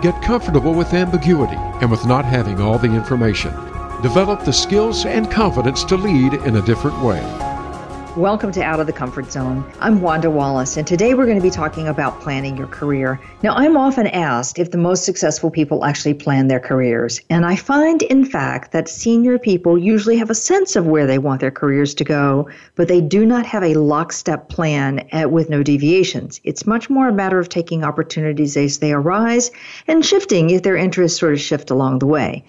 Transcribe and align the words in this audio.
Get 0.00 0.22
comfortable 0.22 0.72
with 0.72 0.94
ambiguity 0.94 1.56
and 1.56 1.90
with 1.90 2.06
not 2.06 2.24
having 2.24 2.58
all 2.58 2.78
the 2.78 2.90
information. 2.90 3.52
Develop 4.00 4.44
the 4.44 4.52
skills 4.52 5.04
and 5.04 5.30
confidence 5.30 5.84
to 5.84 5.96
lead 5.96 6.32
in 6.32 6.56
a 6.56 6.62
different 6.62 7.02
way. 7.02 7.20
Welcome 8.16 8.50
to 8.52 8.60
Out 8.60 8.80
of 8.80 8.88
the 8.88 8.92
Comfort 8.92 9.30
Zone. 9.30 9.64
I'm 9.78 10.02
Wanda 10.02 10.32
Wallace, 10.32 10.76
and 10.76 10.84
today 10.84 11.14
we're 11.14 11.26
going 11.26 11.38
to 11.38 11.42
be 11.42 11.48
talking 11.48 11.86
about 11.86 12.20
planning 12.20 12.56
your 12.56 12.66
career. 12.66 13.20
Now, 13.44 13.54
I'm 13.54 13.76
often 13.76 14.08
asked 14.08 14.58
if 14.58 14.72
the 14.72 14.78
most 14.78 15.04
successful 15.04 15.48
people 15.48 15.84
actually 15.84 16.14
plan 16.14 16.48
their 16.48 16.58
careers, 16.58 17.20
and 17.30 17.46
I 17.46 17.54
find, 17.54 18.02
in 18.02 18.24
fact, 18.24 18.72
that 18.72 18.88
senior 18.88 19.38
people 19.38 19.78
usually 19.78 20.16
have 20.16 20.28
a 20.28 20.34
sense 20.34 20.74
of 20.74 20.88
where 20.88 21.06
they 21.06 21.18
want 21.18 21.40
their 21.40 21.52
careers 21.52 21.94
to 21.94 22.04
go, 22.04 22.50
but 22.74 22.88
they 22.88 23.00
do 23.00 23.24
not 23.24 23.46
have 23.46 23.62
a 23.62 23.74
lockstep 23.74 24.48
plan 24.48 25.06
at, 25.12 25.30
with 25.30 25.48
no 25.48 25.62
deviations. 25.62 26.40
It's 26.42 26.66
much 26.66 26.90
more 26.90 27.06
a 27.06 27.12
matter 27.12 27.38
of 27.38 27.48
taking 27.48 27.84
opportunities 27.84 28.56
as 28.56 28.80
they 28.80 28.92
arise 28.92 29.52
and 29.86 30.04
shifting 30.04 30.50
if 30.50 30.64
their 30.64 30.76
interests 30.76 31.20
sort 31.20 31.34
of 31.34 31.40
shift 31.40 31.70
along 31.70 32.00
the 32.00 32.06
way. 32.06 32.44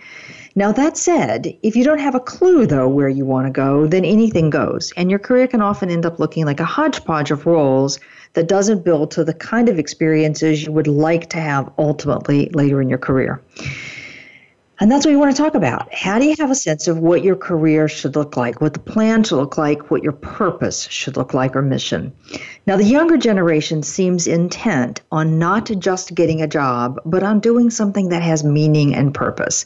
Now, 0.53 0.73
that 0.73 0.97
said, 0.97 1.57
if 1.63 1.77
you 1.77 1.85
don't 1.85 1.99
have 1.99 2.15
a 2.15 2.19
clue, 2.19 2.65
though, 2.65 2.87
where 2.89 3.07
you 3.07 3.25
want 3.25 3.47
to 3.47 3.51
go, 3.51 3.87
then 3.87 4.03
anything 4.03 4.49
goes. 4.49 4.91
And 4.97 5.09
your 5.09 5.19
career 5.19 5.47
can 5.47 5.61
often 5.61 5.89
end 5.89 6.05
up 6.05 6.19
looking 6.19 6.45
like 6.45 6.59
a 6.59 6.65
hodgepodge 6.65 7.31
of 7.31 7.45
roles 7.45 7.99
that 8.33 8.49
doesn't 8.49 8.83
build 8.83 9.11
to 9.11 9.23
the 9.23 9.33
kind 9.33 9.69
of 9.69 9.79
experiences 9.79 10.63
you 10.65 10.73
would 10.73 10.87
like 10.87 11.29
to 11.29 11.37
have 11.37 11.71
ultimately 11.77 12.49
later 12.49 12.81
in 12.81 12.89
your 12.89 12.97
career. 12.97 13.41
And 14.81 14.91
that's 14.91 15.05
what 15.05 15.11
we 15.11 15.17
want 15.17 15.33
to 15.33 15.41
talk 15.41 15.53
about. 15.53 15.93
How 15.93 16.17
do 16.17 16.25
you 16.25 16.35
have 16.39 16.49
a 16.49 16.55
sense 16.55 16.87
of 16.87 16.97
what 16.97 17.23
your 17.23 17.35
career 17.35 17.87
should 17.87 18.15
look 18.15 18.35
like, 18.35 18.59
what 18.59 18.73
the 18.73 18.79
plan 18.79 19.23
should 19.23 19.35
look 19.35 19.57
like, 19.57 19.91
what 19.91 20.01
your 20.01 20.11
purpose 20.11 20.87
should 20.89 21.15
look 21.15 21.33
like 21.33 21.55
or 21.55 21.61
mission? 21.61 22.11
Now, 22.65 22.77
the 22.77 22.83
younger 22.83 23.15
generation 23.15 23.83
seems 23.83 24.27
intent 24.27 25.01
on 25.11 25.37
not 25.37 25.67
just 25.77 26.15
getting 26.15 26.41
a 26.41 26.47
job, 26.47 26.99
but 27.05 27.21
on 27.21 27.39
doing 27.39 27.69
something 27.69 28.09
that 28.09 28.23
has 28.23 28.43
meaning 28.43 28.95
and 28.95 29.13
purpose 29.13 29.65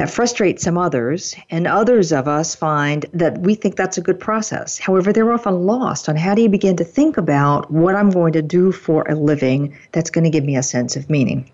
that 0.00 0.08
frustrates 0.08 0.62
some 0.62 0.78
others, 0.78 1.36
and 1.50 1.66
others 1.66 2.10
of 2.10 2.26
us 2.26 2.54
find 2.54 3.04
that 3.12 3.36
we 3.36 3.54
think 3.54 3.76
that's 3.76 3.98
a 3.98 4.00
good 4.00 4.18
process. 4.18 4.78
However, 4.78 5.12
they're 5.12 5.30
often 5.30 5.66
lost 5.66 6.08
on 6.08 6.16
how 6.16 6.34
do 6.34 6.40
you 6.40 6.48
begin 6.48 6.74
to 6.76 6.84
think 6.84 7.18
about 7.18 7.70
what 7.70 7.94
I'm 7.94 8.08
going 8.08 8.32
to 8.32 8.40
do 8.40 8.72
for 8.72 9.02
a 9.02 9.14
living 9.14 9.76
that's 9.92 10.08
going 10.08 10.24
to 10.24 10.30
give 10.30 10.42
me 10.42 10.56
a 10.56 10.62
sense 10.62 10.96
of 10.96 11.10
meaning. 11.10 11.50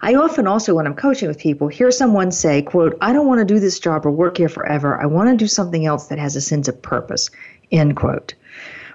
I 0.00 0.14
often 0.14 0.46
also, 0.46 0.74
when 0.74 0.86
I'm 0.86 0.94
coaching 0.94 1.28
with 1.28 1.38
people, 1.38 1.68
hear 1.68 1.90
someone 1.90 2.32
say, 2.32 2.62
quote, 2.62 2.96
I 3.02 3.12
don't 3.12 3.26
want 3.26 3.40
to 3.40 3.54
do 3.54 3.60
this 3.60 3.78
job 3.78 4.06
or 4.06 4.10
work 4.10 4.38
here 4.38 4.48
forever. 4.48 4.98
I 4.98 5.04
want 5.04 5.28
to 5.28 5.36
do 5.36 5.48
something 5.48 5.84
else 5.84 6.06
that 6.06 6.18
has 6.18 6.34
a 6.34 6.40
sense 6.40 6.66
of 6.66 6.80
purpose, 6.80 7.28
end 7.70 7.94
quote. 7.94 8.32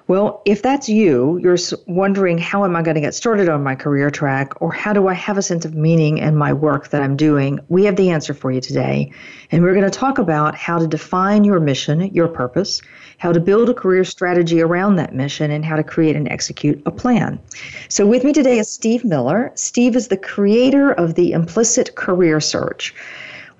Well, 0.05 0.41
if 0.43 0.61
that's 0.61 0.89
you, 0.89 1.39
you're 1.41 1.57
wondering 1.87 2.37
how 2.37 2.65
am 2.65 2.75
I 2.75 2.81
going 2.81 2.95
to 2.95 3.01
get 3.01 3.15
started 3.15 3.47
on 3.47 3.63
my 3.63 3.75
career 3.75 4.11
track 4.11 4.61
or 4.61 4.71
how 4.71 4.91
do 4.91 5.07
I 5.07 5.13
have 5.13 5.37
a 5.37 5.41
sense 5.41 5.63
of 5.63 5.75
meaning 5.75 6.17
in 6.17 6.35
my 6.35 6.51
work 6.51 6.89
that 6.89 7.01
I'm 7.01 7.15
doing? 7.15 7.61
We 7.69 7.85
have 7.85 7.95
the 7.95 8.09
answer 8.09 8.33
for 8.33 8.51
you 8.51 8.59
today. 8.59 9.13
And 9.49 9.63
we're 9.63 9.73
going 9.73 9.89
to 9.89 9.97
talk 9.97 10.17
about 10.17 10.55
how 10.55 10.77
to 10.77 10.87
define 10.87 11.45
your 11.45 11.61
mission, 11.61 12.13
your 12.13 12.27
purpose, 12.27 12.81
how 13.17 13.31
to 13.31 13.39
build 13.39 13.69
a 13.69 13.73
career 13.73 14.03
strategy 14.03 14.59
around 14.61 14.97
that 14.97 15.15
mission, 15.15 15.51
and 15.51 15.63
how 15.63 15.77
to 15.77 15.83
create 15.83 16.17
and 16.17 16.27
execute 16.27 16.81
a 16.85 16.91
plan. 16.91 17.39
So, 17.87 18.05
with 18.05 18.25
me 18.25 18.33
today 18.33 18.59
is 18.59 18.69
Steve 18.69 19.05
Miller. 19.05 19.51
Steve 19.55 19.95
is 19.95 20.09
the 20.09 20.17
creator 20.17 20.91
of 20.91 21.15
the 21.15 21.31
Implicit 21.31 21.95
Career 21.95 22.41
Search 22.41 22.93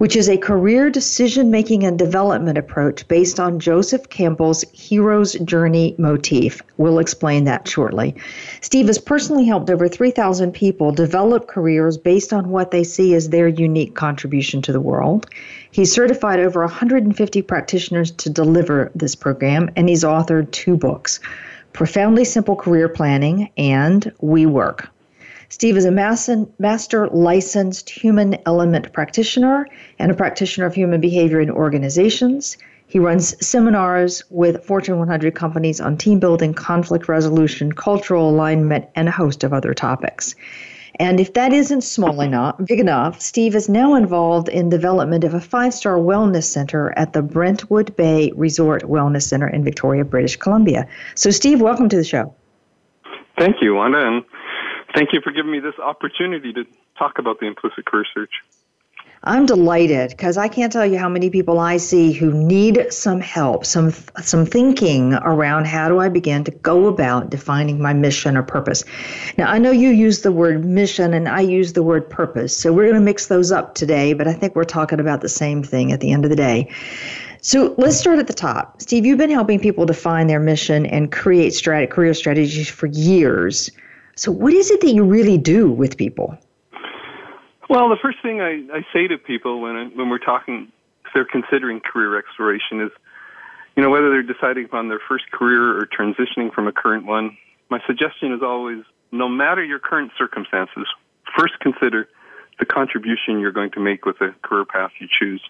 which 0.04 0.18
is 0.18 0.28
a 0.28 0.38
career 0.38 0.90
decision 0.90 1.50
making 1.50 1.86
and 1.86 1.98
development 1.98 2.58
approach 2.58 3.08
based 3.08 3.40
on 3.40 3.58
Joseph 3.58 4.10
Campbell's 4.10 4.66
hero's 4.74 5.32
journey 5.36 5.96
motif. 5.98 6.62
We'll 6.76 7.00
explain 7.00 7.46
that 7.46 7.70
shortly. 7.70 8.14
Steve 8.60 8.88
has 8.88 8.98
personally 8.98 9.46
helped 9.46 9.70
over 9.70 9.88
3,000 9.88 10.52
people 10.52 10.92
develop 10.92 11.48
careers 11.48 11.98
based 11.98 12.34
on 12.34 12.50
what 12.50 12.72
they 12.72 12.84
see 12.84 13.16
as 13.16 13.30
their 13.30 13.48
unique 13.48 13.96
contribution 13.96 14.62
to 14.64 14.74
the 14.74 14.82
world. 14.82 15.26
He's 15.72 15.94
certified 15.94 16.42
over 16.42 16.60
150 16.60 17.42
practitioners 17.44 18.12
to 18.12 18.30
deliver 18.30 18.92
this 18.94 19.16
program, 19.16 19.70
and 19.78 19.88
he's 19.88 20.04
authored 20.04 20.52
two 20.52 20.76
books 20.76 21.22
Profoundly 21.72 22.26
Simple 22.26 22.58
Career 22.58 22.90
Planning 22.90 23.52
and 23.56 24.12
We 24.20 24.48
Work. 24.48 24.93
Steve 25.54 25.78
is 25.78 25.86
a 25.86 26.48
master 26.58 27.08
licensed 27.10 27.88
human 27.88 28.36
element 28.48 28.92
practitioner 28.92 29.68
and 30.00 30.12
a 30.12 30.16
practitioner 30.16 30.66
of 30.66 30.74
human 30.74 31.00
behavior 31.00 31.40
in 31.40 31.52
organizations. 31.52 32.58
He 32.88 32.98
runs 32.98 33.36
seminars 33.46 34.24
with 34.32 34.66
Fortune 34.66 34.98
100 34.98 35.36
companies 35.36 35.80
on 35.80 35.96
team 35.96 36.18
building, 36.18 36.56
conflict 36.56 37.08
resolution, 37.08 37.72
cultural 37.72 38.32
alignment, 38.32 38.86
and 38.96 39.08
a 39.08 39.12
host 39.12 39.44
of 39.44 39.54
other 39.54 39.76
topics. 39.76 40.34
And 40.96 41.20
if 41.20 41.34
that 41.34 41.54
isn't 41.54 41.82
small 41.82 42.20
enough, 42.30 42.56
big 42.66 42.80
enough, 42.80 43.22
Steve 43.22 43.54
is 43.54 43.70
now 43.70 43.94
involved 43.94 44.50
in 44.50 44.70
development 44.70 45.24
of 45.24 45.36
a 45.36 45.40
five-star 45.40 45.98
wellness 45.98 46.46
center 46.46 46.92
at 46.98 47.14
the 47.14 47.22
Brentwood 47.22 47.96
Bay 47.96 48.32
Resort 48.36 48.82
Wellness 48.86 49.22
Center 49.22 49.50
in 49.50 49.64
Victoria, 49.64 50.04
British 50.04 50.36
Columbia. 50.36 50.88
So, 51.14 51.30
Steve, 51.30 51.62
welcome 51.62 51.90
to 51.90 51.96
the 51.96 52.04
show. 52.04 52.34
Thank 53.38 53.58
you, 53.62 53.76
Wanda, 53.76 54.00
and 54.00 54.24
Thank 54.94 55.14
you 55.14 55.22
for 55.22 55.32
giving 55.32 55.52
me 55.52 55.60
this 55.60 55.78
opportunity 55.80 56.54
to 56.54 56.66
talk 56.98 57.18
about 57.18 57.40
the 57.40 57.48
implicit 57.48 57.86
career 57.86 58.06
search. 58.14 58.32
I'm 59.26 59.46
delighted 59.46 60.10
because 60.10 60.38
I 60.38 60.50
can't 60.50 60.72
tell 60.72 60.86
you 60.86 60.98
how 60.98 61.08
many 61.08 61.30
people 61.30 61.58
I 61.58 61.78
see 61.78 62.12
who 62.12 62.34
need 62.34 62.92
some 62.92 63.22
help, 63.22 63.66
some 63.66 63.92
some 64.22 64.46
thinking 64.46 65.14
around 65.14 65.66
how 65.66 65.88
do 65.88 66.00
I 66.00 66.10
begin 66.10 66.44
to 66.44 66.52
go 66.52 66.88
about 66.88 67.30
defining 67.30 67.82
my 67.82 67.94
mission 67.94 68.36
or 68.36 68.44
purpose. 68.44 68.84
Now 69.38 69.50
I 69.50 69.60
know 69.60 69.72
you 69.72 69.90
use 69.92 70.24
the 70.24 70.32
word 70.34 70.66
mission 70.66 71.14
and 71.14 71.30
I 71.30 71.40
use 71.40 71.72
the 71.72 71.84
word 71.84 72.10
purpose, 72.10 72.56
so 72.56 72.74
we're 72.74 72.84
going 72.84 72.96
to 72.96 73.02
mix 73.02 73.28
those 73.28 73.50
up 73.50 73.76
today, 73.76 74.12
but 74.12 74.28
I 74.28 74.34
think 74.34 74.58
we're 74.58 74.66
talking 74.66 75.00
about 75.00 75.22
the 75.22 75.30
same 75.30 75.64
thing 75.64 75.94
at 75.94 76.02
the 76.02 76.12
end 76.12 76.26
of 76.26 76.30
the 76.30 76.36
day. 76.36 76.70
So 77.42 77.76
let's 77.78 77.98
start 77.98 78.20
at 78.20 78.28
the 78.28 78.34
top. 78.34 78.82
Steve, 78.82 79.06
you've 79.06 79.18
been 79.18 79.30
helping 79.30 79.60
people 79.60 79.86
define 79.86 80.28
their 80.28 80.40
mission 80.40 80.86
and 80.86 81.12
create 81.12 81.54
strat- 81.54 81.90
career 81.90 82.14
strategies 82.14 82.70
for 82.70 82.88
years. 82.88 83.72
So, 84.16 84.32
what 84.32 84.54
is 84.54 84.70
it 84.70 84.82
that 84.82 84.92
you 84.92 85.04
really 85.04 85.38
do 85.38 85.72
with 85.72 85.98
people? 85.98 86.38
Well, 87.70 87.90
the 87.90 87.98
first 88.02 88.22
thing 88.22 88.42
I, 88.42 88.64
I 88.72 88.86
say 88.94 89.08
to 89.08 89.18
people 89.18 89.62
when 89.62 89.76
I, 89.76 89.86
when 89.96 90.10
we're 90.10 90.20
talking, 90.20 90.72
if 91.06 91.12
they're 91.14 91.26
considering 91.26 91.80
career 91.80 92.18
exploration, 92.18 92.82
is 92.82 92.92
you 93.76 93.82
know 93.82 93.90
whether 93.90 94.10
they're 94.10 94.22
deciding 94.22 94.66
upon 94.66 94.90
their 94.90 95.02
first 95.08 95.32
career 95.32 95.78
or 95.78 95.88
transitioning 95.88 96.54
from 96.54 96.68
a 96.68 96.72
current 96.72 97.06
one. 97.06 97.38
My 97.70 97.80
suggestion 97.88 98.34
is 98.34 98.44
always, 98.44 98.84
no 99.12 99.28
matter 99.28 99.64
your 99.64 99.80
current 99.80 100.12
circumstances, 100.18 100.86
first 101.36 101.60
consider 101.60 102.08
the 102.60 102.66
contribution 102.66 103.40
you're 103.40 103.52
going 103.52 103.72
to 103.72 103.80
make 103.80 104.06
with 104.06 104.20
the 104.20 104.36
career 104.44 104.66
path 104.66 104.92
you 105.00 105.08
choose. 105.10 105.42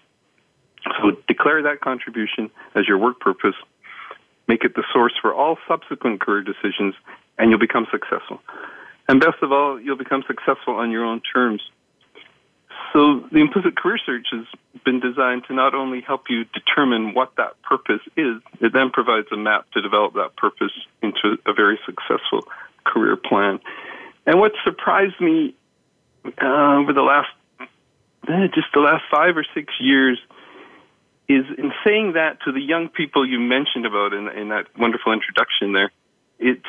So 1.00 1.12
declare 1.28 1.62
that 1.62 1.80
contribution 1.80 2.50
as 2.74 2.88
your 2.88 2.96
work 2.96 3.20
purpose. 3.20 3.54
Make 4.48 4.64
it 4.64 4.74
the 4.74 4.84
source 4.92 5.12
for 5.20 5.34
all 5.34 5.58
subsequent 5.68 6.20
career 6.20 6.42
decisions 6.42 6.94
and 7.38 7.50
you'll 7.50 7.58
become 7.58 7.86
successful. 7.90 8.40
And 9.08 9.20
best 9.20 9.42
of 9.42 9.52
all, 9.52 9.80
you'll 9.80 9.98
become 9.98 10.24
successful 10.26 10.76
on 10.76 10.90
your 10.90 11.04
own 11.04 11.20
terms. 11.20 11.62
So 12.92 13.24
the 13.32 13.38
implicit 13.38 13.76
career 13.76 13.98
search 14.04 14.28
has 14.30 14.46
been 14.84 15.00
designed 15.00 15.44
to 15.48 15.54
not 15.54 15.74
only 15.74 16.00
help 16.00 16.30
you 16.30 16.44
determine 16.44 17.12
what 17.12 17.32
that 17.36 17.60
purpose 17.62 18.00
is, 18.16 18.40
it 18.60 18.72
then 18.72 18.90
provides 18.90 19.26
a 19.32 19.36
map 19.36 19.66
to 19.72 19.82
develop 19.82 20.14
that 20.14 20.36
purpose 20.36 20.72
into 21.02 21.36
a 21.44 21.52
very 21.52 21.78
successful 21.84 22.46
career 22.84 23.16
plan. 23.16 23.58
And 24.26 24.38
what 24.38 24.52
surprised 24.64 25.20
me 25.20 25.56
uh, 26.40 26.76
over 26.76 26.92
the 26.92 27.02
last, 27.02 27.28
eh, 27.60 28.46
just 28.54 28.68
the 28.72 28.80
last 28.80 29.02
five 29.10 29.36
or 29.36 29.44
six 29.54 29.74
years, 29.80 30.18
is 31.28 31.44
in 31.58 31.72
saying 31.84 32.12
that 32.12 32.38
to 32.44 32.52
the 32.52 32.60
young 32.60 32.88
people 32.88 33.26
you 33.26 33.40
mentioned 33.40 33.86
about 33.86 34.12
in, 34.12 34.28
in 34.28 34.48
that 34.50 34.66
wonderful 34.78 35.12
introduction 35.12 35.72
there, 35.72 35.90
it's 36.38 36.66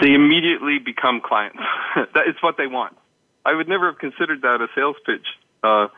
they 0.00 0.14
immediately 0.14 0.78
become 0.78 1.20
clients. 1.20 1.58
that 2.14 2.28
is 2.28 2.34
what 2.40 2.56
they 2.56 2.66
want. 2.66 2.96
I 3.44 3.54
would 3.54 3.68
never 3.68 3.86
have 3.86 3.98
considered 3.98 4.42
that 4.42 4.60
a 4.60 4.68
sales 4.74 4.96
pitch 5.04 5.26
uh, 5.62 5.88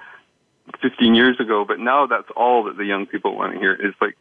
15 0.80 1.14
years 1.14 1.38
ago, 1.38 1.64
but 1.66 1.78
now 1.78 2.06
that's 2.06 2.28
all 2.36 2.64
that 2.64 2.76
the 2.76 2.84
young 2.84 3.06
people 3.06 3.36
want 3.36 3.52
to 3.52 3.58
hear 3.58 3.74
is 3.74 3.94
like, 4.00 4.16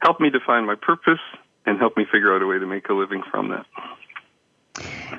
help 0.00 0.20
me 0.20 0.30
define 0.30 0.66
my 0.66 0.74
purpose 0.74 1.20
and 1.66 1.78
help 1.78 1.96
me 1.96 2.04
figure 2.04 2.34
out 2.34 2.42
a 2.42 2.46
way 2.46 2.58
to 2.58 2.66
make 2.66 2.88
a 2.88 2.92
living 2.92 3.22
from 3.30 3.48
that. 3.48 3.66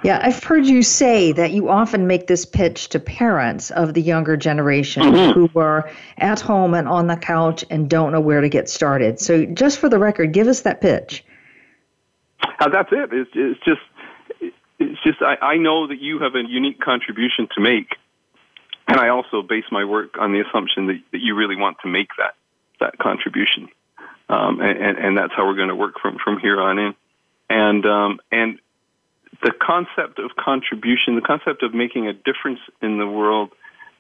Yeah, 0.04 0.22
I've 0.24 0.42
heard 0.42 0.66
you 0.66 0.84
say 0.84 1.34
that 1.34 1.52
you 1.52 1.70
often 1.70 2.08
make 2.08 2.28
this 2.28 2.46
pitch 2.46 2.90
to 2.90 3.00
parents 3.00 3.72
of 3.72 3.94
the 3.94 4.02
younger 4.02 4.38
generation 4.38 5.04
Mhm. 5.04 5.34
who 5.34 5.60
are 5.60 5.90
at 6.18 6.40
home 6.40 6.74
and 6.74 6.88
on 6.88 7.08
the 7.08 7.18
couch 7.18 7.66
and 7.70 7.90
don't 7.90 8.14
know 8.14 8.22
where 8.22 8.40
to 8.40 8.48
get 8.48 8.70
started. 8.70 9.20
So, 9.20 9.46
just 9.46 9.80
for 9.80 9.90
the 9.90 10.00
record, 10.00 10.32
give 10.32 10.48
us 10.48 10.62
that 10.62 10.80
pitch. 10.80 11.26
Uh, 12.42 12.70
that's 12.70 12.90
it. 12.92 13.10
It's, 13.12 13.30
it's 13.34 13.60
just, 13.66 13.82
it's 14.80 15.02
just. 15.04 15.22
I, 15.22 15.36
I 15.42 15.58
know 15.58 15.88
that 15.88 16.00
you 16.00 16.20
have 16.20 16.36
a 16.36 16.44
unique 16.48 16.80
contribution 16.80 17.48
to 17.56 17.62
make, 17.62 17.96
and 18.88 19.00
I 19.00 19.10
also 19.10 19.42
base 19.42 19.66
my 19.72 19.86
work 19.86 20.18
on 20.20 20.34
the 20.34 20.42
assumption 20.42 20.88
that, 20.88 21.00
that 21.12 21.20
you 21.22 21.36
really 21.36 21.56
want 21.56 21.78
to 21.84 21.88
make 21.90 22.10
that 22.18 22.36
that 22.80 22.98
contribution, 22.98 23.70
um, 24.30 24.62
and, 24.62 24.78
and 24.78 24.98
and 24.98 25.18
that's 25.18 25.34
how 25.36 25.46
we're 25.46 25.56
going 25.56 25.70
to 25.70 25.76
work 25.76 25.96
from 26.02 26.18
from 26.24 26.40
here 26.40 26.60
on 26.60 26.80
in, 26.80 26.96
and 27.50 27.86
um, 27.86 28.20
and 28.32 28.60
the 29.42 29.52
concept 29.52 30.20
of 30.20 30.32
contribution, 30.38 31.16
the 31.16 31.22
concept 31.22 31.64
of 31.64 31.74
making 31.74 32.08
a 32.08 32.14
difference 32.14 32.60
in 32.82 32.98
the 32.98 33.08
world, 33.08 33.52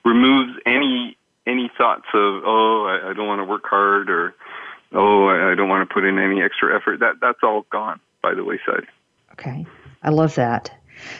removes 0.03 0.53
any 0.65 1.17
any 1.45 1.71
thoughts 1.77 2.05
of 2.13 2.43
oh 2.45 2.85
I, 2.85 3.09
I 3.09 3.13
don't 3.13 3.27
want 3.27 3.39
to 3.39 3.45
work 3.45 3.63
hard 3.65 4.09
or 4.09 4.35
oh 4.93 5.27
I, 5.27 5.51
I 5.51 5.55
don't 5.55 5.69
want 5.69 5.87
to 5.87 5.93
put 5.93 6.03
in 6.05 6.19
any 6.19 6.41
extra 6.41 6.75
effort. 6.75 6.99
That 6.99 7.15
that's 7.21 7.39
all 7.43 7.65
gone 7.69 7.99
by 8.21 8.33
the 8.33 8.43
wayside. 8.43 8.87
Okay, 9.33 9.65
I 10.03 10.09
love 10.09 10.35
that. 10.35 10.71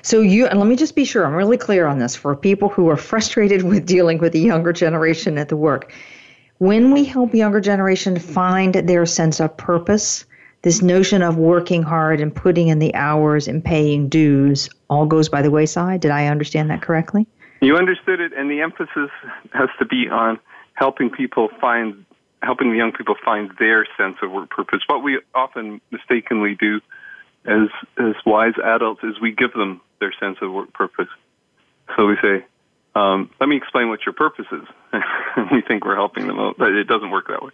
So 0.02 0.20
you 0.20 0.46
and 0.48 0.60
let 0.60 0.68
me 0.68 0.76
just 0.76 0.96
be 0.96 1.06
sure 1.06 1.26
I'm 1.26 1.34
really 1.34 1.58
clear 1.58 1.88
on 1.88 2.00
this 2.00 2.16
for 2.16 2.36
people 2.36 2.70
who 2.70 2.90
are 2.90 2.98
frustrated 3.12 3.64
with 3.64 3.86
dealing 3.86 4.18
with 4.18 4.34
the 4.34 4.40
younger 4.40 4.74
generation 4.74 5.38
at 5.38 5.50
the 5.50 5.58
work. 5.58 5.94
When 6.58 6.92
we 6.92 7.06
help 7.06 7.34
younger 7.34 7.62
generation 7.62 8.20
find 8.20 8.76
their 8.76 9.06
sense 9.06 9.40
of 9.40 9.56
purpose, 9.56 10.26
this 10.62 10.82
notion 10.82 11.22
of 11.22 11.38
working 11.38 11.84
hard 11.84 12.20
and 12.20 12.36
putting 12.36 12.68
in 12.68 12.80
the 12.80 12.94
hours 12.96 13.48
and 13.48 13.64
paying 13.64 14.10
dues 14.10 14.70
all 14.90 15.06
goes 15.06 15.30
by 15.30 15.42
the 15.42 15.52
wayside. 15.52 16.02
Did 16.02 16.12
I 16.12 16.28
understand 16.28 16.70
that 16.70 16.82
correctly? 16.82 17.26
You 17.62 17.78
understood 17.78 18.20
it, 18.20 18.34
and 18.34 18.50
the 18.50 18.62
emphasis 18.62 19.10
has 19.54 19.70
to 19.80 19.86
be 19.86 20.10
on 20.10 20.40
helping 20.74 21.10
people 21.10 21.50
find, 21.60 22.06
helping 22.42 22.72
the 22.72 22.78
young 22.78 22.92
people 22.92 23.16
find 23.24 23.52
their 23.60 23.86
sense 23.98 24.18
of 24.22 24.32
work 24.32 24.50
purpose. 24.50 24.82
What 24.88 25.04
we 25.04 25.20
often 25.34 25.82
mistakenly 25.92 26.56
do 26.56 26.82
as 27.46 27.70
as 27.98 28.16
wise 28.26 28.54
adults 28.64 29.04
is 29.04 29.20
we 29.22 29.32
give 29.32 29.54
them 29.54 29.82
their 30.00 30.14
sense 30.20 30.38
of 30.42 30.52
work 30.52 30.74
purpose. 30.74 31.08
So 31.96 32.06
we 32.06 32.18
say, 32.22 32.46
um, 32.96 33.30
"Let 33.40 33.50
me 33.50 33.58
explain 33.58 33.90
what 33.90 34.06
your 34.06 34.14
purpose 34.14 34.46
is." 34.52 34.68
we 35.52 35.62
think 35.62 35.86
we're 35.86 35.96
helping 35.96 36.28
them 36.28 36.40
out, 36.40 36.58
but 36.58 36.72
it 36.74 36.86
doesn't 36.86 37.12
work 37.12 37.28
that 37.28 37.44
way. 37.44 37.52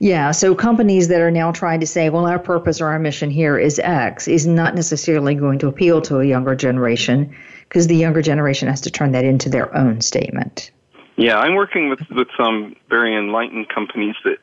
Yeah, 0.00 0.32
so 0.32 0.54
companies 0.54 1.08
that 1.08 1.20
are 1.20 1.30
now 1.30 1.52
trying 1.52 1.80
to 1.80 1.86
say, 1.86 2.10
well, 2.10 2.26
our 2.26 2.40
purpose 2.40 2.80
or 2.80 2.88
our 2.88 2.98
mission 2.98 3.30
here 3.30 3.56
is 3.56 3.78
X 3.78 4.26
is 4.26 4.46
not 4.46 4.74
necessarily 4.74 5.36
going 5.36 5.60
to 5.60 5.68
appeal 5.68 6.00
to 6.02 6.18
a 6.18 6.24
younger 6.24 6.56
generation 6.56 7.36
because 7.68 7.86
the 7.86 7.96
younger 7.96 8.20
generation 8.20 8.68
has 8.68 8.80
to 8.82 8.90
turn 8.90 9.12
that 9.12 9.24
into 9.24 9.48
their 9.48 9.74
own 9.76 10.00
statement. 10.00 10.72
Yeah, 11.16 11.38
I'm 11.38 11.54
working 11.54 11.88
with 11.88 12.00
with 12.10 12.28
some 12.36 12.76
very 12.88 13.16
enlightened 13.16 13.68
companies 13.68 14.16
that, 14.24 14.38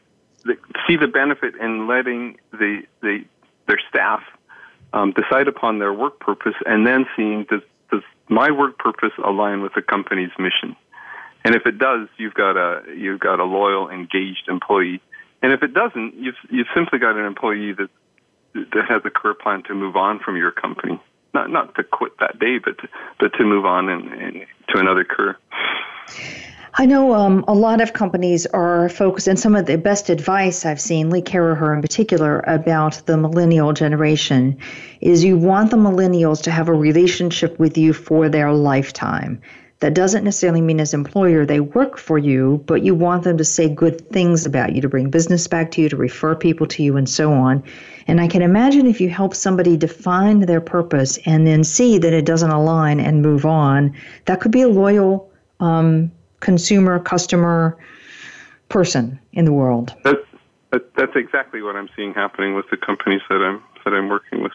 that 0.45 0.57
see 0.87 0.95
the 0.95 1.07
benefit 1.07 1.55
in 1.55 1.87
letting 1.87 2.37
the 2.51 2.83
the 3.01 3.25
their 3.67 3.79
staff 3.89 4.21
um, 4.93 5.11
decide 5.11 5.47
upon 5.47 5.79
their 5.79 5.93
work 5.93 6.19
purpose, 6.19 6.55
and 6.65 6.87
then 6.87 7.05
seeing 7.15 7.45
does 7.49 7.61
does 7.91 8.03
my 8.29 8.51
work 8.51 8.77
purpose 8.77 9.11
align 9.23 9.61
with 9.61 9.73
the 9.73 9.81
company's 9.81 10.31
mission. 10.39 10.75
And 11.43 11.55
if 11.55 11.65
it 11.65 11.77
does, 11.77 12.07
you've 12.17 12.35
got 12.35 12.55
a 12.55 12.83
you've 12.95 13.19
got 13.19 13.39
a 13.39 13.43
loyal, 13.43 13.89
engaged 13.89 14.47
employee. 14.47 15.01
And 15.41 15.51
if 15.51 15.63
it 15.63 15.73
doesn't, 15.73 16.15
you've 16.15 16.35
you've 16.49 16.67
simply 16.73 16.99
got 16.99 17.17
an 17.17 17.25
employee 17.25 17.73
that 17.73 17.89
that 18.53 18.85
has 18.87 19.01
a 19.05 19.09
career 19.09 19.33
plan 19.33 19.63
to 19.63 19.73
move 19.73 19.95
on 19.95 20.19
from 20.19 20.37
your 20.37 20.51
company. 20.51 21.01
Not 21.33 21.49
not 21.49 21.75
to 21.75 21.83
quit 21.83 22.13
that 22.19 22.39
day, 22.39 22.59
but 22.59 22.77
to, 22.79 22.87
but 23.19 23.33
to 23.33 23.43
move 23.43 23.65
on 23.65 23.89
and, 23.89 24.45
to 24.69 24.77
another 24.77 25.03
career. 25.03 25.37
I 26.73 26.85
know 26.85 27.13
um, 27.13 27.43
a 27.49 27.53
lot 27.53 27.81
of 27.81 27.91
companies 27.91 28.45
are 28.45 28.87
focused, 28.87 29.27
and 29.27 29.37
some 29.37 29.55
of 29.55 29.65
the 29.65 29.77
best 29.77 30.09
advice 30.09 30.65
I've 30.65 30.79
seen, 30.79 31.09
Lee 31.09 31.21
Caraher 31.21 31.75
in 31.75 31.81
particular, 31.81 32.39
about 32.47 33.01
the 33.05 33.17
millennial 33.17 33.73
generation 33.73 34.57
is 35.01 35.21
you 35.21 35.35
want 35.35 35.71
the 35.71 35.77
millennials 35.77 36.41
to 36.43 36.51
have 36.51 36.69
a 36.69 36.73
relationship 36.73 37.59
with 37.59 37.77
you 37.77 37.91
for 37.91 38.29
their 38.29 38.53
lifetime. 38.53 39.41
That 39.81 39.95
doesn't 39.95 40.23
necessarily 40.23 40.61
mean 40.61 40.79
as 40.79 40.93
employer 40.93 41.45
they 41.45 41.59
work 41.59 41.97
for 41.97 42.17
you, 42.17 42.63
but 42.67 42.83
you 42.83 42.95
want 42.95 43.23
them 43.23 43.37
to 43.37 43.43
say 43.43 43.67
good 43.67 44.09
things 44.09 44.45
about 44.45 44.73
you, 44.73 44.81
to 44.81 44.87
bring 44.87 45.09
business 45.09 45.47
back 45.47 45.71
to 45.71 45.81
you, 45.81 45.89
to 45.89 45.97
refer 45.97 46.35
people 46.35 46.67
to 46.67 46.83
you, 46.83 46.95
and 46.95 47.09
so 47.09 47.33
on. 47.33 47.63
And 48.07 48.21
I 48.21 48.29
can 48.29 48.41
imagine 48.41 48.87
if 48.87 49.01
you 49.01 49.09
help 49.09 49.35
somebody 49.35 49.75
define 49.75 50.39
their 50.39 50.61
purpose 50.61 51.19
and 51.25 51.45
then 51.45 51.65
see 51.65 51.97
that 51.97 52.13
it 52.13 52.25
doesn't 52.25 52.49
align 52.49 53.01
and 53.01 53.21
move 53.21 53.45
on, 53.45 53.93
that 54.25 54.39
could 54.39 54.51
be 54.51 54.61
a 54.61 54.69
loyal 54.69 55.29
um, 55.59 56.11
consumer, 56.41 56.99
customer 56.99 57.77
person 58.69 59.19
in 59.31 59.45
the 59.45 59.53
world. 59.53 59.95
That, 60.03 60.17
that, 60.71 60.93
that's 60.95 61.15
exactly 61.15 61.61
what 61.61 61.75
I'm 61.75 61.89
seeing 61.95 62.13
happening 62.13 62.55
with 62.55 62.65
the 62.69 62.77
companies 62.77 63.21
that 63.29 63.41
I'm 63.41 63.63
that 63.83 63.93
I'm 63.93 64.09
working 64.09 64.43
with, 64.43 64.51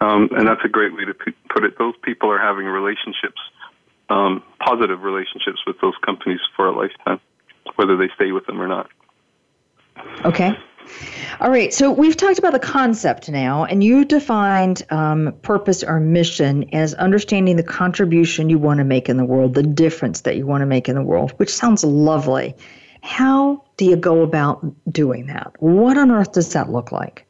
um, 0.00 0.28
and 0.32 0.48
that's 0.48 0.64
a 0.64 0.68
great 0.68 0.96
way 0.96 1.04
to 1.04 1.14
put 1.14 1.64
it. 1.64 1.78
Those 1.78 1.94
people 2.02 2.28
are 2.30 2.40
having 2.40 2.66
relationships, 2.66 3.40
um, 4.08 4.42
positive 4.58 5.02
relationships 5.02 5.60
with 5.66 5.76
those 5.80 5.94
companies 6.04 6.40
for 6.56 6.66
a 6.66 6.76
lifetime, 6.76 7.20
whether 7.76 7.96
they 7.96 8.08
stay 8.16 8.32
with 8.32 8.46
them 8.46 8.60
or 8.60 8.66
not. 8.66 8.90
Okay. 10.24 10.58
All 11.40 11.50
right, 11.50 11.74
so 11.74 11.90
we've 11.90 12.16
talked 12.16 12.38
about 12.38 12.52
the 12.52 12.60
concept 12.60 13.28
now, 13.28 13.64
and 13.64 13.82
you 13.82 14.04
defined 14.04 14.82
um, 14.90 15.34
purpose 15.42 15.82
or 15.82 15.98
mission 15.98 16.72
as 16.72 16.94
understanding 16.94 17.56
the 17.56 17.62
contribution 17.62 18.50
you 18.50 18.58
want 18.58 18.78
to 18.78 18.84
make 18.84 19.08
in 19.08 19.16
the 19.16 19.24
world, 19.24 19.54
the 19.54 19.62
difference 19.62 20.22
that 20.22 20.36
you 20.36 20.46
want 20.46 20.62
to 20.62 20.66
make 20.66 20.88
in 20.88 20.94
the 20.94 21.02
world, 21.02 21.32
which 21.38 21.52
sounds 21.52 21.82
lovely. 21.82 22.54
How 23.02 23.64
do 23.76 23.84
you 23.84 23.96
go 23.96 24.22
about 24.22 24.64
doing 24.90 25.26
that? 25.26 25.52
What 25.58 25.98
on 25.98 26.10
earth 26.10 26.32
does 26.32 26.52
that 26.52 26.70
look 26.70 26.92
like? 26.92 27.26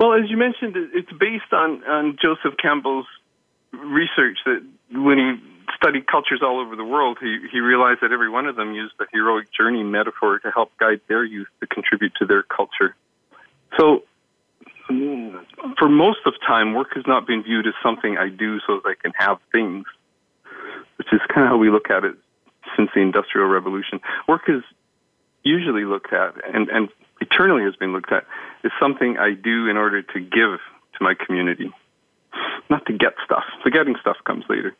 Well, 0.00 0.14
as 0.14 0.28
you 0.28 0.36
mentioned, 0.36 0.76
it's 0.94 1.12
based 1.12 1.52
on, 1.52 1.84
on 1.84 2.18
Joseph 2.20 2.58
Campbell's 2.60 3.06
research 3.72 4.38
that 4.44 4.62
when 4.90 5.18
he 5.18 5.51
studied 5.76 6.06
cultures 6.06 6.40
all 6.42 6.60
over 6.60 6.76
the 6.76 6.84
world, 6.84 7.18
he, 7.20 7.38
he 7.50 7.60
realized 7.60 8.00
that 8.02 8.12
every 8.12 8.28
one 8.28 8.46
of 8.46 8.56
them 8.56 8.72
used 8.72 8.94
the 8.98 9.06
heroic 9.12 9.46
journey 9.52 9.82
metaphor 9.82 10.38
to 10.40 10.50
help 10.50 10.70
guide 10.78 11.00
their 11.08 11.24
youth 11.24 11.48
to 11.60 11.66
contribute 11.66 12.12
to 12.18 12.26
their 12.26 12.42
culture. 12.42 12.94
So, 13.78 14.02
for 15.78 15.88
most 15.88 16.18
of 16.26 16.34
time, 16.46 16.74
work 16.74 16.88
has 16.94 17.04
not 17.06 17.26
been 17.26 17.42
viewed 17.42 17.66
as 17.66 17.74
something 17.82 18.18
I 18.18 18.28
do 18.28 18.60
so 18.66 18.80
that 18.80 18.88
I 18.88 18.94
can 19.00 19.12
have 19.16 19.38
things, 19.50 19.84
which 20.96 21.08
is 21.12 21.20
kind 21.32 21.46
of 21.46 21.50
how 21.50 21.56
we 21.56 21.70
look 21.70 21.90
at 21.90 22.04
it 22.04 22.14
since 22.76 22.90
the 22.94 23.00
Industrial 23.00 23.48
Revolution. 23.48 24.00
Work 24.28 24.42
is 24.48 24.62
usually 25.42 25.84
looked 25.84 26.12
at, 26.12 26.34
and, 26.52 26.68
and 26.68 26.88
eternally 27.20 27.64
has 27.64 27.76
been 27.76 27.92
looked 27.92 28.12
at, 28.12 28.24
as 28.64 28.70
something 28.80 29.16
I 29.18 29.34
do 29.34 29.68
in 29.68 29.76
order 29.76 30.02
to 30.02 30.20
give 30.20 30.58
to 30.94 30.98
my 31.00 31.14
community, 31.14 31.70
not 32.70 32.86
to 32.86 32.92
get 32.92 33.14
stuff. 33.24 33.44
The 33.64 33.70
getting 33.70 33.96
stuff 34.00 34.16
comes 34.24 34.44
later. 34.48 34.76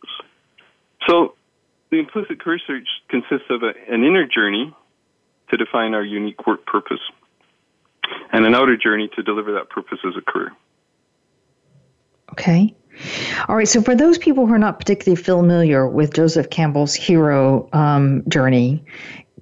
So, 1.06 1.34
the 1.90 1.98
implicit 1.98 2.40
career 2.40 2.60
search 2.66 2.88
consists 3.08 3.50
of 3.50 3.62
a, 3.62 3.72
an 3.92 4.04
inner 4.04 4.26
journey 4.26 4.74
to 5.50 5.56
define 5.56 5.94
our 5.94 6.02
unique 6.02 6.46
work 6.46 6.64
purpose, 6.66 7.00
and 8.32 8.46
an 8.46 8.54
outer 8.54 8.76
journey 8.76 9.10
to 9.16 9.22
deliver 9.22 9.52
that 9.52 9.68
purpose 9.68 9.98
as 10.06 10.14
a 10.16 10.22
career. 10.22 10.52
Okay. 12.30 12.74
All 13.48 13.56
right. 13.56 13.68
So, 13.68 13.82
for 13.82 13.94
those 13.94 14.18
people 14.18 14.46
who 14.46 14.54
are 14.54 14.58
not 14.58 14.78
particularly 14.78 15.20
familiar 15.22 15.86
with 15.86 16.14
Joseph 16.14 16.50
Campbell's 16.50 16.94
hero 16.94 17.68
um, 17.72 18.22
journey, 18.28 18.84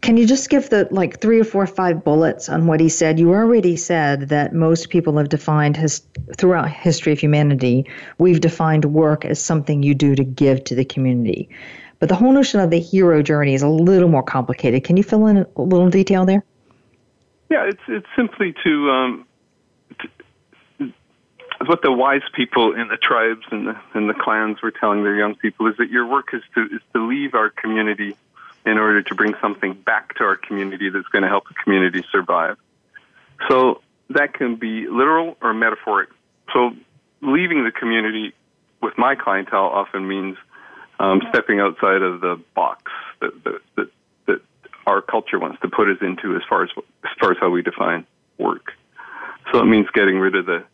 can 0.01 0.17
you 0.17 0.27
just 0.27 0.49
give 0.49 0.71
the 0.71 0.89
like 0.91 1.21
three 1.21 1.41
or 1.41 1.45
four 1.45 1.63
or 1.63 1.67
five 1.67 2.03
bullets 2.03 2.49
on 2.49 2.67
what 2.67 2.81
he 2.81 2.89
said? 2.89 3.19
You 3.19 3.35
already 3.35 3.77
said 3.77 4.29
that 4.31 4.55
most 4.55 4.89
people 4.89 5.19
have 5.19 5.29
defined 5.29 5.77
his 5.77 6.03
throughout 6.37 6.71
history 6.71 7.13
of 7.13 7.19
humanity, 7.19 7.87
we've 8.19 8.41
defined 8.41 8.87
work 8.87 9.25
as 9.25 9.43
something 9.43 9.83
you 9.83 9.95
do 9.95 10.15
to 10.15 10.25
give 10.25 10.65
to 10.65 10.75
the 10.75 10.85
community. 10.85 11.51
But 11.99 12.09
the 12.09 12.15
whole 12.15 12.33
notion 12.33 12.61
of 12.61 12.71
the 12.71 12.81
hero 12.81 13.23
journey 13.23 13.53
is 13.53 13.61
a 13.61 13.69
little 13.69 14.09
more 14.09 14.23
complicated. 14.23 14.85
Can 14.85 14.97
you 14.97 15.03
fill 15.03 15.27
in 15.27 15.45
a 15.55 15.63
little 15.63 15.91
detail 15.91 16.25
there? 16.25 16.43
Yeah, 17.51 17.69
it's 17.69 17.83
it's 17.89 18.07
simply 18.17 18.55
to, 18.65 18.91
um, 18.91 19.27
to 20.79 20.93
what 21.67 21.83
the 21.83 21.93
wise 21.93 22.23
people 22.33 22.73
in 22.75 22.89
the 22.89 22.97
tribes 22.97 23.45
and 23.51 23.67
the 23.67 23.77
and 23.93 24.09
the 24.09 24.15
clans 24.15 24.63
were 24.63 24.71
telling 24.71 25.03
their 25.03 25.17
young 25.17 25.35
people 25.35 25.67
is 25.67 25.77
that 25.77 25.91
your 25.91 26.07
work 26.07 26.33
is 26.33 26.43
to 26.55 26.63
is 26.63 26.81
to 26.95 27.07
leave 27.07 27.35
our 27.35 27.51
community 27.51 28.17
in 28.67 28.79
order 28.79 29.03
to 29.03 29.15
bring 29.15 29.35
something 29.41 29.75
back 29.75 30.15
to 30.17 30.25
our 30.25 30.37
community 30.37 30.91
that's 30.91 31.09
going 31.09 31.23
to 31.23 31.29
help 31.29 31.49
the 31.49 31.55
community 31.65 32.05
survive. 32.13 32.57
So 33.49 33.81
that 34.11 34.35
can 34.35 34.57
be 34.57 34.87
literal 34.87 35.37
or 35.41 35.55
metaphoric. 35.55 36.11
So 36.53 36.73
leaving 37.23 37.65
the 37.65 37.71
community 37.71 38.35
with 38.83 38.97
my 38.99 39.15
clientele 39.15 39.67
often 39.67 40.07
means 40.07 40.37
um, 40.99 41.23
stepping 41.31 41.61
outside 41.61 42.03
of 42.03 42.21
the 42.21 42.41
box 42.55 42.93
that, 43.21 43.33
that, 43.45 43.61
that, 43.77 43.91
our 44.87 45.03
culture 45.03 45.39
wants 45.39 45.61
to 45.61 45.69
put 45.69 45.89
us 45.89 45.99
into 46.01 46.35
as 46.35 46.43
far 46.49 46.65
as 46.65 46.71
as 47.05 47.11
far 47.21 47.31
as 47.31 47.39
how 47.39 47.51
we 47.51 47.63
define 47.63 48.07
work. 48.39 48.73
So 49.53 49.61
it 49.61 49.67
means 49.67 49.87
getting 49.93 50.19
rid 50.19 50.35
of 50.35 50.47
the 50.47 50.65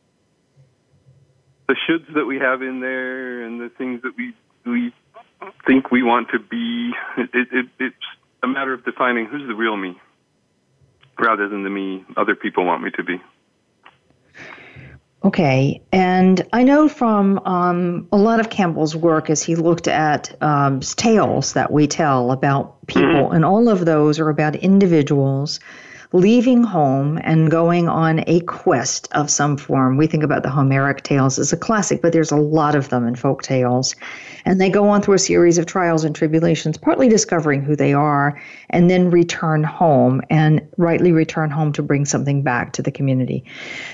the 1.69 1.77
shoulds 1.89 2.15
that 2.15 2.25
we 2.25 2.39
have 2.39 2.63
in 2.63 2.81
there 2.81 3.43
and 3.43 3.61
the 3.61 3.69
things 3.69 4.03
that 4.03 4.17
we 4.17 4.33
we 4.65 4.95
think 5.67 5.91
we 5.91 6.03
want 6.03 6.29
to 6.31 6.39
be. 6.39 6.76
It, 7.17 7.31
it, 7.33 7.67
it's 7.79 7.97
a 8.43 8.47
matter 8.47 8.73
of 8.73 8.85
defining 8.85 9.27
who's 9.27 9.47
the 9.47 9.55
real 9.55 9.77
me, 9.77 9.99
rather 11.19 11.49
than 11.49 11.63
the 11.63 11.71
me 11.71 12.05
other 12.17 12.35
people 12.35 12.65
want 12.65 12.83
me 12.83 12.91
to 12.93 13.03
be. 13.03 13.21
Okay, 15.25 15.83
and 15.91 16.47
I 16.53 16.63
know 16.63 16.89
from 16.89 17.41
um, 17.41 18.07
a 18.13 18.17
lot 18.17 18.39
of 18.39 18.49
Campbell's 18.49 18.95
work 18.95 19.29
as 19.29 19.43
he 19.43 19.57
looked 19.57 19.89
at 19.89 20.41
um, 20.41 20.81
tales 20.81 21.55
that 21.55 21.73
we 21.73 21.89
tell 21.89 22.31
about 22.31 22.87
people, 22.87 23.11
mm-hmm. 23.11 23.35
and 23.35 23.45
all 23.45 23.69
of 23.69 23.85
those 23.85 24.21
are 24.21 24.29
about 24.29 24.55
individuals 24.55 25.59
leaving 26.13 26.63
home 26.63 27.19
and 27.23 27.51
going 27.51 27.89
on 27.89 28.23
a 28.27 28.41
quest 28.41 29.09
of 29.13 29.31
some 29.31 29.57
form. 29.57 29.97
We 29.97 30.07
think 30.07 30.23
about 30.23 30.43
the 30.43 30.51
Homeric 30.51 31.03
tales 31.03 31.39
as 31.39 31.53
a 31.53 31.57
classic, 31.57 32.03
but 32.03 32.13
there's 32.13 32.31
a 32.31 32.37
lot 32.37 32.75
of 32.75 32.89
them 32.89 33.07
in 33.07 33.17
folk 33.17 33.43
tales. 33.43 33.95
And 34.45 34.61
they 34.61 34.71
go 34.71 34.89
on 34.89 35.03
through 35.03 35.15
a 35.15 35.19
series 35.19 35.59
of 35.59 35.67
trials 35.67 36.05
and 36.05 36.15
tribulations, 36.15 36.79
partly 36.79 37.09
discovering 37.09 37.63
who 37.63 37.75
they 37.75 37.93
are, 37.93 38.41
and 38.71 38.89
then 38.89 39.11
return 39.11 39.65
home 39.65 40.23
and 40.31 40.67
rightly 40.77 41.13
return 41.13 41.51
home 41.51 41.73
to 41.73 41.83
bring 41.83 42.05
something 42.05 42.43
back 42.43 42.73
to 42.75 42.83
the 42.83 42.93
community. 42.93 43.45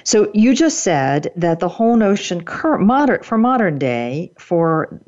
So 0.04 0.31
you 0.35 0.54
just 0.54 0.81
said 0.81 1.33
that 1.37 1.61
the 1.61 1.69
whole 1.69 1.97
notion 1.97 2.45
modern, 2.81 3.23
for 3.23 3.38
modern 3.38 3.78
day, 3.78 4.33
for 4.38 5.00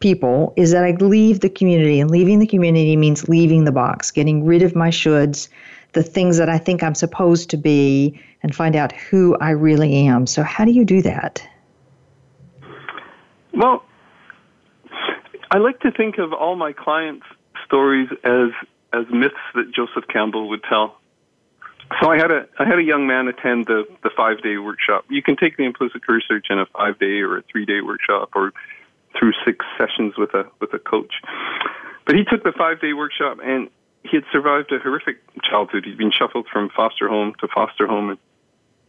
people 0.00 0.52
is 0.56 0.72
that 0.72 0.84
I 0.84 0.92
leave 0.92 1.40
the 1.40 1.48
community, 1.48 2.00
and 2.00 2.10
leaving 2.10 2.38
the 2.38 2.46
community 2.46 2.96
means 2.96 3.28
leaving 3.28 3.64
the 3.64 3.72
box, 3.72 4.10
getting 4.10 4.44
rid 4.44 4.62
of 4.62 4.74
my 4.74 4.88
shoulds, 4.88 5.48
the 5.96 6.02
things 6.02 6.36
that 6.36 6.50
I 6.50 6.58
think 6.58 6.82
I'm 6.82 6.94
supposed 6.94 7.48
to 7.50 7.56
be 7.56 8.20
and 8.42 8.54
find 8.54 8.76
out 8.76 8.92
who 8.92 9.34
I 9.40 9.50
really 9.50 10.06
am. 10.06 10.26
So, 10.26 10.42
how 10.42 10.66
do 10.66 10.70
you 10.70 10.84
do 10.84 11.00
that? 11.00 11.42
Well, 13.54 13.82
I 15.50 15.56
like 15.56 15.80
to 15.80 15.90
think 15.90 16.18
of 16.18 16.34
all 16.34 16.54
my 16.54 16.72
clients' 16.72 17.24
stories 17.64 18.10
as 18.24 18.50
as 18.92 19.06
myths 19.10 19.34
that 19.54 19.72
Joseph 19.74 20.04
Campbell 20.12 20.50
would 20.50 20.62
tell. 20.64 20.98
So 22.02 22.10
I 22.10 22.16
had 22.16 22.30
a 22.30 22.46
I 22.58 22.66
had 22.66 22.78
a 22.78 22.82
young 22.82 23.06
man 23.06 23.26
attend 23.26 23.66
the 23.66 23.84
the 24.02 24.10
five 24.14 24.42
day 24.42 24.58
workshop. 24.58 25.06
You 25.08 25.22
can 25.22 25.36
take 25.36 25.56
the 25.56 25.64
implicit 25.64 26.04
career 26.04 26.20
search 26.28 26.48
in 26.50 26.58
a 26.58 26.66
five 26.66 26.98
day 26.98 27.20
or 27.20 27.38
a 27.38 27.42
three 27.50 27.64
day 27.64 27.80
workshop 27.80 28.30
or 28.34 28.52
through 29.18 29.32
six 29.46 29.64
sessions 29.78 30.12
with 30.18 30.34
a 30.34 30.44
with 30.60 30.74
a 30.74 30.78
coach. 30.78 31.14
But 32.04 32.16
he 32.16 32.24
took 32.24 32.44
the 32.44 32.52
five 32.52 32.82
day 32.82 32.92
workshop 32.92 33.38
and 33.42 33.70
he 34.08 34.16
had 34.16 34.24
survived 34.32 34.72
a 34.72 34.78
horrific 34.78 35.18
childhood. 35.42 35.84
He'd 35.84 35.98
been 35.98 36.12
shuffled 36.12 36.46
from 36.52 36.70
foster 36.70 37.08
home 37.08 37.34
to 37.40 37.48
foster 37.48 37.86
home, 37.86 38.10
and 38.10 38.18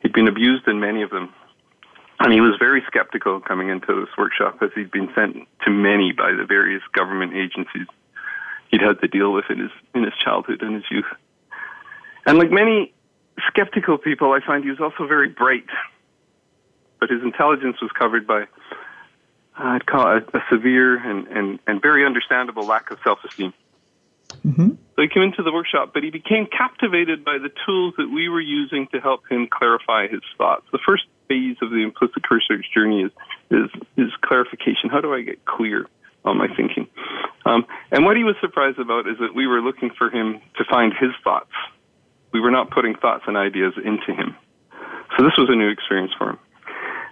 he'd 0.01 0.13
been 0.13 0.27
abused 0.27 0.67
in 0.67 0.79
many 0.79 1.01
of 1.01 1.09
them. 1.09 1.33
And 2.19 2.33
he 2.33 2.41
was 2.41 2.55
very 2.57 2.83
skeptical 2.87 3.39
coming 3.39 3.69
into 3.69 3.99
this 3.99 4.09
workshop 4.17 4.57
as 4.61 4.71
he'd 4.75 4.91
been 4.91 5.09
sent 5.13 5.47
to 5.65 5.69
many 5.71 6.13
by 6.13 6.31
the 6.31 6.45
various 6.45 6.81
government 6.93 7.33
agencies 7.35 7.85
he'd 8.69 8.81
had 8.81 8.99
to 9.01 9.07
deal 9.07 9.31
with 9.31 9.45
in 9.49 9.59
his 9.59 9.71
in 9.93 10.03
his 10.03 10.13
childhood 10.23 10.61
and 10.61 10.75
his 10.75 10.83
youth. 10.89 11.05
And 12.25 12.37
like 12.37 12.51
many 12.51 12.93
skeptical 13.47 13.97
people, 13.97 14.33
I 14.33 14.39
find 14.45 14.63
he 14.63 14.69
was 14.69 14.79
also 14.79 15.07
very 15.07 15.29
bright, 15.29 15.67
but 16.99 17.09
his 17.09 17.21
intelligence 17.21 17.77
was 17.81 17.91
covered 17.91 18.27
by 18.27 18.45
I'd 19.57 19.85
call 19.85 20.17
it 20.17 20.29
a, 20.33 20.41
severe 20.49 20.97
and, 20.97 21.27
and, 21.27 21.59
and 21.65 21.81
very 21.81 22.05
understandable 22.05 22.65
lack 22.65 22.91
of 22.91 22.99
self 23.03 23.19
esteem. 23.23 23.53
Mm-hmm. 24.45 24.69
So 24.97 25.03
he 25.03 25.09
came 25.09 25.21
into 25.21 25.43
the 25.43 25.51
workshop, 25.51 25.91
but 25.93 26.01
he 26.01 26.09
became 26.09 26.47
captivated 26.47 27.23
by 27.23 27.37
the 27.37 27.49
tools 27.67 27.93
that 27.97 28.09
we 28.09 28.29
were 28.29 28.41
using 28.41 28.87
to 28.93 28.99
help 28.99 29.21
him 29.29 29.47
clarify 29.47 30.07
his 30.07 30.25
thoughts. 30.39 30.65
The 30.71 30.79
first 30.83 31.03
phase 31.27 31.55
of 31.61 31.69
the 31.69 31.83
implicit 31.83 32.23
research 32.31 32.65
journey 32.73 33.03
is, 33.03 33.11
is, 33.51 33.69
is 33.95 34.09
clarification. 34.23 34.89
How 34.89 34.99
do 34.99 35.13
I 35.13 35.21
get 35.21 35.45
clear 35.45 35.85
on 36.25 36.39
my 36.39 36.47
thinking? 36.47 36.87
Um, 37.45 37.67
and 37.91 38.05
what 38.05 38.17
he 38.17 38.23
was 38.23 38.37
surprised 38.41 38.79
about 38.79 39.07
is 39.07 39.19
that 39.19 39.35
we 39.35 39.45
were 39.45 39.61
looking 39.61 39.91
for 39.95 40.09
him 40.09 40.41
to 40.57 40.65
find 40.65 40.91
his 40.99 41.11
thoughts. 41.23 41.53
We 42.33 42.39
were 42.39 42.51
not 42.51 42.71
putting 42.71 42.95
thoughts 42.95 43.23
and 43.27 43.37
ideas 43.37 43.73
into 43.77 44.17
him. 44.17 44.35
So 45.15 45.23
this 45.23 45.37
was 45.37 45.47
a 45.51 45.55
new 45.55 45.69
experience 45.69 46.11
for 46.17 46.31
him. 46.31 46.39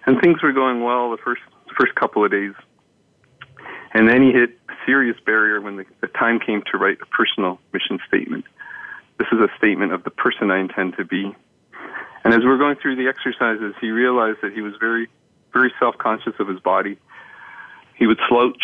And 0.07 0.19
things 0.21 0.41
were 0.41 0.53
going 0.53 0.81
well 0.81 1.11
the 1.11 1.17
first, 1.23 1.41
first 1.79 1.93
couple 1.93 2.25
of 2.25 2.31
days. 2.31 2.53
And 3.93 4.09
then 4.09 4.23
he 4.23 4.31
hit 4.31 4.64
serious 4.85 5.17
barrier 5.25 5.61
when 5.61 5.77
the, 5.77 5.85
the 6.01 6.07
time 6.07 6.39
came 6.39 6.63
to 6.71 6.77
write 6.77 6.97
a 7.01 7.05
personal 7.05 7.59
mission 7.73 7.99
statement. 8.07 8.45
This 9.17 9.27
is 9.31 9.39
a 9.39 9.49
statement 9.57 9.93
of 9.93 10.03
the 10.03 10.09
person 10.09 10.51
I 10.51 10.59
intend 10.59 10.97
to 10.97 11.05
be. 11.05 11.35
And 12.23 12.33
as 12.33 12.41
we're 12.43 12.57
going 12.57 12.75
through 12.81 12.95
the 12.95 13.07
exercises, 13.07 13.75
he 13.79 13.91
realized 13.91 14.39
that 14.41 14.53
he 14.53 14.61
was 14.61 14.73
very, 14.79 15.07
very 15.53 15.71
self 15.79 15.97
conscious 15.97 16.33
of 16.39 16.47
his 16.47 16.59
body. 16.59 16.97
He 17.95 18.07
would 18.07 18.19
slouch 18.27 18.63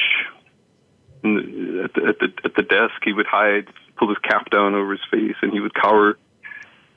the, 1.23 1.83
at, 1.85 1.93
the, 1.93 2.07
at, 2.07 2.19
the, 2.19 2.27
at 2.45 2.55
the 2.55 2.63
desk, 2.63 2.95
he 3.03 3.13
would 3.13 3.27
hide, 3.27 3.67
pull 3.97 4.09
his 4.09 4.17
cap 4.17 4.49
down 4.49 4.73
over 4.73 4.91
his 4.91 5.01
face, 5.11 5.35
and 5.41 5.53
he 5.53 5.59
would 5.59 5.73
cower. 5.73 6.17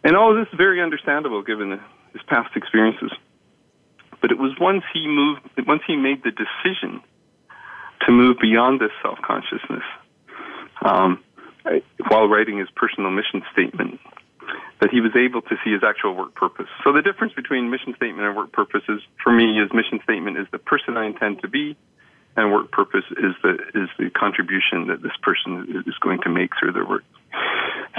And 0.02 0.16
all 0.16 0.32
of 0.32 0.38
this 0.38 0.52
is 0.52 0.56
very 0.56 0.80
understandable 0.80 1.42
given 1.42 1.70
the, 1.70 1.80
his 2.12 2.22
past 2.26 2.56
experiences. 2.56 3.12
But 4.20 4.30
it 4.30 4.38
was 4.38 4.52
once 4.58 4.84
he 4.92 5.06
moved, 5.06 5.42
once 5.66 5.82
he 5.86 5.96
made 5.96 6.22
the 6.24 6.30
decision 6.30 7.02
to 8.06 8.12
move 8.12 8.38
beyond 8.40 8.80
this 8.80 8.92
self 9.02 9.18
consciousness 9.22 9.84
um, 10.84 11.22
while 12.08 12.28
writing 12.28 12.58
his 12.58 12.68
personal 12.76 13.10
mission 13.10 13.42
statement 13.52 14.00
that 14.80 14.90
he 14.90 15.00
was 15.00 15.12
able 15.16 15.40
to 15.40 15.56
see 15.64 15.72
his 15.72 15.82
actual 15.82 16.14
work 16.14 16.34
purpose. 16.34 16.66
So 16.82 16.92
the 16.92 17.00
difference 17.00 17.32
between 17.32 17.70
mission 17.70 17.94
statement 17.96 18.26
and 18.26 18.36
work 18.36 18.52
purpose 18.52 18.82
is, 18.88 19.00
for 19.22 19.32
me, 19.32 19.56
his 19.56 19.72
mission 19.72 20.00
statement 20.02 20.36
is 20.38 20.46
the 20.52 20.58
person 20.58 20.96
I 20.96 21.06
intend 21.06 21.40
to 21.42 21.48
be, 21.48 21.76
and 22.36 22.52
work 22.52 22.70
purpose 22.70 23.04
is 23.10 23.34
the 23.42 23.54
is 23.74 23.88
the 23.98 24.10
contribution 24.10 24.88
that 24.88 25.02
this 25.02 25.16
person 25.22 25.84
is 25.86 25.94
going 26.00 26.20
to 26.22 26.28
make 26.28 26.50
through 26.58 26.72
their 26.72 26.86
work. 26.86 27.04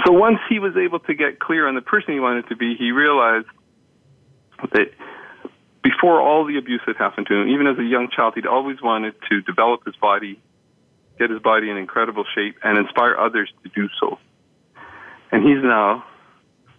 So 0.04 0.12
once 0.12 0.38
he 0.48 0.58
was 0.58 0.76
able 0.76 1.00
to 1.00 1.14
get 1.14 1.40
clear 1.40 1.66
on 1.66 1.74
the 1.74 1.80
person 1.80 2.12
he 2.12 2.20
wanted 2.20 2.48
to 2.48 2.56
be, 2.56 2.76
he 2.76 2.92
realized 2.92 3.48
that 4.72 4.92
before 5.86 6.20
all 6.20 6.44
the 6.44 6.58
abuse 6.58 6.80
had 6.84 6.96
happened 6.96 7.28
to 7.28 7.34
him, 7.34 7.48
even 7.48 7.68
as 7.68 7.78
a 7.78 7.84
young 7.84 8.08
child, 8.10 8.34
he'd 8.34 8.46
always 8.46 8.82
wanted 8.82 9.14
to 9.30 9.40
develop 9.42 9.84
his 9.86 9.94
body, 9.94 10.40
get 11.16 11.30
his 11.30 11.40
body 11.40 11.70
in 11.70 11.76
incredible 11.76 12.24
shape, 12.34 12.56
and 12.64 12.76
inspire 12.76 13.16
others 13.16 13.48
to 13.62 13.68
do 13.68 13.88
so. 14.00 14.18
And 15.30 15.44
he's 15.46 15.62
now, 15.62 16.04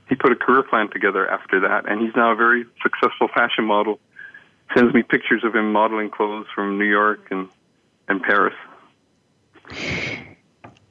he 0.09 0.15
put 0.15 0.33
a 0.33 0.35
career 0.35 0.61
plan 0.61 0.89
together 0.91 1.25
after 1.25 1.61
that, 1.61 1.89
and 1.89 2.01
he's 2.01 2.13
now 2.17 2.33
a 2.33 2.35
very 2.35 2.65
successful 2.83 3.29
fashion 3.33 3.63
model. 3.63 3.97
Sends 4.75 4.93
me 4.93 5.03
pictures 5.03 5.45
of 5.45 5.55
him 5.55 5.71
modeling 5.71 6.09
clothes 6.09 6.47
from 6.53 6.77
New 6.77 6.89
York 6.89 7.27
and, 7.31 7.47
and 8.09 8.21
Paris. 8.21 8.55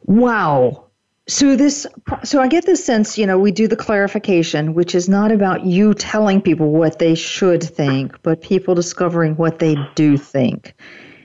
Wow. 0.06 0.85
So 1.28 1.56
this 1.56 1.86
so 2.22 2.40
I 2.40 2.46
get 2.46 2.66
this 2.66 2.84
sense, 2.84 3.18
you 3.18 3.26
know, 3.26 3.38
we 3.38 3.50
do 3.50 3.66
the 3.66 3.76
clarification, 3.76 4.74
which 4.74 4.94
is 4.94 5.08
not 5.08 5.32
about 5.32 5.66
you 5.66 5.92
telling 5.92 6.40
people 6.40 6.70
what 6.70 7.00
they 7.00 7.16
should 7.16 7.64
think, 7.64 8.22
but 8.22 8.42
people 8.42 8.76
discovering 8.76 9.34
what 9.36 9.58
they 9.58 9.76
do 9.96 10.16
think 10.16 10.74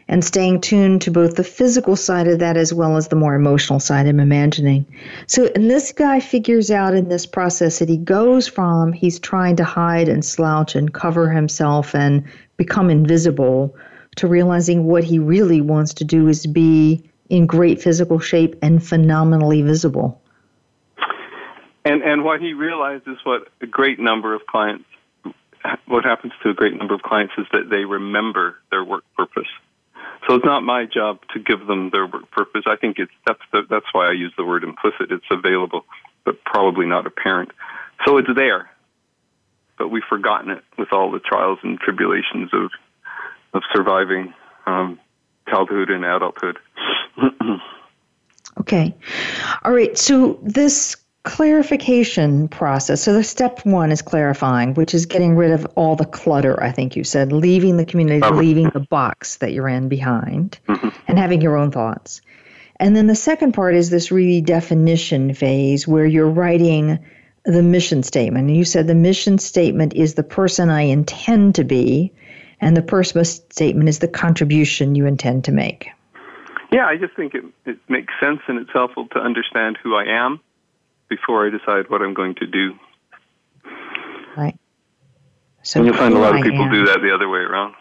and 0.08 0.26
staying 0.26 0.60
tuned 0.60 1.02
to 1.04 1.12
both 1.12 1.36
the 1.36 1.44
physical 1.44 1.96
side 1.96 2.28
of 2.28 2.40
that 2.40 2.58
as 2.58 2.74
well 2.74 2.98
as 2.98 3.08
the 3.08 3.16
more 3.16 3.36
emotional 3.36 3.80
side 3.80 4.08
I'm 4.08 4.20
imagining. 4.20 4.88
So 5.28 5.50
and 5.54 5.70
this 5.70 5.92
guy 5.92 6.20
figures 6.20 6.72
out 6.72 6.96
in 6.96 7.08
this 7.08 7.28
process 7.28 7.78
that 7.78 7.88
he 7.88 7.98
goes 7.98 8.48
from 8.48 8.94
he's 8.94 9.20
trying 9.20 9.56
to 9.58 9.64
hide 9.64 10.10
and 10.10 10.26
slouch 10.26 10.76
and 10.76 10.92
cover 10.92 11.30
himself 11.30 11.94
and 11.94 12.24
become 12.58 12.90
invisible 12.90 13.76
to 14.16 14.28
realizing 14.28 14.86
what 14.86 15.04
he 15.04 15.20
really 15.20 15.62
wants 15.62 15.94
to 15.94 16.04
do 16.04 16.28
is 16.28 16.48
be 16.48 17.10
in 17.32 17.48
great 17.48 17.82
physical 17.82 18.20
shape 18.20 18.56
and 18.62 18.86
phenomenally 18.86 19.62
visible. 19.62 20.22
And 21.86 22.04
and 22.04 22.24
what 22.24 22.42
he 22.42 22.54
realizes 22.54 23.18
what 23.24 23.48
a 23.62 23.66
great 23.66 24.00
number 24.00 24.36
of 24.36 24.46
clients 24.46 24.86
what 25.88 26.04
happens 26.04 26.34
to 26.44 26.50
a 26.50 26.54
great 26.54 26.76
number 26.76 26.94
of 26.94 27.02
clients 27.04 27.34
is 27.38 27.46
that 27.54 27.70
they 27.70 27.86
remember 27.86 28.58
their 28.72 28.84
work 28.84 29.04
purpose. 29.16 29.48
So 30.28 30.36
it's 30.36 30.46
not 30.46 30.64
my 30.64 30.86
job 30.86 31.20
to 31.34 31.40
give 31.40 31.66
them 31.68 31.90
their 31.92 32.06
work 32.06 32.30
purpose. 32.32 32.64
I 32.68 32.76
think 32.76 33.00
it's 33.00 33.12
that's 33.26 33.42
the, 33.52 33.62
that's 33.70 33.86
why 33.92 34.10
I 34.10 34.12
use 34.12 34.34
the 34.38 34.46
word 34.46 34.64
implicit. 34.64 35.12
It's 35.12 35.26
available, 35.32 35.86
but 36.26 36.44
probably 36.44 36.86
not 36.86 37.08
apparent. 37.08 37.52
So 38.06 38.18
it's 38.18 38.30
there, 38.36 38.70
but 39.78 39.88
we've 39.90 40.04
forgotten 40.10 40.52
it 40.52 40.64
with 40.78 40.92
all 40.92 41.12
the 41.12 41.20
trials 41.20 41.60
and 41.64 41.80
tribulations 41.80 42.50
of 42.54 42.72
of 43.54 43.64
surviving 43.74 44.34
um, 44.66 45.00
childhood 45.50 45.90
and 45.90 46.06
adulthood. 46.06 46.58
okay. 48.60 48.96
All 49.64 49.72
right. 49.72 49.98
So 49.98 50.40
this 50.42 50.98
clarification 51.24 52.48
process. 52.48 53.04
So 53.04 53.14
the 53.14 53.24
step 53.24 53.64
one 53.66 53.92
is 53.92 54.02
clarifying, 54.02 54.74
which 54.74 54.94
is 54.94 55.06
getting 55.06 55.36
rid 55.36 55.52
of 55.52 55.66
all 55.76 55.96
the 55.96 56.06
clutter, 56.06 56.62
I 56.62 56.72
think 56.72 56.96
you 56.96 57.04
said, 57.04 57.32
leaving 57.32 57.78
the 57.78 57.86
community, 57.86 58.28
leaving 58.28 58.70
the 58.70 58.80
box 58.80 59.38
that 59.38 59.54
you're 59.54 59.70
in 59.70 59.88
behind, 59.88 60.58
mm-hmm. 60.68 60.90
and 61.08 61.20
having 61.20 61.42
your 61.42 61.58
own 61.58 61.72
thoughts. 61.72 62.22
And 62.78 62.96
then 62.96 63.06
the 63.06 63.16
second 63.16 63.52
part 63.52 63.76
is 63.76 63.92
this 63.92 64.10
redefinition 64.10 65.38
phase 65.38 65.88
where 65.88 66.06
you're 66.06 66.30
writing 66.30 66.98
the 67.46 67.62
mission 67.62 68.02
statement. 68.02 68.48
And 68.48 68.58
you 68.58 68.66
said 68.66 68.88
the 68.88 68.96
mission 68.96 69.38
statement 69.38 69.94
is 69.94 70.16
the 70.16 70.24
person 70.24 70.70
I 70.70 70.82
intend 70.82 71.56
to 71.56 71.64
be 71.64 72.14
and 72.62 72.78
the 72.78 72.82
purpose 72.82 73.42
statement 73.50 73.90
is 73.90 74.00
the 74.00 74.08
contribution 74.08 74.96
you 74.96 75.06
intend 75.06 75.46
to 75.46 75.52
make. 75.52 75.90
Yeah, 76.72 76.86
I 76.86 76.96
just 76.96 77.16
think 77.16 77.34
it, 77.36 77.44
it 77.66 77.80
makes 77.90 78.14
sense 78.22 78.40
and 78.48 78.58
it's 78.58 78.72
helpful 78.72 79.08
to 79.10 79.20
understand 79.20 79.78
who 79.84 79.96
I 79.96 80.06
am 80.06 80.40
before 81.10 81.46
I 81.46 81.50
decide 81.50 81.90
what 81.90 82.02
I'm 82.02 82.14
going 82.14 82.36
to 82.36 82.48
do. 82.48 82.80
Right. 84.38 84.58
So 85.64 85.80
and 85.80 85.88
you'll 85.88 85.98
find 85.98 86.14
a 86.14 86.20
lot 86.20 86.36
of 86.36 86.42
people 86.42 86.70
do 86.70 86.86
that 86.86 87.02
the 87.02 87.14
other 87.14 87.28
way 87.28 87.40
around. 87.40 87.76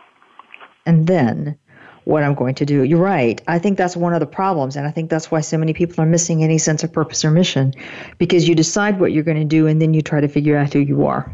And 0.84 1.06
then 1.06 1.56
what 2.04 2.24
I'm 2.24 2.34
going 2.34 2.56
to 2.56 2.66
do. 2.66 2.82
You're 2.82 2.98
right. 2.98 3.40
I 3.46 3.58
think 3.58 3.78
that's 3.78 3.96
one 3.96 4.14
of 4.14 4.20
the 4.20 4.26
problems. 4.26 4.76
And 4.76 4.86
I 4.86 4.90
think 4.90 5.10
that's 5.10 5.30
why 5.30 5.40
so 5.40 5.56
many 5.56 5.72
people 5.72 6.02
are 6.02 6.06
missing 6.06 6.42
any 6.42 6.58
sense 6.58 6.82
of 6.82 6.92
purpose 6.92 7.24
or 7.24 7.30
mission 7.30 7.72
because 8.18 8.48
you 8.48 8.54
decide 8.54 8.98
what 8.98 9.12
you're 9.12 9.22
going 9.22 9.38
to 9.38 9.44
do 9.44 9.66
and 9.66 9.80
then 9.80 9.94
you 9.94 10.02
try 10.02 10.20
to 10.20 10.28
figure 10.28 10.56
out 10.56 10.72
who 10.72 10.80
you 10.80 11.06
are. 11.06 11.32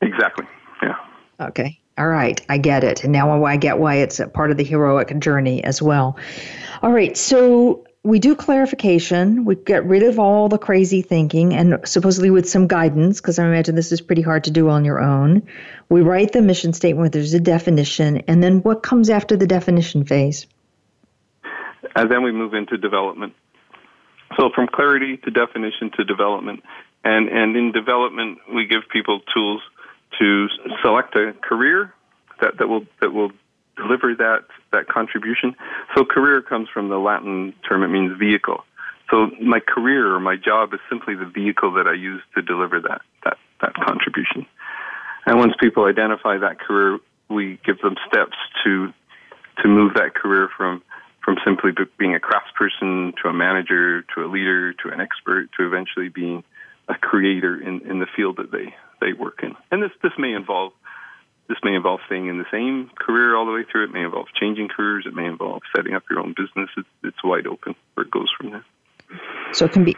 Exactly. 0.00 0.46
Yeah. 0.82 0.96
Okay. 1.40 1.78
All 2.00 2.08
right. 2.08 2.40
I 2.48 2.56
get 2.56 2.82
it. 2.82 3.04
And 3.04 3.12
now 3.12 3.44
I 3.44 3.58
get 3.58 3.78
why 3.78 3.96
it's 3.96 4.20
a 4.20 4.26
part 4.26 4.50
of 4.50 4.56
the 4.56 4.64
heroic 4.64 5.16
journey 5.20 5.62
as 5.62 5.82
well. 5.82 6.16
All 6.80 6.90
right. 6.90 7.14
So 7.14 7.84
we 8.04 8.18
do 8.18 8.34
clarification. 8.34 9.44
We 9.44 9.56
get 9.56 9.84
rid 9.84 10.02
of 10.02 10.18
all 10.18 10.48
the 10.48 10.56
crazy 10.56 11.02
thinking 11.02 11.52
and 11.52 11.78
supposedly 11.84 12.30
with 12.30 12.48
some 12.48 12.66
guidance, 12.66 13.20
because 13.20 13.38
I 13.38 13.44
imagine 13.44 13.74
this 13.74 13.92
is 13.92 14.00
pretty 14.00 14.22
hard 14.22 14.44
to 14.44 14.50
do 14.50 14.70
on 14.70 14.86
your 14.86 14.98
own. 14.98 15.42
We 15.90 16.00
write 16.00 16.32
the 16.32 16.40
mission 16.40 16.72
statement 16.72 17.12
there's 17.12 17.34
a 17.34 17.40
definition, 17.40 18.18
and 18.28 18.42
then 18.42 18.62
what 18.62 18.82
comes 18.82 19.10
after 19.10 19.36
the 19.36 19.46
definition 19.46 20.04
phase? 20.06 20.46
And 21.94 22.10
then 22.10 22.22
we 22.22 22.32
move 22.32 22.54
into 22.54 22.78
development. 22.78 23.34
So 24.38 24.48
from 24.54 24.68
clarity 24.68 25.18
to 25.18 25.30
definition 25.30 25.90
to 25.98 26.04
development. 26.04 26.62
And, 27.04 27.28
and 27.28 27.56
in 27.56 27.72
development, 27.72 28.38
we 28.54 28.66
give 28.66 28.82
people 28.90 29.20
tools 29.34 29.60
to 30.20 30.46
select 30.82 31.16
a 31.16 31.32
career 31.42 31.92
that, 32.40 32.58
that 32.58 32.68
will 32.68 32.84
that 33.00 33.12
will 33.12 33.32
deliver 33.76 34.14
that 34.14 34.44
that 34.72 34.88
contribution. 34.88 35.56
So 35.96 36.04
career 36.04 36.42
comes 36.42 36.68
from 36.72 36.88
the 36.88 36.98
Latin 36.98 37.54
term; 37.68 37.82
it 37.82 37.88
means 37.88 38.18
vehicle. 38.18 38.64
So 39.10 39.30
my 39.42 39.58
career 39.58 40.14
or 40.14 40.20
my 40.20 40.36
job 40.36 40.72
is 40.72 40.80
simply 40.88 41.16
the 41.16 41.26
vehicle 41.26 41.72
that 41.74 41.86
I 41.86 41.94
use 41.94 42.22
to 42.34 42.42
deliver 42.42 42.80
that 42.80 43.00
that 43.24 43.38
that 43.60 43.74
contribution. 43.74 44.46
And 45.26 45.38
once 45.38 45.52
people 45.60 45.84
identify 45.84 46.38
that 46.38 46.60
career, 46.60 46.98
we 47.28 47.58
give 47.64 47.80
them 47.80 47.96
steps 48.06 48.36
to 48.64 48.92
to 49.62 49.68
move 49.68 49.94
that 49.94 50.14
career 50.14 50.48
from 50.56 50.82
from 51.24 51.36
simply 51.44 51.70
being 51.98 52.14
a 52.14 52.20
craftsperson 52.20 53.12
to 53.22 53.28
a 53.28 53.32
manager 53.32 54.02
to 54.14 54.24
a 54.24 54.28
leader 54.28 54.72
to 54.72 54.88
an 54.88 55.00
expert 55.00 55.48
to 55.56 55.66
eventually 55.66 56.08
being 56.08 56.42
a 56.88 56.94
creator 56.94 57.60
in, 57.60 57.80
in 57.88 58.00
the 58.00 58.06
field 58.16 58.36
that 58.38 58.50
they, 58.50 58.74
they 59.00 59.12
work 59.12 59.40
in. 59.42 59.54
And 59.70 59.82
this 59.82 59.92
this 60.02 60.12
may 60.18 60.32
involve 60.32 60.72
this 61.48 61.58
may 61.64 61.74
involve 61.74 61.98
staying 62.06 62.28
in 62.28 62.38
the 62.38 62.44
same 62.50 62.90
career 62.96 63.34
all 63.34 63.44
the 63.44 63.52
way 63.52 63.64
through. 63.64 63.84
It 63.84 63.92
may 63.92 64.04
involve 64.04 64.28
changing 64.40 64.68
careers. 64.68 65.04
It 65.04 65.14
may 65.14 65.26
involve 65.26 65.62
setting 65.74 65.94
up 65.94 66.04
your 66.08 66.20
own 66.20 66.32
business. 66.36 66.70
It's, 66.76 66.88
it's 67.02 67.24
wide 67.24 67.48
open 67.48 67.74
where 67.94 68.06
it 68.06 68.10
goes 68.12 68.28
from 68.38 68.52
there. 68.52 68.64
So 69.52 69.64
it 69.64 69.72
can 69.72 69.84
be 69.84 69.96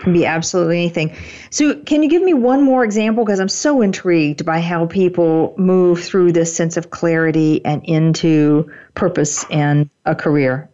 can 0.00 0.12
be 0.12 0.26
absolutely 0.26 0.78
anything. 0.78 1.16
So 1.50 1.74
can 1.76 2.02
you 2.02 2.08
give 2.08 2.22
me 2.22 2.34
one 2.34 2.62
more 2.62 2.84
example 2.84 3.24
because 3.24 3.40
I'm 3.40 3.48
so 3.48 3.82
intrigued 3.82 4.44
by 4.44 4.60
how 4.60 4.86
people 4.86 5.54
move 5.56 6.02
through 6.02 6.32
this 6.32 6.54
sense 6.54 6.76
of 6.76 6.90
clarity 6.90 7.64
and 7.64 7.84
into 7.84 8.70
purpose 8.94 9.44
and 9.50 9.88
a 10.04 10.14
career. 10.14 10.70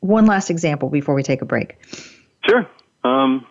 One 0.00 0.26
last 0.26 0.50
example 0.50 0.88
before 0.88 1.14
we 1.14 1.22
take 1.22 1.42
a 1.42 1.44
break. 1.44 1.78
Sure. 2.48 2.66
Um, 3.04 3.46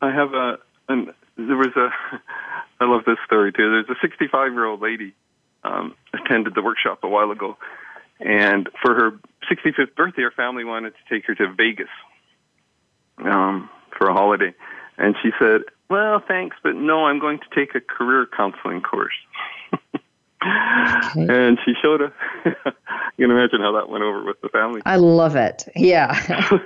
I 0.00 0.12
have 0.12 0.34
a. 0.34 0.58
An, 0.88 1.12
there 1.36 1.56
was 1.56 1.74
a. 1.76 1.90
I 2.80 2.86
love 2.86 3.04
this 3.04 3.18
story 3.26 3.52
too. 3.52 3.70
There's 3.70 3.88
a 3.90 4.00
65 4.00 4.52
year 4.52 4.64
old 4.64 4.80
lady 4.80 5.14
um, 5.62 5.94
attended 6.14 6.54
the 6.54 6.62
workshop 6.62 7.00
a 7.02 7.08
while 7.08 7.30
ago, 7.30 7.58
and 8.18 8.68
for 8.82 8.94
her 8.94 9.10
65th 9.50 9.94
birthday, 9.94 10.22
her 10.22 10.30
family 10.30 10.64
wanted 10.64 10.94
to 10.94 11.14
take 11.14 11.26
her 11.26 11.34
to 11.34 11.52
Vegas 11.52 11.90
um, 13.18 13.68
for 13.96 14.08
a 14.08 14.14
holiday, 14.14 14.54
and 14.96 15.14
she 15.22 15.30
said, 15.38 15.62
"Well, 15.90 16.22
thanks, 16.26 16.56
but 16.62 16.74
no, 16.74 17.04
I'm 17.04 17.20
going 17.20 17.38
to 17.38 17.54
take 17.54 17.74
a 17.74 17.80
career 17.80 18.26
counseling 18.34 18.80
course." 18.80 19.14
Okay. 20.42 21.26
And 21.28 21.58
she 21.64 21.74
showed 21.82 22.00
a. 22.00 22.12
you 23.18 23.26
can 23.26 23.30
imagine 23.30 23.60
how 23.60 23.72
that 23.72 23.90
went 23.90 24.02
over 24.02 24.24
with 24.24 24.40
the 24.40 24.48
family. 24.48 24.80
I 24.86 24.96
love 24.96 25.36
it. 25.36 25.68
Yeah. 25.76 26.14
so 26.48 26.58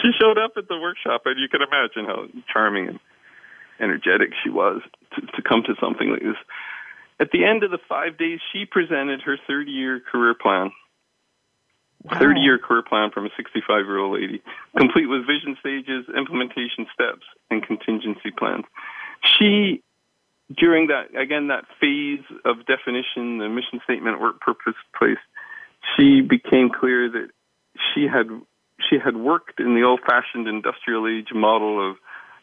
she 0.00 0.10
showed 0.18 0.38
up 0.38 0.52
at 0.56 0.68
the 0.68 0.78
workshop, 0.80 1.22
and 1.26 1.38
you 1.38 1.48
can 1.48 1.60
imagine 1.60 2.06
how 2.06 2.28
charming 2.50 2.88
and 2.88 3.00
energetic 3.80 4.30
she 4.42 4.50
was 4.50 4.82
to, 5.14 5.20
to 5.20 5.42
come 5.42 5.62
to 5.66 5.74
something 5.80 6.10
like 6.10 6.22
this. 6.22 6.36
At 7.20 7.30
the 7.30 7.44
end 7.44 7.62
of 7.62 7.70
the 7.70 7.78
five 7.88 8.18
days, 8.18 8.40
she 8.52 8.64
presented 8.64 9.22
her 9.22 9.36
30 9.46 9.70
year 9.70 10.00
career 10.00 10.34
plan. 10.34 10.72
Wow. 12.04 12.18
30 12.18 12.40
year 12.40 12.58
career 12.58 12.82
plan 12.82 13.10
from 13.12 13.26
a 13.26 13.30
65 13.36 13.86
year 13.86 13.98
old 13.98 14.20
lady, 14.20 14.42
complete 14.76 15.06
with 15.06 15.26
vision 15.26 15.56
stages, 15.60 16.04
implementation 16.16 16.86
steps, 16.92 17.22
and 17.50 17.64
contingency 17.64 18.32
plans. 18.36 18.64
She, 19.38 19.82
during 20.56 20.88
that, 20.88 21.14
again, 21.16 21.46
that 21.46 21.64
phase 21.80 22.24
of 22.44 22.66
definition, 22.66 23.38
the 23.38 23.48
mission 23.48 23.80
statement, 23.84 24.20
work 24.20 24.40
purpose, 24.40 24.74
place, 24.98 25.22
she 25.96 26.22
became 26.22 26.70
clear 26.70 27.08
that 27.08 27.28
she 27.94 28.06
had 28.06 28.26
she 28.90 28.98
had 28.98 29.16
worked 29.16 29.60
in 29.60 29.74
the 29.74 29.82
old 29.82 30.00
fashioned 30.00 30.48
industrial 30.48 31.06
age 31.06 31.28
model 31.32 31.90
of 31.90 31.96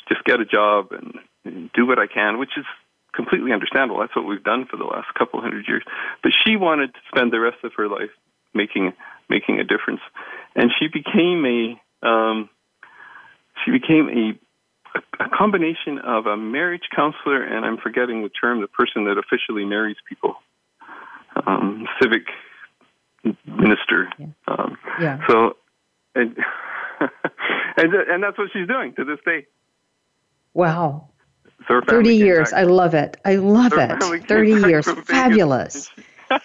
just 0.10 0.24
get 0.26 0.40
a 0.40 0.46
job 0.46 0.92
and, 0.92 1.14
and 1.46 1.72
do 1.74 1.86
what 1.86 2.00
I 2.00 2.08
can, 2.08 2.40
which 2.40 2.58
is 2.58 2.66
completely 3.14 3.54
understandable. 3.54 4.00
That's 4.00 4.16
what 4.16 4.26
we've 4.26 4.44
done 4.44 4.66
for 4.70 4.78
the 4.78 4.84
last 4.84 5.08
couple 5.18 5.42
hundred 5.42 5.68
years. 5.68 5.84
But 6.22 6.34
she 6.46 6.56
wanted 6.56 6.94
to 6.94 7.00
spend 7.14 7.32
the 7.32 7.40
rest 7.40 7.58
of 7.64 7.72
her 7.78 7.88
life 7.88 8.12
making 8.54 8.94
making 9.30 9.60
a 9.60 9.64
difference, 9.64 10.02
and 10.56 10.72
she 10.80 10.88
became 10.88 11.46
a 11.46 12.08
um, 12.08 12.50
she 13.64 13.72
became 13.72 14.10
a, 14.10 15.24
a 15.24 15.30
combination 15.30 16.00
of 16.00 16.26
a 16.26 16.38
marriage 16.38 16.84
counselor 16.96 17.44
and 17.44 17.66
I'm 17.66 17.78
forgetting 17.78 18.24
the 18.24 18.30
term, 18.30 18.62
the 18.62 18.68
person 18.68 19.06
that 19.06 19.18
officially 19.18 19.66
marries 19.66 19.98
people, 20.08 20.36
um, 21.46 21.88
civic 22.02 22.24
minister. 23.46 24.10
Yeah. 24.18 24.28
Um, 24.48 24.78
yeah. 25.00 25.20
So, 25.28 25.58
and, 26.16 26.38
and 27.78 27.94
and 27.94 28.24
that's 28.24 28.38
what 28.38 28.50
she's 28.54 28.68
doing 28.68 28.94
to 28.96 29.06
this 29.06 29.20
day. 29.26 29.46
Wow. 30.54 31.10
30 31.68 32.16
years. 32.16 32.52
I 32.52 32.64
love 32.64 32.94
it. 32.94 33.18
I 33.24 33.36
love 33.36 33.74
it. 33.74 34.28
30 34.28 34.50
years. 34.68 34.90
Fabulous. 35.06 35.92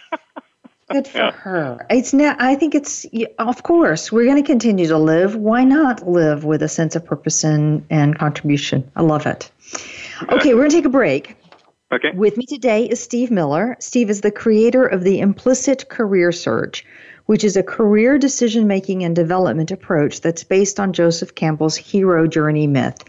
Good 0.90 1.09
for 1.09 1.19
yeah. 1.19 1.31
her. 1.31 1.87
It's 1.88 2.12
now 2.12 2.37
I 2.38 2.57
think 2.57 2.75
it's 2.75 3.07
of 3.38 3.62
course, 3.62 4.12
we're 4.12 4.27
going 4.27 4.43
to 4.43 4.47
continue 4.47 4.87
to 4.88 4.99
live. 4.99 5.35
Why 5.35 5.64
not 5.64 6.07
live 6.07 6.45
with 6.45 6.62
a 6.62 6.69
sense 6.69 6.95
of 6.95 7.07
purpose 7.07 7.43
and, 7.43 7.87
and 7.88 8.19
contribution? 8.19 8.90
I 8.95 9.03
love 9.03 9.27
it. 9.27 9.51
Okay, 10.29 10.53
we're 10.53 10.61
going 10.61 10.71
to 10.71 10.77
take 10.77 10.85
a 10.85 10.90
break. 10.90 11.37
Okay. 11.90 12.11
With 12.11 12.37
me 12.37 12.45
today 12.45 12.85
is 12.85 13.03
Steve 13.03 13.31
Miller. 13.31 13.77
Steve 13.79 14.11
is 14.11 14.21
the 14.21 14.31
creator 14.31 14.85
of 14.85 15.05
the 15.05 15.21
Implicit 15.21 15.88
Career 15.88 16.33
Search, 16.33 16.85
which 17.27 17.45
is 17.45 17.57
a 17.57 17.63
career 17.63 18.19
decision 18.19 18.67
making 18.67 19.03
and 19.03 19.17
development 19.17 19.71
approach 19.71 20.21
that's 20.21 20.45
based 20.45 20.79
on 20.79 20.93
Joseph 20.93 21.35
Campbell's 21.35 21.77
hero 21.77 22.27
journey 22.27 22.67
myth. 22.67 23.03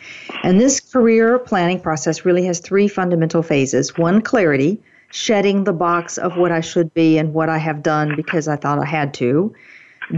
And 0.43 0.59
this 0.59 0.79
career 0.79 1.37
planning 1.39 1.79
process 1.79 2.25
really 2.25 2.45
has 2.45 2.59
three 2.59 2.87
fundamental 2.87 3.43
phases 3.43 3.97
one, 3.97 4.21
clarity, 4.21 4.81
shedding 5.11 5.63
the 5.63 5.73
box 5.73 6.17
of 6.17 6.37
what 6.37 6.51
I 6.51 6.61
should 6.61 6.93
be 6.93 7.17
and 7.17 7.33
what 7.33 7.49
I 7.49 7.57
have 7.57 7.83
done 7.83 8.15
because 8.15 8.47
I 8.47 8.55
thought 8.55 8.79
I 8.79 8.85
had 8.85 9.13
to 9.15 9.53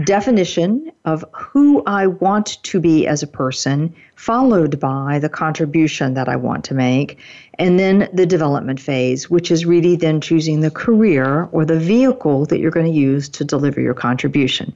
definition 0.04 0.90
of 1.04 1.24
who 1.32 1.82
I 1.86 2.06
want 2.06 2.62
to 2.62 2.80
be 2.80 3.06
as 3.06 3.22
a 3.22 3.26
person, 3.26 3.94
followed 4.16 4.78
by 4.78 5.18
the 5.18 5.28
contribution 5.28 6.14
that 6.14 6.28
I 6.28 6.36
want 6.36 6.64
to 6.66 6.74
make, 6.74 7.18
and 7.58 7.78
then 7.78 8.08
the 8.12 8.26
development 8.26 8.80
phase, 8.80 9.30
which 9.30 9.50
is 9.50 9.64
really 9.64 9.96
then 9.96 10.20
choosing 10.20 10.60
the 10.60 10.70
career 10.70 11.48
or 11.52 11.64
the 11.64 11.78
vehicle 11.78 12.46
that 12.46 12.58
you're 12.58 12.70
going 12.70 12.86
to 12.86 12.98
use 12.98 13.28
to 13.30 13.44
deliver 13.44 13.80
your 13.80 13.94
contribution. 13.94 14.74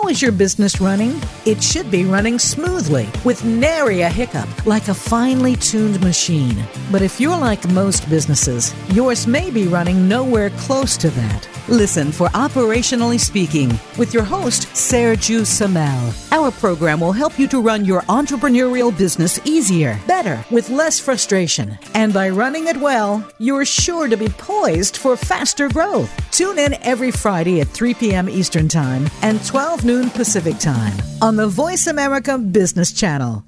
How 0.02 0.08
is 0.08 0.20
your 0.20 0.32
business 0.32 0.82
running? 0.82 1.22
It 1.46 1.62
should 1.62 1.92
be 1.92 2.06
running 2.06 2.40
smoothly 2.40 3.08
with 3.24 3.46
nary 3.46 4.02
a 4.02 4.10
hiccup, 4.10 4.50
like 4.66 4.88
a 4.88 4.96
finely 4.96 5.56
tuned 5.56 6.02
machine. 6.02 6.66
But 6.92 7.04
if 7.04 7.22
you're 7.22 7.38
like 7.38 7.70
most 7.70 8.10
businesses, 8.10 8.74
yours 8.90 9.28
may 9.28 9.52
be 9.52 9.68
running 9.68 10.10
nowhere 10.10 10.50
close 10.62 10.98
to 10.98 11.12
that. 11.12 11.51
Listen 11.68 12.12
for 12.12 12.28
Operationally 12.30 13.20
Speaking 13.20 13.70
with 13.98 14.16
your 14.16 14.24
host, 14.24 14.64
Sergio 14.70 15.46
Samel. 15.46 16.12
Our 16.32 16.50
program 16.52 17.00
will 17.00 17.12
help 17.12 17.38
you 17.38 17.48
to 17.50 17.62
run 17.62 17.86
your 17.86 18.02
entrepreneurial 18.04 18.96
business 18.98 19.40
easier, 19.46 20.00
better, 20.08 20.44
with 20.50 20.70
less 20.70 21.00
frustration. 21.00 21.78
And 21.94 22.14
by 22.14 22.30
running 22.30 22.68
it 22.68 22.78
well, 22.78 23.26
you're 23.38 23.64
sure 23.64 24.08
to 24.08 24.18
be 24.18 24.28
poised 24.28 24.98
for 24.98 25.16
faster 25.16 25.70
growth. 25.70 26.12
Tune 26.32 26.58
in 26.58 26.74
every 26.82 27.12
Friday 27.12 27.62
at 27.62 27.68
3 27.68 27.94
p.m. 27.94 28.28
Eastern 28.28 28.68
Time 28.68 29.08
and 29.22 29.44
12 29.46 29.86
noon 29.86 30.10
Pacific 30.10 30.58
Time 30.58 30.98
on 31.22 31.36
the 31.36 31.48
Voice 31.48 31.86
America 31.86 32.40
Business 32.40 32.92
Channel. 32.92 33.44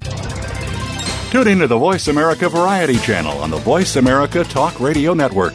Tune 1.30 1.48
in 1.48 1.58
to 1.58 1.66
the 1.66 1.76
Voice 1.76 2.06
America 2.06 2.48
Variety 2.48 2.96
Channel 2.98 3.36
on 3.38 3.50
the 3.50 3.58
Voice 3.58 3.96
America 3.96 4.44
Talk 4.44 4.78
Radio 4.78 5.14
Network. 5.14 5.54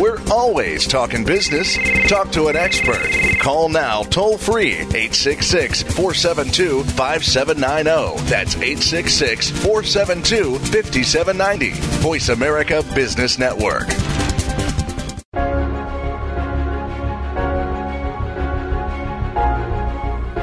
We're 0.00 0.18
always 0.30 0.86
talking 0.86 1.26
business. 1.26 1.76
Talk 2.08 2.32
to 2.32 2.46
an 2.46 2.56
expert. 2.56 3.10
Call 3.38 3.68
now 3.68 4.02
toll 4.04 4.38
free 4.38 4.76
866 4.76 5.82
472 5.82 6.84
5790. 6.84 8.24
That's 8.24 8.56
866 8.56 9.50
472 9.50 10.58
5790. 10.58 11.72
Voice 12.00 12.30
America 12.30 12.82
Business 12.94 13.38
Network. 13.38 13.90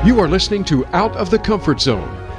You 0.06 0.20
are 0.20 0.28
listening 0.28 0.65
to 0.65 0.86
Out 0.96 1.15
of 1.15 1.32
the 1.32 1.39
Comfort 1.39 1.82
Zone. 1.82 2.26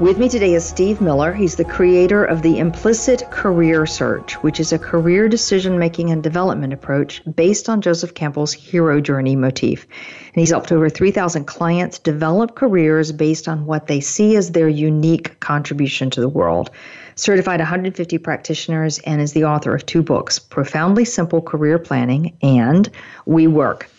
With 0.00 0.16
me 0.16 0.28
today 0.28 0.54
is 0.54 0.64
Steve 0.64 1.00
Miller. 1.00 1.32
He's 1.32 1.56
the 1.56 1.64
creator 1.64 2.24
of 2.24 2.42
the 2.42 2.60
Implicit 2.60 3.28
Career 3.32 3.84
Search, 3.84 4.34
which 4.44 4.60
is 4.60 4.72
a 4.72 4.78
career 4.78 5.28
decision 5.28 5.76
making 5.76 6.10
and 6.10 6.22
development 6.22 6.72
approach 6.72 7.20
based 7.34 7.68
on 7.68 7.80
Joseph 7.80 8.14
Campbell's 8.14 8.52
hero 8.52 9.00
journey 9.00 9.34
motif. 9.34 9.88
And 10.26 10.36
he's 10.40 10.50
helped 10.50 10.70
over 10.70 10.88
3,000 10.88 11.46
clients 11.46 11.98
develop 11.98 12.54
careers 12.54 13.10
based 13.10 13.48
on 13.48 13.66
what 13.66 13.88
they 13.88 13.98
see 13.98 14.36
as 14.36 14.52
their 14.52 14.68
unique 14.68 15.40
contribution 15.40 16.10
to 16.10 16.20
the 16.20 16.28
world. 16.28 16.70
Certified 17.16 17.58
150 17.58 18.18
practitioners 18.18 19.00
and 19.00 19.20
is 19.20 19.32
the 19.32 19.46
author 19.46 19.74
of 19.74 19.84
two 19.84 20.04
books 20.04 20.38
Profoundly 20.38 21.04
Simple 21.04 21.42
Career 21.42 21.76
Planning 21.76 22.36
and 22.40 22.88
We 23.26 23.48
Work. 23.48 23.90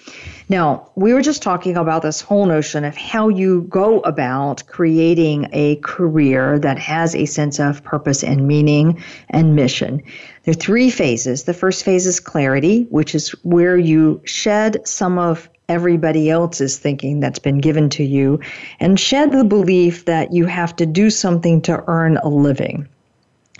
Now, 0.49 0.89
we 0.95 1.13
were 1.13 1.21
just 1.21 1.43
talking 1.43 1.77
about 1.77 2.01
this 2.01 2.21
whole 2.21 2.47
notion 2.47 2.83
of 2.83 2.97
how 2.97 3.29
you 3.29 3.61
go 3.69 3.99
about 3.99 4.63
creating 4.65 5.47
a 5.53 5.75
career 5.77 6.57
that 6.57 6.79
has 6.79 7.13
a 7.13 7.25
sense 7.25 7.59
of 7.59 7.83
purpose 7.83 8.23
and 8.23 8.47
meaning 8.47 8.99
and 9.29 9.55
mission. 9.55 10.01
There 10.43 10.51
are 10.51 10.55
three 10.55 10.89
phases. 10.89 11.43
The 11.43 11.53
first 11.53 11.85
phase 11.85 12.07
is 12.07 12.19
clarity, 12.19 12.87
which 12.89 13.13
is 13.13 13.29
where 13.43 13.77
you 13.77 14.21
shed 14.25 14.87
some 14.87 15.19
of 15.19 15.47
everybody 15.67 16.31
else's 16.31 16.79
thinking 16.79 17.19
that's 17.19 17.37
been 17.37 17.59
given 17.59 17.87
to 17.91 18.03
you 18.03 18.39
and 18.79 18.99
shed 18.99 19.31
the 19.31 19.43
belief 19.43 20.05
that 20.05 20.33
you 20.33 20.47
have 20.47 20.75
to 20.77 20.87
do 20.87 21.11
something 21.11 21.61
to 21.61 21.83
earn 21.85 22.17
a 22.17 22.27
living. 22.27 22.87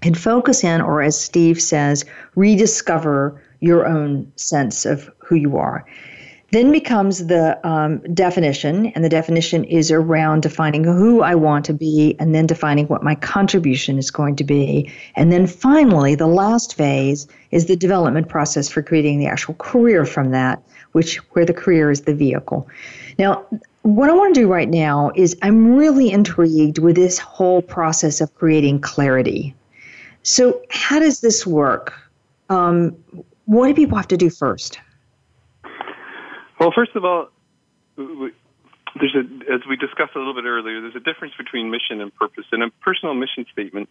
And 0.02 0.17
focus 0.17 0.63
in, 0.63 0.82
or 0.82 1.04
as 1.04 1.21
Steve 1.21 1.62
says, 1.62 2.04
rediscover 2.34 3.39
your 3.60 3.86
own 3.86 4.32
sense 4.38 4.88
of 4.88 5.08
who 5.19 5.36
you 5.36 5.58
are. 5.58 5.86
Then 6.52 6.72
becomes 6.72 7.28
the 7.28 7.60
um, 7.68 8.00
definition, 8.14 8.88
and 8.88 9.04
the 9.04 9.10
definition 9.10 9.64
is 9.66 9.92
around 9.92 10.42
defining 10.42 10.84
who 10.84 11.22
I 11.22 11.36
want 11.36 11.66
to 11.66 11.74
be 11.74 12.16
and 12.20 12.34
then 12.34 12.48
defining 12.48 12.88
what 12.88 13.04
my 13.04 13.14
contribution 13.16 14.00
is 14.00 14.10
going 14.10 14.36
to 14.38 14.44
be. 14.44 14.92
And 15.16 15.32
then 15.32 15.46
finally, 15.46 16.16
the 16.16 16.28
last 16.28 16.76
phase 16.76 17.28
is 17.52 17.68
the 17.68 17.76
development 17.76 18.30
process 18.30 18.68
for 18.68 18.82
creating 18.82 19.20
the 19.20 19.28
actual 19.28 19.54
career 19.56 20.06
from 20.06 20.32
that, 20.32 20.64
which 20.94 21.18
where 21.34 21.46
the 21.46 21.54
career 21.54 21.92
is 21.92 22.02
the 22.02 22.16
vehicle. 22.16 22.68
Now, 23.20 23.46
what 23.84 24.10
I 24.10 24.14
want 24.14 24.34
to 24.34 24.42
do 24.42 24.48
right 24.48 24.70
now 24.70 25.12
is 25.16 25.38
I'm 25.42 25.76
really 25.76 26.12
intrigued 26.12 26.80
with 26.80 26.96
this 26.96 27.20
whole 27.20 27.62
process 27.62 28.22
of 28.22 28.34
creating 28.36 28.82
clarity. 28.82 29.56
So, 30.24 30.62
how 30.70 31.00
does 31.00 31.22
this 31.22 31.46
work? 31.46 31.94
Um, 32.50 32.98
what 33.46 33.68
do 33.68 33.74
people 33.74 33.98
have 33.98 34.08
to 34.10 34.18
do 34.18 34.30
first? 34.30 34.80
Well, 36.60 36.72
first 36.76 36.95
of 36.95 37.06
all, 37.06 37.30
there's 37.95 39.15
a, 39.15 39.54
as 39.54 39.62
we 39.67 39.78
discussed 39.78 40.15
a 40.15 40.19
little 40.19 40.34
bit 40.34 40.43
earlier, 40.43 40.82
there's 40.82 40.95
a 40.95 41.00
difference 41.00 41.34
between 41.38 41.72
mission 41.72 42.02
and 42.02 42.13
purpose. 42.13 42.45
In 42.52 42.62
a 42.62 42.69
personal 42.82 43.13
mission 43.13 43.45
statement, 43.52 43.88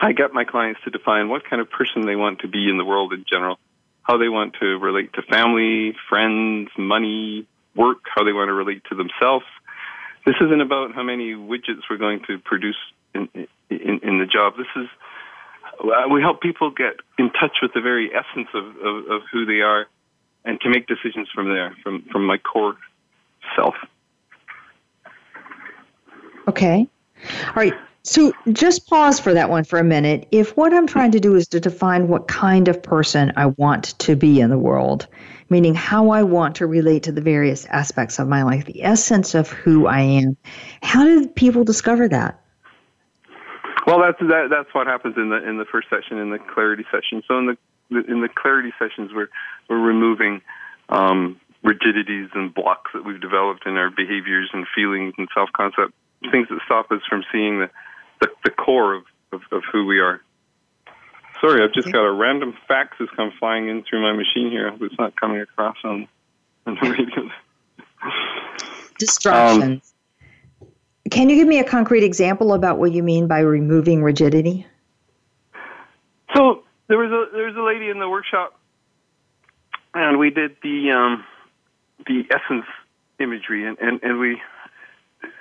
I 0.00 0.12
get 0.12 0.32
my 0.32 0.44
clients 0.44 0.80
to 0.84 0.90
define 0.90 1.28
what 1.28 1.42
kind 1.48 1.60
of 1.60 1.70
person 1.70 2.06
they 2.06 2.16
want 2.16 2.40
to 2.40 2.48
be 2.48 2.70
in 2.70 2.78
the 2.78 2.84
world 2.84 3.12
in 3.12 3.24
general, 3.28 3.58
how 4.02 4.18
they 4.18 4.28
want 4.28 4.54
to 4.60 4.78
relate 4.78 5.12
to 5.14 5.22
family, 5.22 5.96
friends, 6.08 6.70
money, 6.78 7.46
work, 7.74 7.98
how 8.14 8.24
they 8.24 8.32
want 8.32 8.48
to 8.48 8.54
relate 8.54 8.82
to 8.90 8.94
themselves. 8.94 9.44
This 10.24 10.36
isn't 10.40 10.60
about 10.60 10.94
how 10.94 11.02
many 11.02 11.34
widgets 11.34 11.82
we're 11.90 11.96
going 11.96 12.20
to 12.28 12.38
produce 12.38 12.78
in, 13.14 13.28
in, 13.68 14.00
in 14.02 14.18
the 14.18 14.26
job. 14.26 14.54
This 14.56 14.66
is 14.76 14.88
we 16.10 16.20
help 16.20 16.42
people 16.42 16.70
get 16.70 16.96
in 17.18 17.30
touch 17.30 17.56
with 17.62 17.72
the 17.72 17.80
very 17.80 18.10
essence 18.14 18.48
of, 18.52 18.64
of, 18.64 19.10
of 19.10 19.22
who 19.32 19.46
they 19.46 19.60
are 19.62 19.86
and 20.44 20.60
to 20.60 20.68
make 20.68 20.86
decisions 20.86 21.28
from 21.34 21.48
there, 21.48 21.74
from, 21.82 22.02
from 22.10 22.24
my 22.24 22.38
core 22.38 22.76
self. 23.56 23.74
Okay. 26.48 26.88
All 27.46 27.54
right. 27.54 27.74
So 28.02 28.32
just 28.52 28.86
pause 28.88 29.20
for 29.20 29.34
that 29.34 29.50
one 29.50 29.64
for 29.64 29.78
a 29.78 29.84
minute. 29.84 30.26
If 30.32 30.56
what 30.56 30.72
I'm 30.72 30.86
trying 30.86 31.10
to 31.12 31.20
do 31.20 31.34
is 31.36 31.46
to 31.48 31.60
define 31.60 32.08
what 32.08 32.28
kind 32.28 32.66
of 32.66 32.82
person 32.82 33.32
I 33.36 33.46
want 33.46 33.98
to 33.98 34.16
be 34.16 34.40
in 34.40 34.48
the 34.48 34.58
world, 34.58 35.06
meaning 35.50 35.74
how 35.74 36.10
I 36.10 36.22
want 36.22 36.56
to 36.56 36.66
relate 36.66 37.02
to 37.04 37.12
the 37.12 37.20
various 37.20 37.66
aspects 37.66 38.18
of 38.18 38.26
my 38.26 38.42
life, 38.42 38.64
the 38.64 38.82
essence 38.82 39.34
of 39.34 39.50
who 39.50 39.86
I 39.86 40.00
am, 40.00 40.36
how 40.82 41.04
did 41.04 41.34
people 41.36 41.62
discover 41.62 42.08
that? 42.08 42.40
Well, 43.86 44.00
that's 44.00 44.18
that, 44.20 44.48
that's 44.50 44.74
what 44.74 44.86
happens 44.86 45.16
in 45.16 45.28
the 45.30 45.46
in 45.48 45.58
the 45.58 45.64
first 45.64 45.88
session, 45.90 46.18
in 46.18 46.30
the 46.30 46.38
clarity 46.38 46.84
session. 46.90 47.22
So 47.28 47.38
in 47.38 47.46
the 47.46 47.58
in 47.90 48.20
the 48.20 48.28
clarity 48.28 48.72
sessions, 48.78 49.10
we're 49.14 49.28
we're 49.68 49.80
removing 49.80 50.42
um, 50.88 51.40
rigidities 51.62 52.28
and 52.34 52.54
blocks 52.54 52.90
that 52.94 53.04
we've 53.04 53.20
developed 53.20 53.66
in 53.66 53.76
our 53.76 53.90
behaviors 53.90 54.50
and 54.52 54.66
feelings 54.74 55.14
and 55.18 55.28
self 55.34 55.50
concept, 55.56 55.92
things 56.30 56.48
that 56.48 56.58
stop 56.64 56.90
us 56.90 57.00
from 57.08 57.22
seeing 57.32 57.60
the 57.60 57.70
the, 58.20 58.28
the 58.44 58.50
core 58.50 58.94
of, 58.94 59.04
of, 59.32 59.40
of 59.50 59.62
who 59.72 59.86
we 59.86 59.98
are. 59.98 60.20
Sorry, 61.40 61.62
I've 61.64 61.72
just 61.72 61.90
got 61.90 62.04
a 62.04 62.12
random 62.12 62.54
fax 62.68 62.96
that's 63.00 63.10
come 63.16 63.32
flying 63.38 63.68
in 63.68 63.82
through 63.88 64.02
my 64.02 64.12
machine 64.12 64.50
here. 64.50 64.70
It's 64.80 64.98
not 64.98 65.18
coming 65.18 65.40
across 65.40 65.76
on, 65.84 66.06
on 66.66 66.76
the 66.80 66.90
radio. 66.90 67.30
Distractions. 68.98 69.94
Um, 70.60 70.68
Can 71.10 71.30
you 71.30 71.36
give 71.36 71.48
me 71.48 71.58
a 71.58 71.64
concrete 71.64 72.04
example 72.04 72.52
about 72.52 72.78
what 72.78 72.92
you 72.92 73.02
mean 73.02 73.26
by 73.26 73.38
removing 73.38 74.02
rigidity? 74.02 74.66
So 76.36 76.62
there 76.90 76.98
was 76.98 77.12
a 77.12 77.32
there 77.32 77.46
was 77.46 77.54
a 77.56 77.62
lady 77.62 77.88
in 77.88 78.00
the 78.00 78.08
workshop, 78.08 78.58
and 79.94 80.18
we 80.18 80.30
did 80.30 80.56
the 80.60 80.90
um, 80.90 81.24
the 82.04 82.24
essence 82.34 82.66
imagery, 83.20 83.64
and 83.64 83.78
and, 83.78 84.02
and 84.02 84.18
we 84.18 84.42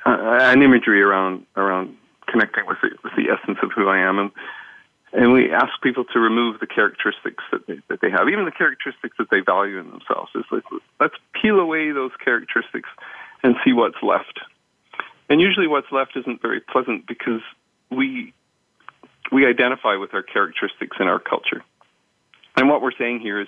uh, 0.06 0.38
an 0.54 0.62
imagery 0.62 1.02
around 1.02 1.48
around 1.58 1.98
connecting 2.28 2.68
with 2.68 2.78
the 2.84 2.90
with 3.04 3.14
the 3.18 3.34
essence 3.34 3.58
of 3.64 3.72
who 3.76 3.90
I 3.90 3.98
am, 3.98 4.20
and 4.20 4.32
and 5.12 5.34
we 5.34 5.52
ask 5.52 5.70
people 5.82 6.06
to 6.14 6.20
remove 6.20 6.60
the 6.60 6.68
characteristics 6.68 7.44
that 7.52 7.66
they, 7.66 7.80
that 7.88 8.00
they 8.00 8.12
have, 8.12 8.30
even 8.30 8.46
the 8.46 8.52
characteristics 8.52 9.18
that 9.18 9.32
they 9.32 9.40
value 9.40 9.80
in 9.80 9.90
themselves. 9.90 10.30
It's 10.36 10.52
like, 10.52 10.64
let's 11.00 11.16
peel 11.42 11.60
away 11.60 11.90
those 11.92 12.12
characteristics 12.24 12.90
and 13.42 13.56
see 13.66 13.74
what's 13.74 13.98
left. 14.04 14.40
And 15.32 15.42
usually, 15.42 15.66
what's 15.66 15.92
left 15.92 16.16
isn't 16.16 16.44
very 16.44 16.60
pleasant 16.60 17.08
because 17.08 17.42
we 17.90 18.34
we 19.32 19.46
identify 19.46 19.96
with 19.96 20.14
our 20.14 20.24
characteristics 20.24 20.98
in 21.00 21.08
our 21.08 21.20
culture. 21.20 21.64
And 22.56 22.70
what 22.70 22.82
we're 22.82 22.98
saying 22.98 23.20
here 23.22 23.42
is, 23.42 23.48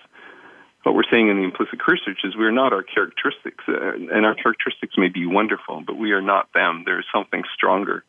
what 0.83 0.95
we're 0.95 1.09
saying 1.11 1.29
in 1.29 1.37
the 1.37 1.43
implicit 1.43 1.79
research 1.87 2.19
is 2.23 2.35
we're 2.35 2.51
not 2.51 2.73
our 2.73 2.81
characteristics, 2.83 3.63
uh, 3.67 3.93
and 3.93 4.25
our 4.25 4.33
characteristics 4.33 4.95
may 4.97 5.09
be 5.09 5.25
wonderful, 5.25 5.83
but 5.85 5.95
we 5.95 6.11
are 6.11 6.21
not 6.21 6.51
them. 6.53 6.83
There 6.85 6.99
is 6.99 7.05
something 7.13 7.43
stronger 7.53 8.03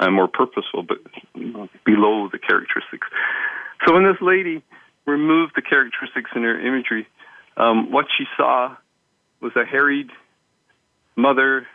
and 0.00 0.14
more 0.14 0.28
purposeful, 0.28 0.82
but 0.82 0.98
below 1.84 2.28
the 2.30 2.38
characteristics. 2.38 3.06
So 3.86 3.94
when 3.94 4.04
this 4.04 4.20
lady 4.20 4.62
removed 5.06 5.52
the 5.56 5.62
characteristics 5.62 6.30
in 6.34 6.42
her 6.42 6.60
imagery, 6.60 7.06
um, 7.56 7.90
what 7.90 8.06
she 8.16 8.24
saw 8.36 8.76
was 9.40 9.52
a 9.56 9.64
harried 9.64 10.10
mother 11.16 11.66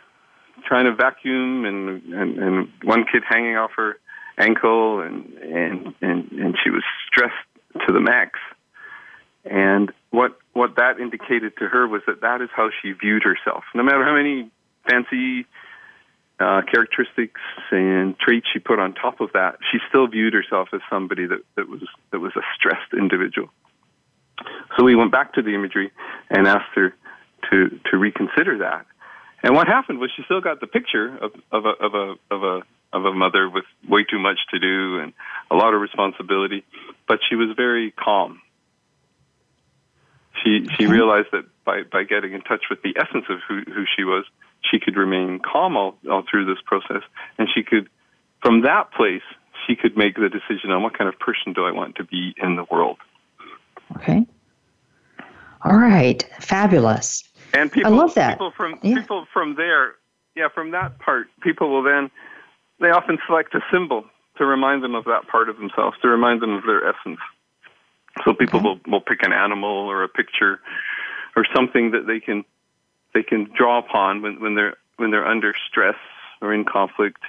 trying 0.66 0.84
to 0.84 0.94
vacuum 0.94 1.64
and, 1.64 2.02
and, 2.12 2.38
and 2.38 2.68
one 2.82 3.04
kid 3.10 3.22
hanging 3.28 3.56
off 3.56 3.72
her 3.76 3.96
ankle 4.38 5.00
and, 5.00 5.32
and, 5.38 5.94
and, 6.00 6.32
and 6.32 6.56
she 6.62 6.70
was 6.70 6.82
stressed 7.06 7.34
to 7.86 7.92
the 7.92 8.00
max. 8.00 8.38
And 9.44 9.92
what, 10.10 10.38
what 10.52 10.76
that 10.76 10.98
indicated 10.98 11.56
to 11.58 11.68
her 11.68 11.86
was 11.86 12.02
that 12.06 12.20
that 12.22 12.40
is 12.40 12.48
how 12.54 12.70
she 12.80 12.92
viewed 12.92 13.22
herself. 13.22 13.64
No 13.74 13.82
matter 13.82 14.04
how 14.04 14.14
many 14.14 14.50
fancy 14.88 15.46
uh, 16.40 16.62
characteristics 16.70 17.40
and 17.70 18.18
traits 18.18 18.46
she 18.52 18.58
put 18.58 18.78
on 18.78 18.94
top 18.94 19.20
of 19.20 19.30
that, 19.34 19.56
she 19.70 19.78
still 19.88 20.06
viewed 20.06 20.34
herself 20.34 20.68
as 20.72 20.80
somebody 20.90 21.26
that, 21.26 21.40
that 21.56 21.68
was 21.68 21.82
that 22.10 22.20
was 22.20 22.32
a 22.36 22.42
stressed 22.56 22.92
individual. 22.92 23.48
So 24.76 24.84
we 24.84 24.96
went 24.96 25.12
back 25.12 25.34
to 25.34 25.42
the 25.42 25.54
imagery 25.54 25.92
and 26.30 26.48
asked 26.48 26.74
her 26.74 26.94
to 27.50 27.80
to 27.90 27.96
reconsider 27.96 28.58
that. 28.58 28.86
And 29.42 29.54
what 29.54 29.68
happened 29.68 30.00
was 30.00 30.10
she 30.16 30.22
still 30.24 30.40
got 30.40 30.60
the 30.60 30.66
picture 30.66 31.16
of, 31.18 31.32
of 31.52 31.66
a 31.66 31.84
of 31.84 31.94
a 31.94 32.14
of 32.30 32.42
a 32.42 32.62
of 32.94 33.04
a 33.04 33.12
mother 33.12 33.50
with 33.50 33.64
way 33.88 34.04
too 34.04 34.18
much 34.18 34.38
to 34.50 34.58
do 34.58 35.00
and 35.00 35.12
a 35.50 35.56
lot 35.56 35.74
of 35.74 35.80
responsibility, 35.80 36.64
but 37.06 37.18
she 37.28 37.34
was 37.34 37.48
very 37.56 37.90
calm. 37.90 38.40
She 40.42 40.66
she 40.76 40.86
realized 40.86 41.28
that 41.32 41.44
by 41.64 41.82
by 41.82 42.04
getting 42.04 42.32
in 42.32 42.40
touch 42.40 42.64
with 42.70 42.82
the 42.82 42.94
essence 42.98 43.26
of 43.28 43.38
who 43.46 43.62
who 43.70 43.84
she 43.96 44.04
was, 44.04 44.24
she 44.70 44.78
could 44.78 44.96
remain 44.96 45.40
calm 45.40 45.76
all, 45.76 45.96
all 46.10 46.22
through 46.28 46.46
this 46.46 46.62
process, 46.64 47.02
and 47.38 47.48
she 47.54 47.62
could, 47.62 47.88
from 48.42 48.62
that 48.62 48.92
place, 48.92 49.22
she 49.66 49.76
could 49.76 49.96
make 49.96 50.16
the 50.16 50.28
decision 50.28 50.70
on 50.70 50.82
what 50.82 50.96
kind 50.96 51.08
of 51.08 51.18
person 51.18 51.52
do 51.52 51.64
I 51.64 51.72
want 51.72 51.96
to 51.96 52.04
be 52.04 52.34
in 52.42 52.56
the 52.56 52.64
world. 52.70 52.98
Okay. 53.96 54.26
All 55.62 55.76
right. 55.76 56.22
Fabulous. 56.40 57.24
And 57.52 57.70
people, 57.70 57.92
I 57.92 57.96
love 57.96 58.14
that. 58.14 58.34
People 58.34 58.52
from 58.56 58.78
yeah. 58.82 59.00
people 59.00 59.26
from 59.32 59.54
there, 59.54 59.94
yeah, 60.34 60.48
from 60.52 60.72
that 60.72 60.98
part, 60.98 61.28
people 61.40 61.70
will 61.70 61.82
then 61.82 62.10
they 62.84 62.90
often 62.90 63.18
select 63.26 63.54
a 63.54 63.60
symbol 63.72 64.04
to 64.36 64.44
remind 64.44 64.82
them 64.82 64.94
of 64.94 65.04
that 65.04 65.26
part 65.28 65.48
of 65.48 65.56
themselves, 65.56 65.96
to 66.02 66.08
remind 66.08 66.42
them 66.42 66.54
of 66.54 66.64
their 66.64 66.86
essence. 66.86 67.20
So 68.24 68.34
people 68.34 68.60
okay. 68.60 68.68
will 68.68 68.80
will 68.86 69.00
pick 69.00 69.22
an 69.22 69.32
animal 69.32 69.70
or 69.70 70.04
a 70.04 70.08
picture 70.08 70.60
or 71.34 71.44
something 71.54 71.92
that 71.92 72.06
they 72.06 72.20
can 72.20 72.44
they 73.12 73.22
can 73.22 73.50
draw 73.56 73.78
upon 73.78 74.22
when, 74.22 74.40
when 74.40 74.54
they're 74.54 74.76
when 74.96 75.10
they're 75.10 75.26
under 75.26 75.54
stress 75.68 75.96
or 76.40 76.54
in 76.54 76.64
conflict, 76.64 77.22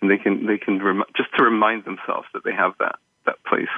and 0.00 0.10
they 0.10 0.18
can 0.18 0.46
they 0.46 0.56
can 0.56 0.82
rem- 0.82 1.04
just 1.16 1.34
to 1.36 1.42
remind 1.42 1.84
themselves 1.84 2.26
that 2.32 2.44
they 2.44 2.52
have 2.52 2.72
that 2.78 2.96
that 3.26 3.42
place, 3.44 3.74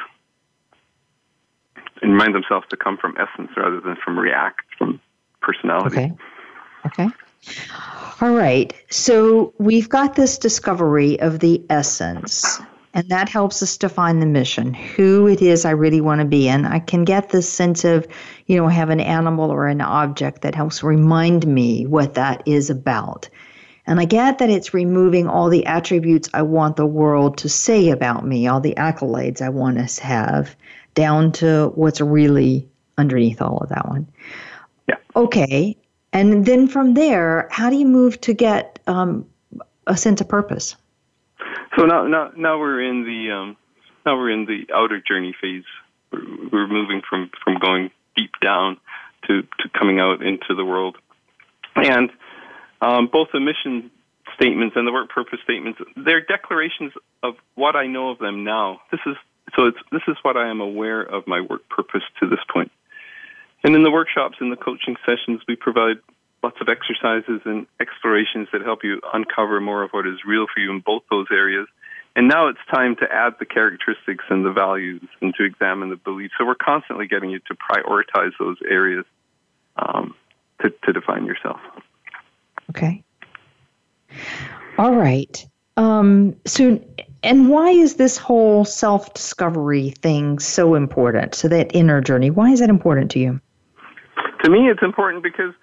and 2.02 2.12
remind 2.12 2.34
themselves 2.34 2.66
to 2.68 2.76
come 2.76 2.96
from 2.96 3.16
essence 3.18 3.50
rather 3.56 3.80
than 3.80 3.96
from 3.96 4.18
react 4.18 4.62
from 4.78 5.00
personality. 5.40 5.96
Okay. 5.96 6.12
Okay. 6.86 7.08
All 8.20 8.32
right. 8.32 8.72
So 8.90 9.52
we've 9.58 9.88
got 9.88 10.14
this 10.14 10.38
discovery 10.38 11.18
of 11.20 11.40
the 11.40 11.64
essence. 11.68 12.60
And 12.96 13.08
that 13.08 13.28
helps 13.28 13.60
us 13.60 13.76
define 13.76 14.20
the 14.20 14.26
mission, 14.26 14.72
who 14.72 15.26
it 15.26 15.42
is 15.42 15.64
I 15.64 15.70
really 15.70 16.00
want 16.00 16.20
to 16.20 16.24
be. 16.24 16.48
And 16.48 16.64
I 16.64 16.78
can 16.78 17.02
get 17.04 17.30
this 17.30 17.48
sense 17.48 17.84
of, 17.84 18.06
you 18.46 18.56
know, 18.56 18.68
have 18.68 18.88
an 18.88 19.00
animal 19.00 19.50
or 19.50 19.66
an 19.66 19.80
object 19.80 20.42
that 20.42 20.54
helps 20.54 20.80
remind 20.84 21.44
me 21.44 21.86
what 21.86 22.14
that 22.14 22.44
is 22.46 22.70
about. 22.70 23.28
And 23.86 23.98
I 23.98 24.04
get 24.04 24.38
that 24.38 24.48
it's 24.48 24.72
removing 24.72 25.26
all 25.26 25.50
the 25.50 25.66
attributes 25.66 26.30
I 26.32 26.42
want 26.42 26.76
the 26.76 26.86
world 26.86 27.36
to 27.38 27.48
say 27.48 27.90
about 27.90 28.24
me, 28.24 28.46
all 28.46 28.60
the 28.60 28.74
accolades 28.76 29.42
I 29.42 29.48
want 29.48 29.78
us 29.78 29.96
to 29.96 30.04
have, 30.04 30.54
down 30.94 31.32
to 31.32 31.72
what's 31.74 32.00
really 32.00 32.68
underneath 32.96 33.42
all 33.42 33.58
of 33.58 33.70
that 33.70 33.88
one. 33.88 34.06
Yeah. 34.88 34.96
Okay. 35.16 35.76
And 36.14 36.46
then 36.46 36.68
from 36.68 36.94
there, 36.94 37.48
how 37.50 37.68
do 37.68 37.76
you 37.76 37.86
move 37.86 38.20
to 38.22 38.32
get 38.32 38.78
um, 38.86 39.26
a 39.88 39.96
sense 39.96 40.20
of 40.20 40.28
purpose? 40.28 40.76
So 41.76 41.84
now, 41.84 42.06
now, 42.06 42.30
now 42.36 42.58
we're 42.58 42.80
in 42.82 43.02
the 43.02 43.32
um, 43.32 43.56
now 44.06 44.16
we're 44.16 44.30
in 44.30 44.46
the 44.46 44.72
outer 44.72 45.02
journey 45.06 45.34
phase. 45.40 45.64
We're, 46.12 46.48
we're 46.52 46.68
moving 46.68 47.02
from 47.08 47.30
from 47.42 47.58
going 47.58 47.90
deep 48.16 48.30
down 48.40 48.78
to 49.26 49.42
to 49.42 49.68
coming 49.76 49.98
out 49.98 50.22
into 50.22 50.54
the 50.56 50.64
world, 50.64 50.96
and 51.74 52.10
um, 52.80 53.08
both 53.12 53.28
the 53.32 53.40
mission 53.40 53.90
statements 54.36 54.76
and 54.76 54.86
the 54.86 54.92
work 54.92 55.10
purpose 55.10 55.38
statements 55.44 55.80
they're 55.96 56.20
declarations 56.20 56.92
of 57.22 57.34
what 57.54 57.76
I 57.76 57.86
know 57.86 58.10
of 58.10 58.18
them 58.18 58.44
now. 58.44 58.80
This 58.92 59.00
is 59.06 59.16
so 59.56 59.66
it's 59.66 59.78
this 59.90 60.02
is 60.06 60.16
what 60.22 60.36
I 60.36 60.48
am 60.48 60.60
aware 60.60 61.02
of 61.02 61.26
my 61.26 61.40
work 61.40 61.68
purpose 61.68 62.02
to 62.20 62.28
this 62.28 62.40
point. 62.52 62.70
And 63.64 63.74
in 63.74 63.82
the 63.82 63.90
workshops 63.90 64.36
and 64.40 64.52
the 64.52 64.56
coaching 64.56 64.96
sessions, 65.06 65.40
we 65.48 65.56
provide 65.56 65.96
lots 66.42 66.58
of 66.60 66.68
exercises 66.68 67.40
and 67.46 67.66
explorations 67.80 68.48
that 68.52 68.60
help 68.60 68.84
you 68.84 69.00
uncover 69.14 69.58
more 69.60 69.82
of 69.82 69.90
what 69.92 70.06
is 70.06 70.18
real 70.26 70.46
for 70.52 70.60
you 70.60 70.70
in 70.70 70.80
both 70.80 71.02
those 71.10 71.26
areas. 71.32 71.66
And 72.14 72.28
now 72.28 72.48
it's 72.48 72.58
time 72.70 72.94
to 72.96 73.10
add 73.10 73.34
the 73.40 73.46
characteristics 73.46 74.24
and 74.28 74.44
the 74.44 74.52
values 74.52 75.02
and 75.22 75.34
to 75.36 75.44
examine 75.44 75.88
the 75.88 75.96
beliefs. 75.96 76.34
So 76.38 76.44
we're 76.44 76.54
constantly 76.54 77.08
getting 77.08 77.30
you 77.30 77.40
to 77.40 77.54
prioritize 77.54 78.32
those 78.38 78.58
areas 78.68 79.06
um, 79.76 80.14
to, 80.60 80.70
to 80.84 80.92
define 80.92 81.24
yourself. 81.24 81.58
Okay. 82.70 83.02
All 84.76 84.94
right. 84.94 85.44
Um, 85.76 86.36
so, 86.44 86.80
and 87.22 87.48
why 87.48 87.70
is 87.70 87.96
this 87.96 88.16
whole 88.18 88.64
self 88.64 89.14
discovery 89.14 89.90
thing 89.90 90.38
so 90.38 90.74
important? 90.74 91.34
So, 91.34 91.48
that 91.48 91.74
inner 91.74 92.00
journey, 92.00 92.30
why 92.30 92.50
is 92.50 92.60
that 92.60 92.68
important 92.70 93.10
to 93.12 93.18
you? 93.18 93.40
To 94.44 94.50
me, 94.50 94.68
it's 94.70 94.82
important 94.82 95.22
because 95.22 95.54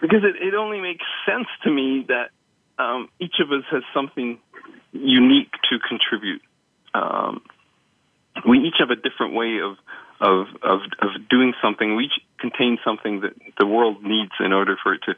because 0.00 0.22
it, 0.22 0.36
it 0.40 0.54
only 0.54 0.80
makes 0.80 1.04
sense 1.26 1.48
to 1.64 1.70
me 1.70 2.06
that 2.08 2.30
um, 2.78 3.08
each 3.18 3.40
of 3.40 3.50
us 3.50 3.64
has 3.70 3.82
something 3.92 4.38
unique 4.92 5.52
to 5.70 5.78
contribute. 5.80 6.42
Um, 6.94 7.42
we 8.48 8.58
each 8.58 8.76
have 8.78 8.90
a 8.90 8.96
different 8.96 9.34
way 9.34 9.58
of, 9.58 9.76
of 10.20 10.46
of 10.62 10.80
of 11.00 11.28
doing 11.28 11.54
something. 11.62 11.96
We 11.96 12.04
each 12.04 12.22
contain 12.38 12.78
something 12.84 13.20
that 13.20 13.32
the 13.58 13.66
world 13.66 14.02
needs 14.02 14.32
in 14.40 14.52
order 14.52 14.76
for 14.82 14.94
it 14.94 15.00
to 15.06 15.14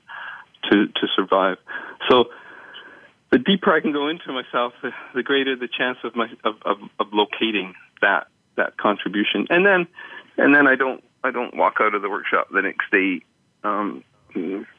to 0.71 0.87
to 0.87 1.07
survive. 1.15 1.59
So 2.09 2.31
the 3.31 3.39
deeper 3.39 3.73
I 3.73 3.81
can 3.81 3.93
go 3.93 4.09
into 4.09 4.33
myself, 4.33 4.73
the, 4.83 4.91
the 5.15 5.23
greater 5.23 5.55
the 5.57 5.69
chance 5.69 5.99
of 6.03 6.17
my 6.17 6.29
of, 6.45 6.55
of, 6.65 6.79
of 6.99 7.07
locating 7.13 7.75
that 8.01 8.27
that 8.57 8.77
contribution. 8.77 9.47
And 9.51 9.65
then 9.65 9.87
and 10.37 10.55
then 10.55 10.67
I 10.67 10.75
don't 10.75 11.05
I 11.23 11.31
don't 11.31 11.57
walk 11.57 11.77
out 11.81 11.95
of 11.95 12.03
the 12.03 12.11
workshop 12.11 12.49
the 12.53 12.63
next 12.63 12.91
day 12.91 13.21
um, 13.63 14.05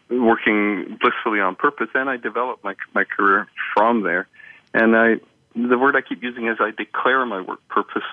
working 0.10 0.98
blissfully 1.00 1.40
on 1.40 1.56
purpose, 1.56 1.90
and 1.94 2.10
I 2.10 2.18
develop 2.18 2.64
my 2.64 2.76
my 2.94 3.04
career 3.04 3.48
from 3.76 4.04
there. 4.04 4.28
And 4.74 4.96
I, 4.96 5.16
the 5.56 5.78
word 5.78 5.96
I 5.96 6.02
keep 6.02 6.24
using 6.24 6.48
is 6.48 6.58
I 6.60 6.72
declare 6.72 7.26
my 7.26 7.42
work 7.42 7.68
purpose, 7.68 8.08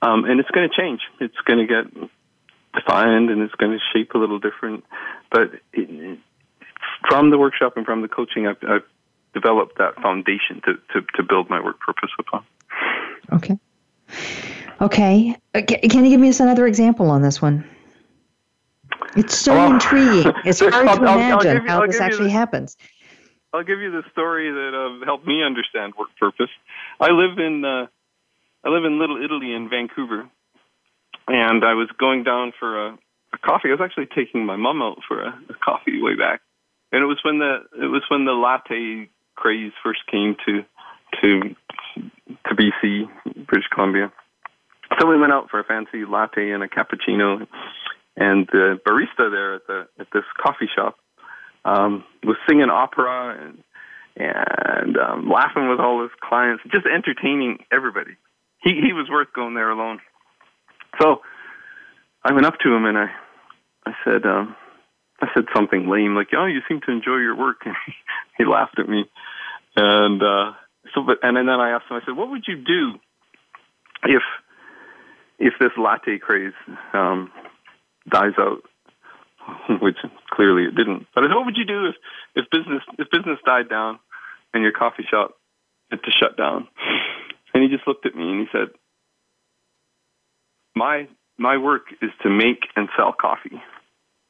um, 0.00 0.24
and 0.24 0.40
it's 0.40 0.50
going 0.50 0.68
to 0.68 0.74
change. 0.74 1.00
It's 1.20 1.36
going 1.44 1.58
to 1.58 1.66
get 1.66 2.10
defined, 2.74 3.30
and 3.30 3.42
it's 3.42 3.54
going 3.54 3.72
to 3.72 3.78
shape 3.92 4.12
a 4.14 4.18
little 4.18 4.38
different. 4.38 4.84
But 5.30 5.50
it, 5.72 6.18
from 7.08 7.30
the 7.30 7.38
workshop 7.38 7.76
and 7.76 7.84
from 7.84 8.02
the 8.02 8.08
coaching, 8.08 8.46
I've, 8.46 8.62
I've 8.62 8.84
developed 9.34 9.78
that 9.78 9.96
foundation 9.96 10.62
to, 10.64 10.74
to, 10.92 11.06
to 11.16 11.22
build 11.22 11.50
my 11.50 11.60
work 11.60 11.80
purpose 11.80 12.10
upon. 12.18 12.44
Okay. 13.32 13.58
Okay. 14.80 15.36
Uh, 15.54 15.62
can 15.62 16.04
you 16.04 16.10
give 16.10 16.20
me 16.20 16.32
another 16.38 16.66
example 16.66 17.10
on 17.10 17.22
this 17.22 17.42
one? 17.42 17.68
It's 19.16 19.36
so 19.36 19.54
well, 19.54 19.72
intriguing. 19.72 20.32
It's 20.44 20.60
hard 20.60 20.74
I'll, 20.74 20.96
to 20.96 21.02
imagine 21.02 21.48
I'll, 21.48 21.62
you, 21.62 21.68
how 21.68 21.86
this 21.86 22.00
actually 22.00 22.30
happens. 22.30 22.76
I'll 23.52 23.64
give 23.64 23.80
you 23.80 23.90
the 23.90 24.02
story 24.12 24.50
that 24.50 24.74
uh, 24.74 25.04
helped 25.04 25.26
me 25.26 25.42
understand 25.42 25.94
work 25.98 26.10
purpose. 26.20 26.50
I 27.00 27.10
live 27.10 27.38
in 27.38 27.64
uh, 27.64 27.86
I 28.64 28.68
live 28.68 28.84
in 28.84 28.98
Little 28.98 29.22
Italy 29.22 29.52
in 29.54 29.68
Vancouver, 29.68 30.28
and 31.26 31.64
I 31.64 31.74
was 31.74 31.88
going 31.98 32.24
down 32.24 32.52
for 32.58 32.88
a, 32.88 32.98
a 33.32 33.38
coffee. 33.38 33.68
I 33.68 33.72
was 33.72 33.80
actually 33.80 34.06
taking 34.14 34.44
my 34.44 34.56
mom 34.56 34.82
out 34.82 34.98
for 35.08 35.22
a, 35.22 35.28
a 35.48 35.54
coffee 35.54 36.00
way 36.02 36.14
back, 36.14 36.40
and 36.92 37.02
it 37.02 37.06
was 37.06 37.18
when 37.24 37.38
the 37.38 37.64
it 37.82 37.86
was 37.86 38.02
when 38.08 38.26
the 38.26 38.32
latte 38.32 39.08
craze 39.34 39.72
first 39.82 40.00
came 40.10 40.36
to 40.46 40.64
to 41.22 41.56
to 42.46 42.54
BC, 42.54 43.08
British 43.46 43.68
Columbia, 43.72 44.12
So 45.00 45.06
we 45.06 45.18
went 45.18 45.32
out 45.32 45.50
for 45.50 45.60
a 45.60 45.64
fancy 45.64 46.04
latte 46.04 46.50
and 46.50 46.62
a 46.62 46.68
cappuccino, 46.68 47.46
and 48.16 48.48
the 48.50 48.80
barista 48.86 49.30
there 49.30 49.54
at 49.54 49.66
the 49.66 49.88
at 50.00 50.06
this 50.12 50.24
coffee 50.40 50.68
shop 50.74 50.96
um, 51.64 52.04
was 52.24 52.36
singing 52.48 52.70
opera 52.70 53.38
and 53.40 53.62
and 54.16 54.96
um, 54.96 55.30
laughing 55.30 55.68
with 55.68 55.78
all 55.78 56.02
his 56.02 56.10
clients, 56.20 56.62
just 56.72 56.86
entertaining 56.86 57.64
everybody. 57.70 58.16
He 58.62 58.70
he 58.84 58.92
was 58.92 59.08
worth 59.10 59.28
going 59.34 59.54
there 59.54 59.70
alone. 59.70 60.00
So 61.00 61.20
I 62.24 62.32
went 62.32 62.46
up 62.46 62.58
to 62.64 62.74
him 62.74 62.84
and 62.84 62.98
I 62.98 63.10
I 63.86 63.92
said 64.04 64.26
um, 64.26 64.56
I 65.20 65.28
said 65.34 65.44
something 65.54 65.88
lame 65.88 66.14
like, 66.14 66.28
"Oh, 66.36 66.46
you 66.46 66.60
seem 66.68 66.80
to 66.86 66.92
enjoy 66.92 67.16
your 67.16 67.36
work," 67.36 67.58
and 67.64 67.76
he, 67.86 67.92
he 68.38 68.44
laughed 68.44 68.78
at 68.78 68.88
me. 68.88 69.04
And 69.76 70.22
uh, 70.22 70.52
so, 70.94 71.02
but 71.06 71.18
and 71.22 71.36
then 71.36 71.48
I 71.48 71.70
asked 71.70 71.90
him. 71.90 71.96
I 71.96 72.04
said, 72.04 72.16
"What 72.16 72.30
would 72.30 72.44
you 72.46 72.56
do 72.56 72.98
if 74.04 74.22
if 75.38 75.54
this 75.60 75.70
latte 75.76 76.18
craze 76.18 76.52
um, 76.92 77.30
dies 78.08 78.34
out?" 78.38 78.62
Which 79.80 79.96
clearly 80.30 80.64
it 80.64 80.74
didn't. 80.74 81.06
But 81.14 81.24
"What 81.30 81.46
would 81.46 81.56
you 81.56 81.64
do 81.64 81.86
if 81.86 81.94
if 82.34 82.50
business 82.50 82.82
if 82.98 83.10
business 83.10 83.38
died 83.44 83.68
down 83.68 83.98
and 84.52 84.62
your 84.62 84.72
coffee 84.72 85.06
shop 85.08 85.34
had 85.90 86.02
to 86.02 86.10
shut 86.10 86.36
down?" 86.36 86.68
And 87.54 87.62
he 87.62 87.68
just 87.74 87.86
looked 87.88 88.06
at 88.06 88.14
me 88.14 88.30
and 88.30 88.40
he 88.40 88.46
said, 88.52 88.68
"My 90.74 91.08
my 91.38 91.56
work 91.56 91.86
is 92.02 92.10
to 92.22 92.30
make 92.30 92.66
and 92.76 92.88
sell 92.96 93.12
coffee." 93.12 93.62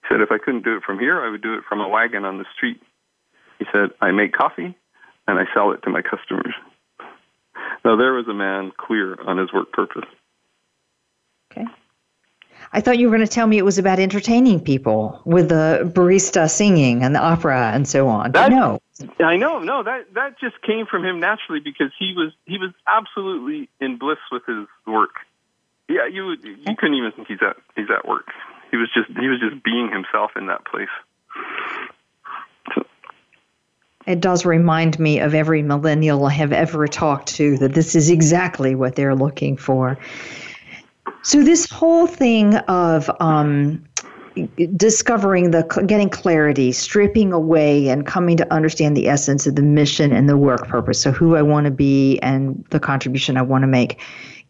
He 0.08 0.14
said, 0.14 0.20
if 0.22 0.30
I 0.30 0.38
couldn't 0.38 0.64
do 0.64 0.76
it 0.76 0.82
from 0.84 0.98
here, 0.98 1.20
I 1.20 1.30
would 1.30 1.42
do 1.42 1.54
it 1.54 1.64
from 1.68 1.80
a 1.80 1.88
wagon 1.88 2.24
on 2.24 2.38
the 2.38 2.46
street. 2.56 2.80
He 3.58 3.66
said, 3.72 3.90
I 4.00 4.10
make 4.12 4.32
coffee 4.32 4.74
and 5.26 5.38
I 5.38 5.44
sell 5.52 5.72
it 5.72 5.82
to 5.82 5.90
my 5.90 6.02
customers. 6.02 6.54
Now, 7.84 7.96
there 7.96 8.14
was 8.14 8.26
a 8.28 8.34
man 8.34 8.72
clear 8.76 9.16
on 9.26 9.36
his 9.36 9.52
work 9.52 9.72
purpose. 9.72 10.08
I 12.72 12.80
thought 12.80 12.98
you 12.98 13.08
were 13.08 13.16
going 13.16 13.26
to 13.26 13.32
tell 13.32 13.46
me 13.46 13.58
it 13.58 13.64
was 13.64 13.78
about 13.78 13.98
entertaining 13.98 14.60
people 14.60 15.22
with 15.24 15.48
the 15.48 15.90
barista 15.94 16.50
singing 16.50 17.02
and 17.02 17.14
the 17.14 17.20
opera 17.20 17.70
and 17.72 17.88
so 17.88 18.08
on. 18.08 18.32
That, 18.32 18.50
no. 18.50 18.80
I 19.20 19.36
know, 19.36 19.60
no, 19.60 19.82
that 19.82 20.12
that 20.14 20.38
just 20.40 20.60
came 20.62 20.86
from 20.86 21.04
him 21.04 21.20
naturally 21.20 21.60
because 21.60 21.92
he 21.98 22.14
was 22.16 22.32
he 22.46 22.58
was 22.58 22.72
absolutely 22.86 23.68
in 23.80 23.96
bliss 23.96 24.18
with 24.30 24.44
his 24.46 24.66
work. 24.86 25.14
Yeah, 25.88 26.06
you 26.06 26.32
you 26.32 26.76
couldn't 26.76 26.94
even 26.94 27.12
think 27.12 27.28
he's 27.28 27.42
at 27.42 27.56
he's 27.76 27.90
at 27.90 28.06
work 28.06 28.26
he 28.70 28.76
was 28.76 28.88
just 28.92 29.08
he 29.18 29.28
was 29.28 29.40
just 29.40 29.62
being 29.62 29.90
himself 29.90 30.32
in 30.36 30.46
that 30.46 30.64
place. 30.64 30.88
It 34.06 34.20
does 34.20 34.46
remind 34.46 34.98
me 34.98 35.20
of 35.20 35.34
every 35.34 35.62
millennial 35.62 36.24
I 36.24 36.30
have 36.30 36.52
ever 36.52 36.88
talked 36.88 37.28
to 37.36 37.58
that 37.58 37.74
this 37.74 37.94
is 37.94 38.08
exactly 38.08 38.74
what 38.74 38.94
they're 38.96 39.14
looking 39.14 39.58
for. 39.58 39.98
So 41.22 41.42
this 41.42 41.68
whole 41.70 42.06
thing 42.06 42.56
of 42.56 43.10
um, 43.20 43.84
discovering 44.76 45.50
the 45.50 45.62
getting 45.86 46.08
clarity, 46.08 46.72
stripping 46.72 47.32
away, 47.32 47.88
and 47.88 48.06
coming 48.06 48.36
to 48.36 48.52
understand 48.52 48.96
the 48.96 49.08
essence 49.08 49.46
of 49.46 49.56
the 49.56 49.62
mission 49.62 50.12
and 50.12 50.28
the 50.28 50.36
work 50.36 50.68
purpose. 50.68 51.00
So 51.00 51.10
who 51.10 51.36
I 51.36 51.42
want 51.42 51.64
to 51.64 51.70
be 51.70 52.18
and 52.20 52.64
the 52.70 52.80
contribution 52.80 53.36
I 53.36 53.42
want 53.42 53.62
to 53.62 53.68
make. 53.68 54.00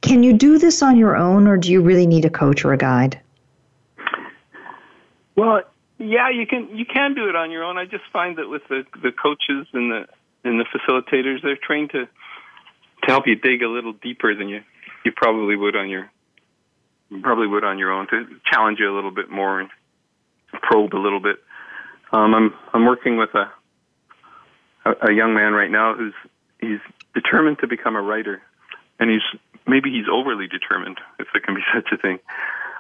Can 0.01 0.23
you 0.23 0.33
do 0.33 0.59
this 0.59 0.83
on 0.83 0.97
your 0.97 1.17
own, 1.17 1.49
or 1.49 1.57
do 1.57 1.73
you 1.73 1.81
really 1.81 2.07
need 2.07 2.25
a 2.25 2.31
coach 2.31 2.65
or 2.65 2.73
a 2.73 2.79
guide? 2.79 3.21
Well, 5.35 5.63
yeah, 5.99 6.31
you 6.31 6.47
can 6.47 6.69
you 6.77 6.85
can 6.85 7.15
do 7.15 7.29
it 7.29 7.35
on 7.35 7.51
your 7.51 7.65
own. 7.65 7.79
I 7.79 7.85
just 7.85 8.05
find 8.13 8.37
that 8.39 8.49
with 8.49 8.63
the 8.69 8.85
the 9.03 9.11
coaches 9.11 9.67
and 9.73 9.91
the 9.91 10.07
and 10.45 10.61
the 10.61 10.65
facilitators, 10.65 11.43
they're 11.43 11.57
trained 11.57 11.91
to 11.91 12.07
to 12.07 13.07
help 13.07 13.27
you 13.27 13.35
dig 13.37 13.63
a 13.63 13.69
little 13.69 13.93
deeper 13.93 14.35
than 14.35 14.49
you 14.49 14.63
you 15.05 15.13
probably 15.13 15.57
would 15.57 15.77
on 15.77 15.89
your 15.89 16.11
probably 17.23 17.47
would 17.47 17.65
on 17.65 17.79
your 17.79 17.93
own 17.93 18.07
to 18.09 18.27
challenge 18.45 18.79
you 18.79 18.93
a 18.93 18.95
little 18.95 19.11
bit 19.11 19.31
more 19.31 19.61
and 19.61 19.71
probe 20.63 20.95
a 20.95 21.01
little 21.01 21.21
bit. 21.21 21.37
Um, 22.13 22.35
I'm 22.35 22.55
I'm 22.73 22.87
working 22.87 23.17
with 23.17 23.31
a, 23.35 23.51
a 24.85 25.11
a 25.11 25.13
young 25.13 25.35
man 25.35 25.53
right 25.53 25.71
now 25.71 25.95
who's 25.95 26.15
he's 26.61 26.81
determined 27.15 27.59
to 27.61 27.67
become 27.67 27.97
a 27.97 28.03
writer, 28.03 28.43
and 28.99 29.11
he's 29.11 29.23
maybe 29.67 29.91
he's 29.91 30.07
overly 30.11 30.47
determined 30.47 30.99
if 31.19 31.29
there 31.33 31.43
can 31.43 31.55
be 31.55 31.63
such 31.75 31.89
a 31.93 31.97
thing. 31.97 32.19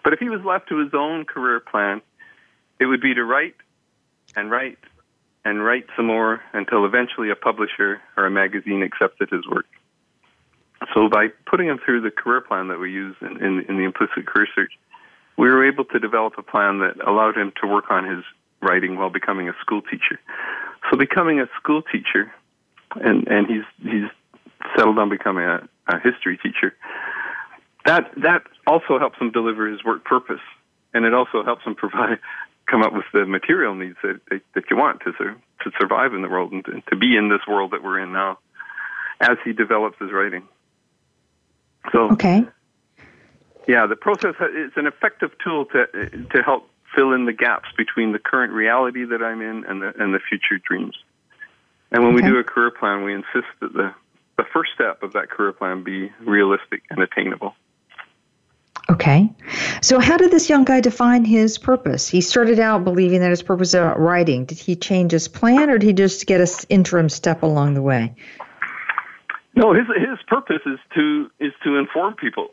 But 0.04 0.12
if 0.12 0.20
he 0.20 0.28
was 0.28 0.40
left 0.44 0.68
to 0.68 0.78
his 0.78 0.94
own 0.94 1.24
career 1.24 1.60
plan, 1.60 2.00
it 2.80 2.86
would 2.86 3.00
be 3.00 3.14
to 3.14 3.24
write 3.24 3.54
and 4.36 4.50
write 4.50 4.78
and 5.44 5.64
write 5.64 5.86
some 5.96 6.06
more 6.06 6.40
until 6.52 6.84
eventually 6.84 7.30
a 7.30 7.36
publisher 7.36 8.00
or 8.16 8.26
a 8.26 8.30
magazine 8.30 8.82
accepted 8.82 9.30
his 9.30 9.46
work. 9.46 9.66
So 10.94 11.08
by 11.08 11.28
putting 11.46 11.68
him 11.68 11.78
through 11.84 12.00
the 12.02 12.10
career 12.10 12.40
plan 12.40 12.68
that 12.68 12.78
we 12.78 12.90
use 12.90 13.16
in, 13.20 13.42
in, 13.44 13.64
in 13.68 13.76
the 13.76 13.84
implicit 13.84 14.26
career 14.26 14.48
search, 14.54 14.72
we 15.36 15.48
were 15.48 15.66
able 15.66 15.84
to 15.86 15.98
develop 15.98 16.34
a 16.38 16.42
plan 16.42 16.80
that 16.80 16.94
allowed 17.06 17.36
him 17.36 17.52
to 17.60 17.66
work 17.68 17.90
on 17.90 18.04
his 18.04 18.24
writing 18.60 18.96
while 18.96 19.10
becoming 19.10 19.48
a 19.48 19.52
school 19.60 19.82
teacher. 19.82 20.18
So 20.90 20.96
becoming 20.96 21.40
a 21.40 21.46
school 21.60 21.82
teacher, 21.82 22.32
and, 22.96 23.26
and 23.28 23.46
he's 23.46 23.64
he's 23.82 24.10
settled 24.76 24.98
on 24.98 25.08
becoming 25.08 25.44
a, 25.44 25.68
a 25.86 26.00
history 26.00 26.38
teacher. 26.42 26.74
That 27.84 28.10
that 28.22 28.42
also 28.66 28.98
helps 28.98 29.18
him 29.18 29.30
deliver 29.30 29.68
his 29.70 29.84
work 29.84 30.04
purpose, 30.04 30.40
and 30.94 31.04
it 31.04 31.14
also 31.14 31.44
helps 31.44 31.64
him 31.64 31.74
provide 31.74 32.18
come 32.66 32.82
up 32.82 32.92
with 32.92 33.06
the 33.12 33.26
material 33.26 33.74
needs 33.74 33.96
that 34.02 34.20
that 34.54 34.64
you 34.70 34.76
want 34.76 35.00
to 35.00 35.12
to 35.12 35.70
survive 35.80 36.14
in 36.14 36.22
the 36.22 36.28
world 36.28 36.52
and 36.52 36.64
to, 36.64 36.80
to 36.90 36.96
be 36.96 37.16
in 37.16 37.28
this 37.28 37.40
world 37.46 37.72
that 37.72 37.82
we're 37.82 38.00
in 38.00 38.12
now, 38.12 38.38
as 39.20 39.36
he 39.44 39.52
develops 39.52 39.98
his 39.98 40.10
writing. 40.12 40.42
So 41.92 42.10
okay, 42.12 42.44
yeah, 43.66 43.86
the 43.86 43.96
process 43.96 44.34
is 44.40 44.72
an 44.76 44.86
effective 44.86 45.30
tool 45.44 45.66
to 45.66 45.86
to 45.86 46.42
help 46.42 46.68
fill 46.94 47.12
in 47.12 47.26
the 47.26 47.32
gaps 47.32 47.68
between 47.76 48.12
the 48.12 48.18
current 48.18 48.52
reality 48.52 49.04
that 49.04 49.22
I'm 49.22 49.42
in 49.42 49.64
and 49.64 49.82
the 49.82 49.92
and 49.98 50.14
the 50.14 50.20
future 50.20 50.58
dreams. 50.66 50.96
And 51.90 52.04
when 52.04 52.14
okay. 52.14 52.26
we 52.26 52.30
do 52.30 52.38
a 52.38 52.44
career 52.44 52.70
plan, 52.70 53.04
we 53.04 53.14
insist 53.14 53.46
that 53.60 53.72
the 53.72 53.94
the 54.36 54.44
first 54.52 54.70
step 54.74 55.02
of 55.02 55.12
that 55.12 55.30
career 55.30 55.52
plan 55.52 55.82
be 55.82 56.10
realistic 56.20 56.82
and 56.90 57.00
attainable. 57.00 57.54
Okay. 58.90 59.30
So, 59.82 60.00
how 60.00 60.16
did 60.16 60.30
this 60.30 60.48
young 60.48 60.64
guy 60.64 60.80
define 60.80 61.24
his 61.24 61.58
purpose? 61.58 62.08
He 62.08 62.22
started 62.22 62.58
out 62.58 62.84
believing 62.84 63.20
that 63.20 63.30
his 63.30 63.42
purpose 63.42 63.74
was 63.74 63.96
writing. 63.98 64.46
Did 64.46 64.58
he 64.58 64.76
change 64.76 65.12
his 65.12 65.28
plan, 65.28 65.68
or 65.68 65.76
did 65.78 65.86
he 65.86 65.92
just 65.92 66.26
get 66.26 66.40
an 66.40 66.48
interim 66.70 67.10
step 67.10 67.42
along 67.42 67.74
the 67.74 67.82
way? 67.82 68.14
No, 69.58 69.74
his 69.74 69.86
his 69.88 70.18
purpose 70.28 70.62
is 70.66 70.78
to 70.94 71.30
is 71.40 71.52
to 71.64 71.76
inform 71.76 72.14
people. 72.14 72.48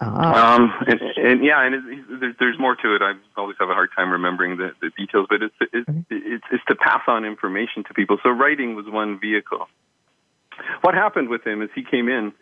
Ah. 0.00 0.56
Um, 0.56 0.72
and, 0.88 1.00
and 1.16 1.44
yeah, 1.44 1.64
and 1.64 1.74
it, 1.76 2.04
there's, 2.20 2.34
there's 2.40 2.58
more 2.58 2.74
to 2.74 2.96
it. 2.96 3.00
I 3.00 3.12
always 3.36 3.56
have 3.60 3.70
a 3.70 3.74
hard 3.74 3.90
time 3.96 4.10
remembering 4.10 4.56
the, 4.56 4.72
the 4.82 4.90
details, 4.98 5.26
but 5.30 5.40
it's 5.40 5.54
it's, 5.72 5.88
it's 6.10 6.44
it's 6.50 6.64
to 6.66 6.74
pass 6.74 7.02
on 7.06 7.24
information 7.24 7.84
to 7.84 7.94
people. 7.94 8.18
So 8.24 8.30
writing 8.30 8.74
was 8.74 8.86
one 8.88 9.20
vehicle. 9.20 9.68
What 10.80 10.94
happened 10.94 11.28
with 11.28 11.46
him 11.46 11.62
is 11.62 11.70
he 11.76 11.84
came 11.84 12.08
in 12.08 12.32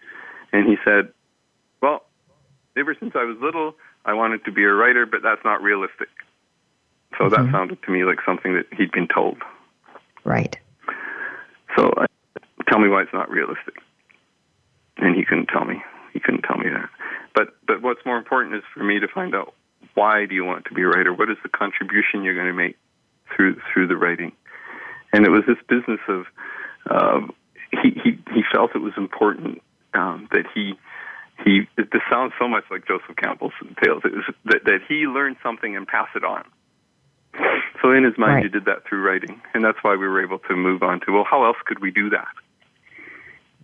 and 0.51 0.67
he 0.67 0.77
said, 0.83 1.13
"Well, 1.83 2.07
ever 2.79 2.97
since 2.99 3.13
I 3.15 3.25
was 3.25 3.37
little, 3.39 3.75
I 4.07 4.15
wanted 4.15 4.47
to 4.47 4.51
be 4.51 4.65
a 4.65 4.73
writer, 4.73 5.05
but 5.05 5.21
that's 5.23 5.45
not 5.45 5.63
realistic. 5.63 6.09
So 7.19 7.25
mm-hmm. 7.25 7.35
that 7.35 7.53
sounded 7.53 7.83
to 7.83 7.91
me 7.91 8.05
like 8.05 8.19
something 8.25 8.55
that 8.55 8.65
he'd 8.77 8.93
been 8.93 9.09
told. 9.09 9.37
Right. 10.25 10.57
So 11.77 11.93
I, 11.99 12.07
tell 12.69 12.79
me 12.79 12.89
why 12.89 13.03
it's 13.03 13.13
not 13.13 13.31
realistic. 13.31 13.75
And 14.97 15.17
he 15.17 15.25
couldn't 15.25 15.47
tell 15.47 15.65
me. 15.65 15.83
He 16.13 16.21
couldn't 16.21 16.43
tell 16.43 16.57
me 16.57 16.69
that. 16.71 16.89
But 17.35 17.49
but 17.67 17.83
what's 17.83 18.01
more 18.07 18.17
important 18.17 18.55
is 18.55 18.63
for 18.73 18.85
me 18.85 19.01
to 19.01 19.09
find 19.09 19.35
out 19.35 19.55
why 19.95 20.27
do 20.27 20.35
you 20.35 20.45
want 20.45 20.65
to 20.67 20.75
be 20.75 20.83
a 20.83 20.87
writer? 20.87 21.13
What 21.13 21.31
is 21.31 21.37
the 21.43 21.49
contribution 21.49 22.23
you're 22.23 22.35
going 22.35 22.47
to 22.47 22.53
make 22.53 22.77
through 23.35 23.61
through 23.73 23.89
the 23.89 23.97
writing? 23.97 24.33
And 25.13 25.27
it 25.27 25.31
was 25.31 25.43
this 25.47 25.59
business 25.69 26.01
of 26.09 26.27
uh, 26.89 27.21
he, 27.83 27.91
he 27.91 28.11
he 28.33 28.43
felt 28.53 28.75
it 28.75 28.79
was 28.79 28.95
important 28.97 29.61
um, 29.95 30.29
that 30.33 30.45
he 30.55 30.75
he 31.45 31.63
this 31.77 32.03
sounds 32.11 32.33
so 32.39 32.49
much 32.49 32.65
like 32.71 32.87
Joseph 32.87 33.17
Campbell's 33.17 33.53
tales 33.83 34.03
It 34.05 34.13
was 34.13 34.25
that, 34.47 34.65
that 34.65 34.81
he 34.89 35.07
learned 35.07 35.37
something 35.43 35.77
and 35.77 35.87
pass 35.87 36.09
it 36.15 36.25
on. 36.25 36.45
So 37.83 37.91
in 37.91 38.05
his 38.05 38.17
mind, 38.17 38.35
right. 38.35 38.43
he 38.45 38.49
did 38.49 38.65
that 38.67 38.87
through 38.89 39.03
writing, 39.03 39.41
and 39.53 39.65
that's 39.65 39.79
why 39.83 39.97
we 39.97 40.07
were 40.07 40.23
able 40.23 40.39
to 40.39 40.55
move 40.55 40.83
on 40.83 41.01
to 41.01 41.13
well, 41.13 41.27
how 41.29 41.45
else 41.45 41.57
could 41.67 41.81
we 41.81 41.91
do 41.91 42.11
that? 42.11 42.29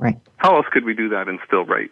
Right. 0.01 0.19
How 0.39 0.57
else 0.57 0.67
could 0.73 0.85
we 0.85 0.95
do 0.95 1.11
that 1.11 1.29
and 1.29 1.39
still 1.47 1.67
write? 1.67 1.91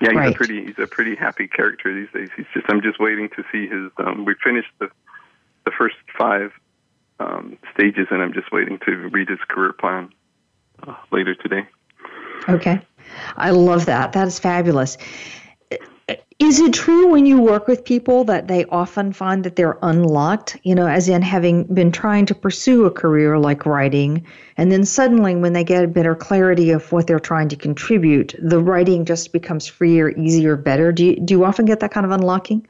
Yeah, 0.00 0.08
he's 0.08 0.16
right. 0.16 0.34
a 0.34 0.36
pretty 0.36 0.64
he's 0.64 0.78
a 0.78 0.86
pretty 0.86 1.14
happy 1.14 1.46
character 1.46 1.94
these 1.94 2.10
days. 2.12 2.30
He's 2.34 2.46
just 2.54 2.66
I'm 2.68 2.80
just 2.80 2.98
waiting 2.98 3.28
to 3.36 3.44
see 3.52 3.68
his. 3.68 3.92
Um, 3.98 4.24
we 4.24 4.34
finished 4.42 4.70
the 4.80 4.90
the 5.64 5.70
first 5.70 5.96
five 6.18 6.52
um, 7.20 7.58
stages, 7.74 8.08
and 8.10 8.22
I'm 8.22 8.32
just 8.32 8.50
waiting 8.50 8.78
to 8.86 9.08
read 9.10 9.28
his 9.28 9.38
career 9.46 9.74
plan 9.74 10.10
uh, 10.86 10.96
later 11.12 11.34
today. 11.34 11.68
Okay. 12.48 12.80
I 13.36 13.50
love 13.50 13.86
that. 13.86 14.12
That 14.14 14.26
is 14.26 14.38
fabulous. 14.38 14.96
Is 16.38 16.58
it 16.58 16.72
true 16.74 17.08
when 17.08 17.26
you 17.26 17.40
work 17.40 17.68
with 17.68 17.84
people 17.84 18.24
that 18.24 18.48
they 18.48 18.64
often 18.66 19.12
find 19.12 19.44
that 19.44 19.56
they're 19.56 19.78
unlocked, 19.82 20.58
you 20.62 20.74
know, 20.74 20.86
as 20.86 21.08
in 21.08 21.22
having 21.22 21.64
been 21.64 21.92
trying 21.92 22.26
to 22.26 22.34
pursue 22.34 22.84
a 22.84 22.90
career 22.90 23.38
like 23.38 23.64
writing, 23.66 24.26
and 24.56 24.72
then 24.72 24.84
suddenly 24.84 25.36
when 25.36 25.52
they 25.52 25.64
get 25.64 25.84
a 25.84 25.88
better 25.88 26.14
clarity 26.14 26.70
of 26.70 26.90
what 26.90 27.06
they're 27.06 27.20
trying 27.20 27.48
to 27.48 27.56
contribute, 27.56 28.34
the 28.40 28.60
writing 28.60 29.04
just 29.04 29.32
becomes 29.32 29.66
freer, 29.66 30.10
easier, 30.10 30.56
better? 30.56 30.92
Do 30.92 31.06
you, 31.06 31.16
do 31.16 31.34
you 31.34 31.44
often 31.44 31.64
get 31.64 31.80
that 31.80 31.92
kind 31.92 32.04
of 32.04 32.12
unlocking? 32.12 32.66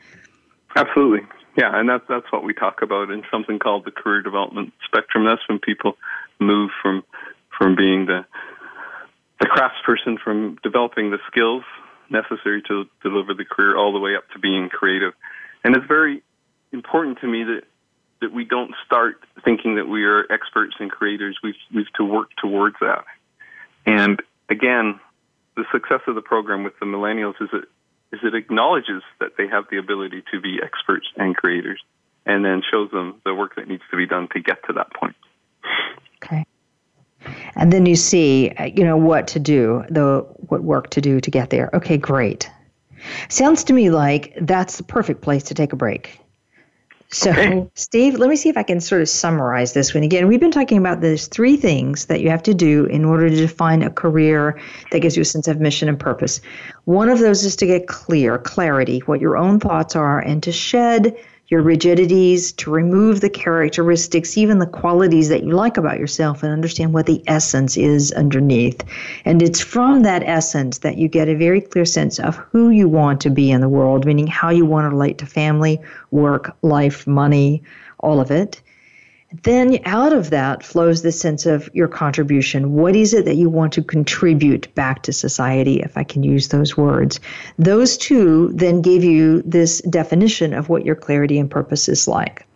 Absolutely. 0.77 1.27
Yeah, 1.57 1.79
and 1.79 1.89
that's 1.89 2.05
that's 2.09 2.31
what 2.33 2.45
we 2.45 2.55
talk 2.55 2.81
about 2.81 3.11
in 3.11 3.23
something 3.31 3.59
called 3.59 3.85
the 3.85 3.91
career 3.91 4.23
development 4.23 4.73
spectrum. 4.85 5.25
That's 5.25 5.47
when 5.49 5.59
people 5.59 5.99
move 6.41 6.71
from 6.81 7.05
from 7.57 7.77
being 7.77 8.07
the 8.07 8.25
the 9.41 9.47
craftsperson, 9.47 10.19
from 10.19 10.59
developing 10.63 11.11
the 11.11 11.19
skills 11.31 11.65
necessary 12.13 12.63
to 12.69 12.85
deliver 13.03 13.35
the 13.35 13.45
career, 13.45 13.77
all 13.77 13.93
the 13.93 13.99
way 13.99 14.15
up 14.17 14.29
to 14.31 14.39
being 14.39 14.69
creative. 14.69 15.15
And 15.65 15.75
it's 15.75 15.87
very 15.87 16.23
important 16.73 17.19
to 17.21 17.27
me 17.27 17.45
that 17.45 17.63
that 18.21 18.33
we 18.33 18.45
don't 18.45 18.73
start 18.87 19.17
thinking 19.45 19.75
that 19.75 19.89
we 19.89 20.05
are 20.05 20.25
experts 20.33 20.77
and 20.79 20.91
creators. 20.91 21.39
We've 21.43 21.55
we've 21.75 21.93
to 21.97 22.05
work 22.05 22.29
towards 22.41 22.77
that. 22.81 23.05
And 23.85 24.23
again, 24.49 25.01
the 25.57 25.65
success 25.73 26.01
of 26.07 26.15
the 26.15 26.23
program 26.23 26.63
with 26.63 26.79
the 26.79 26.87
millennials 26.87 27.35
is 27.41 27.49
that 27.53 27.65
is 28.13 28.21
it 28.23 28.35
acknowledges 28.35 29.03
that 29.21 29.33
they 29.37 29.49
have 29.49 29.65
the 29.71 29.79
ability 29.79 30.23
to 30.33 30.41
be 30.41 30.61
experts 30.63 31.07
and 31.17 31.35
creators 31.35 31.83
and 32.25 32.45
then 32.45 32.63
shows 32.71 32.91
them 32.91 33.21
the 33.25 33.35
work 33.35 33.57
that 33.57 33.67
needs 33.67 33.83
to 33.91 33.97
be 33.97 34.07
done 34.07 34.29
to 34.33 34.41
get 34.41 34.59
to 34.67 34.75
that 34.75 34.93
point. 34.95 35.17
Okay. 36.23 36.45
And 37.57 37.73
then 37.73 37.87
you 37.87 37.97
see, 37.97 38.51
uh, 38.51 38.65
you 38.65 38.85
know, 38.85 38.97
what 38.97 39.27
to 39.29 39.39
do, 39.39 39.85
the 39.91 40.27
what 40.49 40.63
work 40.63 40.91
to 40.91 41.01
do 41.01 41.21
to 41.21 41.31
get 41.31 41.51
there. 41.51 41.71
Okay, 41.75 41.97
great. 41.97 42.51
Sounds 43.29 43.65
to 43.65 43.73
me 43.73 43.91
like 43.91 44.35
that's 44.41 44.77
the 44.77 44.85
perfect 44.85 45.21
place 45.23 45.45
to 45.45 45.55
take 45.55 45.73
a 45.73 45.77
break. 45.77 46.19
So, 47.13 47.31
okay. 47.31 47.69
Steve, 47.75 48.15
let 48.15 48.31
me 48.31 48.37
see 48.37 48.49
if 48.49 48.57
I 48.57 48.63
can 48.63 48.81
sort 48.81 49.03
of 49.03 49.09
summarize 49.09 49.75
this 49.75 49.93
one 49.93 50.03
again. 50.03 50.29
We've 50.29 50.41
been 50.41 50.51
talking 50.51 50.79
about 50.79 51.03
these 51.03 51.27
three 51.27 51.59
things 51.59 52.07
that 52.07 52.23
you 52.23 52.31
have 52.31 52.43
to 52.45 52.55
do 52.55 52.87
in 52.87 53.05
order 53.05 53.29
to 53.29 53.37
define 53.37 53.83
a 53.83 53.91
career 53.91 54.59
that 54.93 55.01
gives 55.01 55.15
you 55.15 55.21
a 55.21 55.27
sense 55.27 55.47
of 55.47 55.61
mission 55.61 55.91
and 55.91 56.01
purpose. 56.01 56.41
One 56.85 57.11
of 57.11 57.19
those 57.19 57.45
is 57.45 57.55
to 57.57 57.67
get 57.67 57.87
clear, 57.87 58.39
clarity, 58.39 59.01
what 59.01 59.21
your 59.21 59.37
own 59.37 59.61
thoughts 59.61 59.95
are, 59.95 60.21
and 60.21 60.43
to 60.45 60.53
shed 60.53 61.15
your 61.53 61.61
rigidities, 61.61 62.51
to 62.53 62.71
remove 62.71 63.21
the 63.21 63.29
characteristics, 63.29 64.39
even 64.39 64.59
the 64.59 64.67
qualities 64.67 65.29
that 65.29 65.45
you 65.45 65.51
like 65.51 65.77
about 65.77 65.99
yourself, 65.99 66.43
and 66.43 66.51
understand 66.51 66.95
what 66.95 67.05
the 67.05 67.23
essence 67.27 67.77
is 67.77 68.11
underneath. 68.13 68.83
And 69.27 69.43
it's 69.43 69.61
from 69.61 70.03
that 70.03 70.23
essence 70.23 70.79
that 70.79 70.97
you 70.97 71.09
get 71.09 71.29
a 71.29 71.37
very 71.37 71.61
clear 71.61 71.85
sense 71.85 72.19
of 72.19 72.37
who 72.37 72.71
you 72.71 72.89
want 72.89 73.21
to 73.21 73.29
be 73.29 73.51
in 73.51 73.61
the 73.61 73.69
world, 73.69 74.07
meaning 74.07 74.27
how 74.27 74.49
you 74.49 74.65
want 74.65 74.87
to 74.87 74.89
relate 74.89 75.19
to 75.19 75.27
family, 75.27 75.79
work, 76.11 76.57
life, 76.63 77.07
money, 77.07 77.63
all 78.01 78.19
of 78.19 78.31
it. 78.31 78.62
Then 79.43 79.79
out 79.85 80.13
of 80.13 80.31
that 80.31 80.63
flows 80.63 81.03
the 81.03 81.13
sense 81.13 81.47
of 81.47 81.71
your 81.73 81.89
contribution. 81.89 82.75
What 82.75 82.95
is 82.95 83.15
it 83.15 83.25
that 83.25 83.37
you 83.37 83.49
want 83.49 83.73
to 83.75 83.83
contribute 83.83 84.73
back 84.75 85.03
to 85.05 85.13
society, 85.13 85.81
if 85.81 85.97
I 85.97 86.05
can 86.05 86.23
use 86.23 86.49
those 86.49 86.77
words? 86.77 87.19
Those 87.59 87.97
two 87.97 88.53
then 88.55 88.83
give 88.83 89.03
you 89.03 89.43
this 89.43 89.81
definition 89.83 90.53
of 90.53 90.69
what 90.69 90.85
your 90.85 90.95
clarity 90.95 91.39
and 91.39 91.51
purpose 91.51 91.89
is 91.89 92.07
like. 92.07 92.47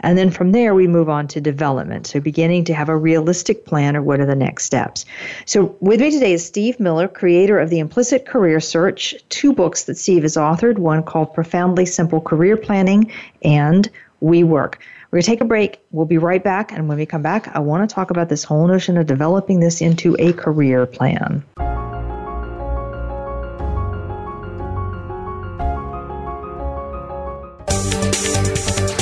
And 0.00 0.18
then 0.18 0.30
from 0.30 0.52
there, 0.52 0.74
we 0.74 0.86
move 0.86 1.08
on 1.08 1.26
to 1.28 1.40
development. 1.40 2.06
So, 2.06 2.20
beginning 2.20 2.64
to 2.64 2.74
have 2.74 2.90
a 2.90 2.96
realistic 2.96 3.64
plan 3.64 3.96
or 3.96 4.02
what 4.02 4.20
are 4.20 4.26
the 4.26 4.34
next 4.34 4.64
steps. 4.64 5.06
So, 5.46 5.74
with 5.80 6.00
me 6.00 6.10
today 6.10 6.34
is 6.34 6.44
Steve 6.44 6.78
Miller, 6.78 7.08
creator 7.08 7.58
of 7.58 7.70
The 7.70 7.78
Implicit 7.78 8.26
Career 8.26 8.60
Search, 8.60 9.14
two 9.30 9.54
books 9.54 9.84
that 9.84 9.96
Steve 9.96 10.22
has 10.22 10.36
authored 10.36 10.78
one 10.78 11.02
called 11.02 11.32
Profoundly 11.32 11.86
Simple 11.86 12.20
Career 12.20 12.58
Planning 12.58 13.10
and 13.42 13.88
We 14.20 14.44
Work. 14.44 14.84
We're 15.14 15.18
going 15.18 15.26
to 15.26 15.30
take 15.30 15.40
a 15.42 15.44
break. 15.44 15.78
We'll 15.92 16.06
be 16.06 16.18
right 16.18 16.42
back. 16.42 16.72
And 16.72 16.88
when 16.88 16.98
we 16.98 17.06
come 17.06 17.22
back, 17.22 17.54
I 17.54 17.60
want 17.60 17.88
to 17.88 17.94
talk 17.94 18.10
about 18.10 18.28
this 18.28 18.42
whole 18.42 18.66
notion 18.66 18.98
of 18.98 19.06
developing 19.06 19.60
this 19.60 19.80
into 19.80 20.16
a 20.18 20.32
career 20.32 20.86
plan. 20.86 21.44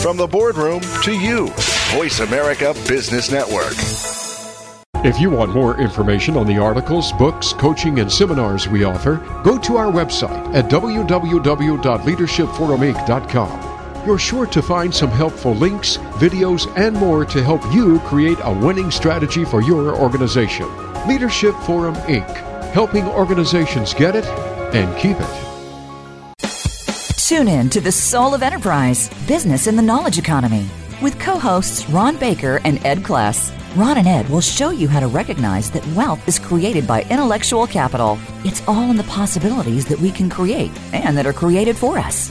From 0.02 0.18
the 0.18 0.28
boardroom 0.30 0.82
to 1.04 1.12
you, 1.12 1.46
Voice 1.94 2.20
America 2.20 2.74
Business 2.86 3.32
Network. 3.32 3.72
If 5.06 5.18
you 5.18 5.30
want 5.30 5.54
more 5.54 5.80
information 5.80 6.36
on 6.36 6.46
the 6.46 6.58
articles, 6.58 7.10
books, 7.12 7.54
coaching, 7.54 8.00
and 8.00 8.12
seminars 8.12 8.68
we 8.68 8.84
offer, 8.84 9.16
go 9.42 9.56
to 9.56 9.78
our 9.78 9.90
website 9.90 10.54
at 10.54 10.66
www.leadershipforuminc.com 10.66 13.61
you're 14.06 14.18
sure 14.18 14.46
to 14.46 14.62
find 14.62 14.94
some 14.94 15.10
helpful 15.10 15.54
links, 15.54 15.96
videos, 16.18 16.72
and 16.76 16.96
more 16.96 17.24
to 17.24 17.42
help 17.42 17.62
you 17.72 17.98
create 18.00 18.38
a 18.42 18.52
winning 18.52 18.90
strategy 18.90 19.44
for 19.44 19.62
your 19.62 19.96
organization. 19.96 20.68
Leadership 21.06 21.54
Forum 21.66 21.94
Inc., 22.06 22.28
helping 22.72 23.06
organizations 23.06 23.94
get 23.94 24.16
it 24.16 24.24
and 24.74 24.96
keep 24.98 25.16
it. 25.18 25.52
Tune 27.16 27.48
in 27.48 27.70
to 27.70 27.80
The 27.80 27.92
Soul 27.92 28.34
of 28.34 28.42
Enterprise 28.42 29.08
Business 29.26 29.66
in 29.66 29.76
the 29.76 29.82
Knowledge 29.82 30.18
Economy 30.18 30.68
with 31.00 31.18
co 31.18 31.38
hosts 31.38 31.88
Ron 31.90 32.16
Baker 32.16 32.60
and 32.64 32.84
Ed 32.84 32.98
Kless. 32.98 33.52
Ron 33.76 33.98
and 33.98 34.06
Ed 34.06 34.28
will 34.28 34.40
show 34.40 34.70
you 34.70 34.86
how 34.86 35.00
to 35.00 35.06
recognize 35.06 35.70
that 35.70 35.86
wealth 35.88 36.26
is 36.28 36.38
created 36.38 36.86
by 36.86 37.02
intellectual 37.04 37.66
capital. 37.66 38.18
It's 38.44 38.62
all 38.68 38.90
in 38.90 38.96
the 38.96 39.04
possibilities 39.04 39.86
that 39.86 39.98
we 39.98 40.10
can 40.10 40.28
create 40.28 40.70
and 40.92 41.16
that 41.16 41.26
are 41.26 41.32
created 41.32 41.76
for 41.76 41.98
us. 41.98 42.30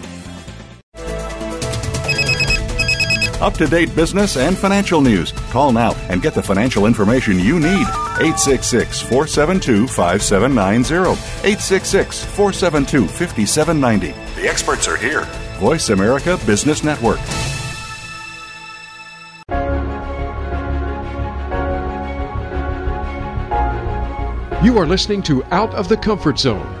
Up 3.41 3.55
to 3.55 3.65
date 3.65 3.95
business 3.95 4.37
and 4.37 4.55
financial 4.55 5.01
news. 5.01 5.31
Call 5.49 5.71
now 5.71 5.95
and 6.09 6.21
get 6.21 6.35
the 6.35 6.43
financial 6.43 6.85
information 6.85 7.39
you 7.39 7.59
need. 7.59 7.87
866 8.21 9.01
472 9.01 9.87
5790. 9.87 11.09
866 11.09 12.23
472 12.23 13.07
5790. 13.07 14.11
The 14.39 14.47
experts 14.47 14.87
are 14.87 14.95
here. 14.95 15.23
Voice 15.59 15.89
America 15.89 16.39
Business 16.45 16.83
Network. 16.83 17.19
You 24.63 24.77
are 24.77 24.85
listening 24.85 25.23
to 25.23 25.43
Out 25.45 25.73
of 25.73 25.89
the 25.89 25.97
Comfort 25.97 26.37
Zone 26.37 26.80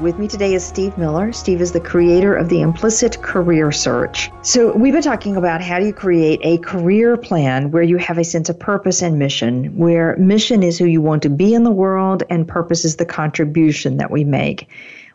With 0.00 0.16
me 0.16 0.28
today 0.28 0.54
is 0.54 0.64
Steve 0.64 0.96
Miller. 0.96 1.32
Steve 1.32 1.60
is 1.60 1.72
the 1.72 1.80
creator 1.80 2.32
of 2.36 2.48
the 2.48 2.60
Implicit 2.60 3.20
Career 3.20 3.72
Search. 3.72 4.30
So, 4.42 4.72
we've 4.76 4.92
been 4.92 5.02
talking 5.02 5.36
about 5.36 5.60
how 5.60 5.80
do 5.80 5.86
you 5.86 5.92
create 5.92 6.38
a 6.44 6.58
career 6.58 7.16
plan 7.16 7.72
where 7.72 7.82
you 7.82 7.96
have 7.96 8.16
a 8.16 8.22
sense 8.22 8.48
of 8.48 8.60
purpose 8.60 9.02
and 9.02 9.18
mission, 9.18 9.76
where 9.76 10.16
mission 10.16 10.62
is 10.62 10.78
who 10.78 10.84
you 10.84 11.02
want 11.02 11.22
to 11.24 11.28
be 11.28 11.52
in 11.52 11.64
the 11.64 11.72
world 11.72 12.22
and 12.30 12.46
purpose 12.46 12.84
is 12.84 12.94
the 12.94 13.04
contribution 13.04 13.96
that 13.96 14.12
we 14.12 14.22
make. 14.22 14.68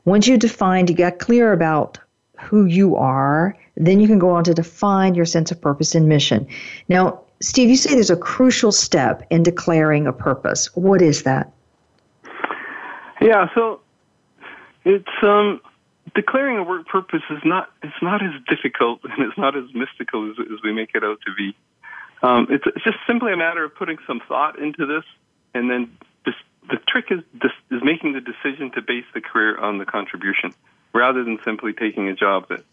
Once 0.03 0.27
you 0.27 0.38
defined, 0.38 0.89
you 0.89 0.97
got 0.97 1.17
clear 1.17 1.53
about 1.53 1.97
who 2.41 2.65
you 2.65 2.97
are, 2.97 3.57
then 3.77 4.01
you 4.01 4.07
can 4.07 4.19
go 4.19 4.31
on 4.31 4.43
to 4.43 4.53
define 4.53 5.15
your 5.15 5.25
sense 5.25 5.49
of 5.49 5.61
purpose 5.61 5.95
and 5.95 6.09
mission. 6.09 6.45
Now, 6.89 7.21
Steve, 7.39 7.69
you 7.69 7.77
say 7.77 7.93
there's 7.93 8.09
a 8.09 8.17
crucial 8.17 8.73
step 8.73 9.25
in 9.29 9.43
declaring 9.43 10.07
a 10.07 10.13
purpose. 10.13 10.75
What 10.75 11.01
is 11.01 11.23
that? 11.23 11.53
Yeah, 13.21 13.47
so 13.55 13.79
it's 14.86 15.23
um, 15.23 15.61
declaring 16.15 16.57
a 16.57 16.63
work 16.63 16.88
purpose 16.88 17.23
is 17.29 17.39
not 17.43 17.69
it's 17.81 18.01
not 18.01 18.23
as 18.23 18.34
difficult 18.47 19.01
and 19.03 19.25
it's 19.25 19.38
not 19.38 19.55
as 19.55 19.65
mystical 19.73 20.29
as, 20.31 20.38
as 20.39 20.61
we 20.63 20.73
make 20.73 20.91
it 20.95 21.03
out 21.03 21.19
to 21.25 21.34
be. 21.36 21.55
Um, 22.21 22.47
it's, 22.49 22.63
it's 22.65 22.84
just 22.86 22.97
simply 23.05 23.34
a 23.34 23.38
matter 23.38 23.65
of 23.65 23.75
putting 23.75 23.97
some 24.07 24.21
thought 24.27 24.57
into 24.57 24.86
this, 24.86 25.03
and 25.53 25.69
then 25.69 25.97
this, 26.25 26.36
the 26.69 26.77
trick 26.88 27.05
is 27.11 27.19
is 27.71 27.81
making 27.84 28.13
the 28.13 28.21
decision 28.21 28.71
to 28.71 28.81
base 28.81 29.05
the 29.13 29.21
career 29.21 29.57
on 29.57 29.77
the 29.77 29.86
contribution 29.86 30.53
rather 30.93 31.23
than 31.23 31.39
simply 31.43 31.73
taking 31.73 32.07
a 32.07 32.13
job 32.13 32.47
that 32.49 32.63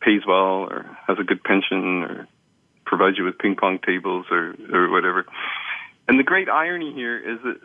pays 0.00 0.22
well 0.26 0.66
or 0.68 0.84
has 1.06 1.18
a 1.18 1.24
good 1.24 1.42
pension 1.42 2.02
or 2.02 2.28
provides 2.84 3.18
you 3.18 3.24
with 3.24 3.38
ping 3.38 3.56
pong 3.56 3.78
tables 3.78 4.26
or, 4.30 4.54
or 4.72 4.90
whatever. 4.90 5.26
And 6.08 6.18
the 6.18 6.24
great 6.24 6.48
irony 6.48 6.92
here 6.92 7.18
is 7.18 7.38
that 7.44 7.60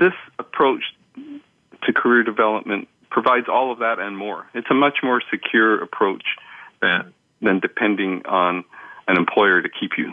this 0.00 0.12
approach 0.38 0.82
to 1.82 1.92
career 1.92 2.22
development 2.22 2.88
provides 3.10 3.46
all 3.48 3.72
of 3.72 3.78
that 3.80 3.98
and 3.98 4.16
more. 4.16 4.46
It's 4.54 4.66
a 4.70 4.74
much 4.74 4.98
more 5.02 5.22
secure 5.30 5.82
approach 5.82 6.24
than, 6.80 7.12
than 7.40 7.60
depending 7.60 8.22
on 8.26 8.64
an 9.08 9.16
employer 9.16 9.62
to 9.62 9.68
keep 9.68 9.92
you. 9.98 10.12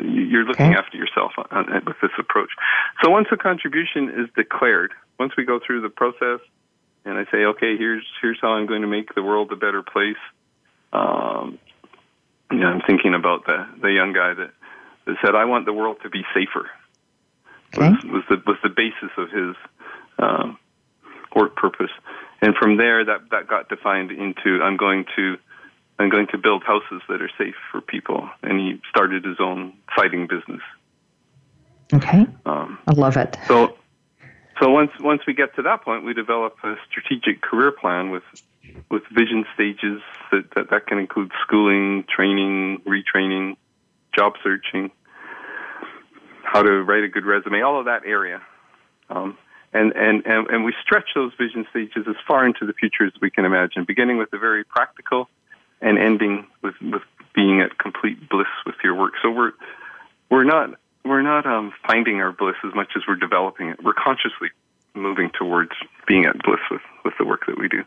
You're 0.00 0.44
looking 0.44 0.66
okay. 0.66 0.78
after 0.78 0.96
yourself 0.96 1.32
with 1.36 1.96
this 2.02 2.10
approach. 2.18 2.50
So 3.02 3.10
once 3.10 3.28
a 3.30 3.36
contribution 3.36 4.08
is 4.08 4.28
declared, 4.36 4.92
once 5.18 5.32
we 5.36 5.44
go 5.44 5.60
through 5.64 5.82
the 5.82 5.88
process, 5.88 6.40
and 7.04 7.18
I 7.18 7.24
say, 7.30 7.44
okay, 7.44 7.76
here's 7.76 8.04
here's 8.20 8.38
how 8.40 8.54
I'm 8.54 8.66
going 8.66 8.82
to 8.82 8.88
make 8.88 9.14
the 9.14 9.22
world 9.22 9.52
a 9.52 9.56
better 9.56 9.82
place. 9.82 10.16
Um, 10.92 11.58
you 12.50 12.58
know, 12.58 12.66
I'm 12.66 12.80
thinking 12.80 13.14
about 13.14 13.46
the 13.46 13.66
the 13.80 13.92
young 13.92 14.12
guy 14.12 14.34
that, 14.34 14.50
that 15.06 15.16
said, 15.24 15.34
I 15.34 15.44
want 15.44 15.66
the 15.66 15.72
world 15.72 15.98
to 16.02 16.10
be 16.10 16.22
safer. 16.34 16.70
Okay. 17.76 17.90
Was, 17.90 18.04
was 18.04 18.22
the 18.30 18.42
was 18.46 18.56
the 18.62 18.70
basis 18.70 19.10
of 19.16 19.30
his 19.30 19.54
um, 20.18 20.58
work 21.34 21.56
purpose, 21.56 21.90
and 22.40 22.54
from 22.54 22.76
there 22.76 23.04
that 23.04 23.30
that 23.30 23.46
got 23.46 23.68
defined 23.68 24.10
into 24.10 24.62
I'm 24.62 24.76
going 24.76 25.04
to 25.16 25.36
I'm 25.98 26.10
going 26.10 26.26
to 26.28 26.38
build 26.38 26.64
houses 26.64 27.02
that 27.08 27.22
are 27.22 27.30
safe 27.38 27.54
for 27.70 27.80
people, 27.80 28.28
and 28.42 28.58
he 28.58 28.80
started 28.88 29.24
his 29.24 29.36
own 29.40 29.72
siding 29.96 30.26
business. 30.26 30.62
Okay, 31.92 32.26
um, 32.46 32.78
I 32.86 32.92
love 32.92 33.16
it. 33.16 33.36
So 33.46 33.76
so 34.60 34.70
once 34.70 34.90
once 35.00 35.22
we 35.26 35.34
get 35.34 35.54
to 35.56 35.62
that 35.62 35.82
point, 35.82 36.04
we 36.04 36.14
develop 36.14 36.56
a 36.62 36.74
strategic 36.88 37.42
career 37.42 37.72
plan 37.72 38.10
with 38.10 38.22
with 38.90 39.02
vision 39.12 39.44
stages 39.54 40.00
that 40.30 40.44
that, 40.54 40.70
that 40.70 40.86
can 40.86 40.98
include 40.98 41.32
schooling, 41.42 42.04
training, 42.08 42.82
retraining, 42.86 43.56
job 44.16 44.34
searching, 44.42 44.90
how 46.42 46.62
to 46.62 46.82
write 46.82 47.04
a 47.04 47.08
good 47.08 47.24
resume, 47.24 47.62
all 47.62 47.78
of 47.78 47.86
that 47.86 48.02
area. 48.06 48.40
Um, 49.10 49.36
and, 49.74 49.92
and, 49.92 50.24
and, 50.24 50.46
and 50.48 50.64
we 50.64 50.72
stretch 50.82 51.10
those 51.14 51.32
vision 51.36 51.66
stages 51.70 52.06
as 52.08 52.16
far 52.26 52.46
into 52.46 52.64
the 52.64 52.72
future 52.72 53.04
as 53.04 53.12
we 53.20 53.30
can 53.30 53.44
imagine, 53.44 53.84
beginning 53.84 54.18
with 54.18 54.30
the 54.30 54.38
very 54.38 54.64
practical 54.64 55.28
and 55.80 55.98
ending 55.98 56.46
with, 56.62 56.74
with 56.80 57.02
being 57.34 57.60
at 57.60 57.76
complete 57.78 58.28
bliss 58.28 58.46
with 58.64 58.76
your 58.82 58.94
work. 58.94 59.14
So 59.22 59.30
we're, 59.30 59.52
we're 60.30 60.44
not 60.44 60.70
we're 61.04 61.22
not 61.22 61.44
um, 61.44 61.72
finding 61.86 62.20
our 62.20 62.32
bliss 62.32 62.56
as 62.64 62.74
much 62.74 62.92
as 62.96 63.02
we're 63.06 63.16
developing 63.16 63.68
it. 63.68 63.82
We're 63.82 63.92
consciously 63.92 64.48
moving 64.94 65.30
towards 65.38 65.72
being 66.06 66.24
at 66.24 66.42
bliss 66.42 66.60
with, 66.70 66.80
with 67.04 67.14
the 67.18 67.26
work 67.26 67.46
that 67.46 67.58
we 67.58 67.68
do. 67.68 67.84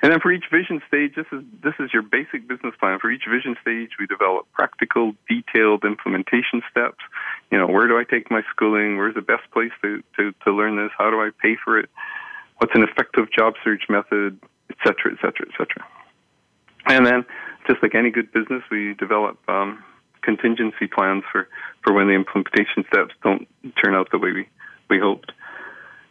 And 0.00 0.12
then 0.12 0.20
for 0.20 0.30
each 0.30 0.44
vision 0.50 0.80
stage, 0.86 1.14
this 1.16 1.26
is 1.32 1.42
this 1.62 1.74
is 1.80 1.92
your 1.92 2.02
basic 2.02 2.46
business 2.46 2.74
plan. 2.78 2.98
For 3.00 3.10
each 3.10 3.24
vision 3.28 3.56
stage, 3.60 3.90
we 3.98 4.06
develop 4.06 4.46
practical, 4.52 5.14
detailed 5.28 5.84
implementation 5.84 6.62
steps. 6.70 7.02
You 7.50 7.58
know, 7.58 7.66
where 7.66 7.88
do 7.88 7.98
I 7.98 8.04
take 8.04 8.30
my 8.30 8.42
schooling? 8.50 8.96
Where's 8.96 9.16
the 9.16 9.22
best 9.22 9.50
place 9.52 9.72
to, 9.82 10.02
to, 10.16 10.32
to 10.44 10.52
learn 10.52 10.76
this? 10.76 10.90
How 10.96 11.10
do 11.10 11.16
I 11.16 11.30
pay 11.42 11.56
for 11.64 11.78
it? 11.78 11.88
What's 12.58 12.74
an 12.74 12.82
effective 12.82 13.26
job 13.36 13.54
search 13.64 13.84
method, 13.88 14.38
et 14.70 14.76
cetera, 14.84 15.12
et 15.12 15.18
cetera, 15.20 15.46
et 15.48 15.54
cetera. 15.58 15.84
And 16.86 17.04
then, 17.04 17.24
just 17.66 17.82
like 17.82 17.94
any 17.94 18.10
good 18.10 18.32
business, 18.32 18.62
we 18.70 18.94
develop 18.94 19.38
um, 19.48 19.82
contingency 20.22 20.86
plans 20.86 21.24
for, 21.30 21.48
for 21.82 21.92
when 21.92 22.06
the 22.06 22.14
implementation 22.14 22.84
steps 22.92 23.14
don't 23.22 23.48
turn 23.82 23.94
out 23.94 24.10
the 24.10 24.18
way 24.18 24.32
we, 24.32 24.48
we 24.88 24.98
hoped. 24.98 25.32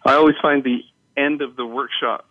I 0.05 0.13
always 0.13 0.35
find 0.41 0.63
the 0.63 0.81
end 1.15 1.41
of 1.41 1.55
the 1.55 1.65
workshop, 1.65 2.27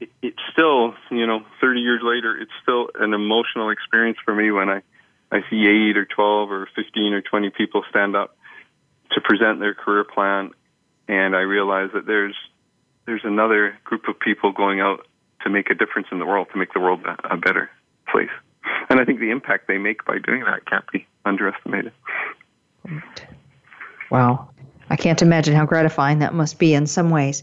it, 0.00 0.10
it's 0.22 0.38
still, 0.52 0.94
you 1.10 1.26
know, 1.26 1.44
30 1.60 1.80
years 1.80 2.00
later, 2.02 2.36
it's 2.36 2.52
still 2.62 2.88
an 2.94 3.14
emotional 3.14 3.70
experience 3.70 4.18
for 4.24 4.34
me 4.34 4.50
when 4.50 4.68
I, 4.68 4.82
I 5.30 5.40
see 5.50 5.66
8 5.90 5.96
or 5.96 6.04
12 6.04 6.50
or 6.50 6.68
15 6.74 7.12
or 7.12 7.22
20 7.22 7.50
people 7.50 7.82
stand 7.90 8.16
up 8.16 8.36
to 9.12 9.20
present 9.20 9.60
their 9.60 9.74
career 9.74 10.04
plan, 10.04 10.50
and 11.06 11.34
I 11.34 11.40
realize 11.40 11.90
that 11.94 12.06
there's 12.06 12.36
there's 13.06 13.24
another 13.24 13.78
group 13.84 14.06
of 14.06 14.20
people 14.20 14.52
going 14.52 14.80
out 14.80 15.06
to 15.42 15.48
make 15.48 15.70
a 15.70 15.74
difference 15.74 16.08
in 16.12 16.18
the 16.18 16.26
world, 16.26 16.48
to 16.52 16.58
make 16.58 16.74
the 16.74 16.80
world 16.80 17.00
a 17.24 17.38
better 17.38 17.70
place. 18.06 18.28
And 18.90 19.00
I 19.00 19.06
think 19.06 19.18
the 19.18 19.30
impact 19.30 19.66
they 19.66 19.78
make 19.78 20.04
by 20.04 20.18
doing 20.18 20.44
that 20.44 20.66
can't 20.66 20.84
be 20.92 21.06
underestimated. 21.24 21.92
Wow. 24.10 24.50
I 24.90 24.96
can't 24.96 25.22
imagine 25.22 25.54
how 25.54 25.64
gratifying 25.64 26.18
that 26.18 26.34
must 26.34 26.58
be 26.58 26.74
in 26.74 26.86
some 26.86 27.08
ways. 27.08 27.42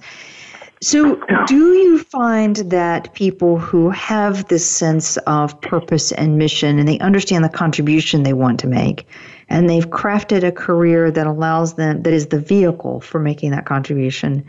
So, 0.81 1.19
do 1.47 1.73
you 1.73 1.99
find 1.99 2.57
that 2.57 3.13
people 3.13 3.57
who 3.57 3.89
have 3.91 4.47
this 4.47 4.69
sense 4.69 5.17
of 5.17 5.59
purpose 5.61 6.11
and 6.11 6.37
mission 6.37 6.79
and 6.79 6.87
they 6.87 6.99
understand 6.99 7.43
the 7.43 7.49
contribution 7.49 8.23
they 8.23 8.33
want 8.33 8.59
to 8.59 8.67
make 8.67 9.07
and 9.49 9.69
they've 9.69 9.89
crafted 9.89 10.43
a 10.43 10.51
career 10.51 11.11
that 11.11 11.27
allows 11.27 11.75
them, 11.75 12.03
that 12.03 12.13
is 12.13 12.27
the 12.27 12.39
vehicle 12.39 12.99
for 12.99 13.19
making 13.19 13.51
that 13.51 13.65
contribution, 13.65 14.45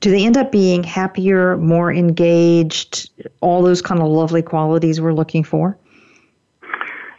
do 0.00 0.10
they 0.10 0.26
end 0.26 0.36
up 0.36 0.52
being 0.52 0.82
happier, 0.82 1.56
more 1.56 1.92
engaged, 1.92 3.10
all 3.40 3.62
those 3.62 3.80
kind 3.80 4.00
of 4.00 4.08
lovely 4.08 4.42
qualities 4.42 5.00
we're 5.00 5.14
looking 5.14 5.44
for? 5.44 5.78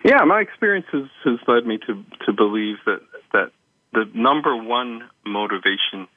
Yeah, 0.04 0.24
my 0.26 0.42
experience 0.42 0.86
has, 0.92 1.06
has 1.24 1.40
led 1.48 1.66
me 1.66 1.80
to, 1.88 2.04
to 2.26 2.34
believe 2.34 2.76
that, 2.86 3.00
that 3.32 3.52
the 3.94 4.04
number 4.14 4.56
one 4.56 5.10
motivation 5.26 6.08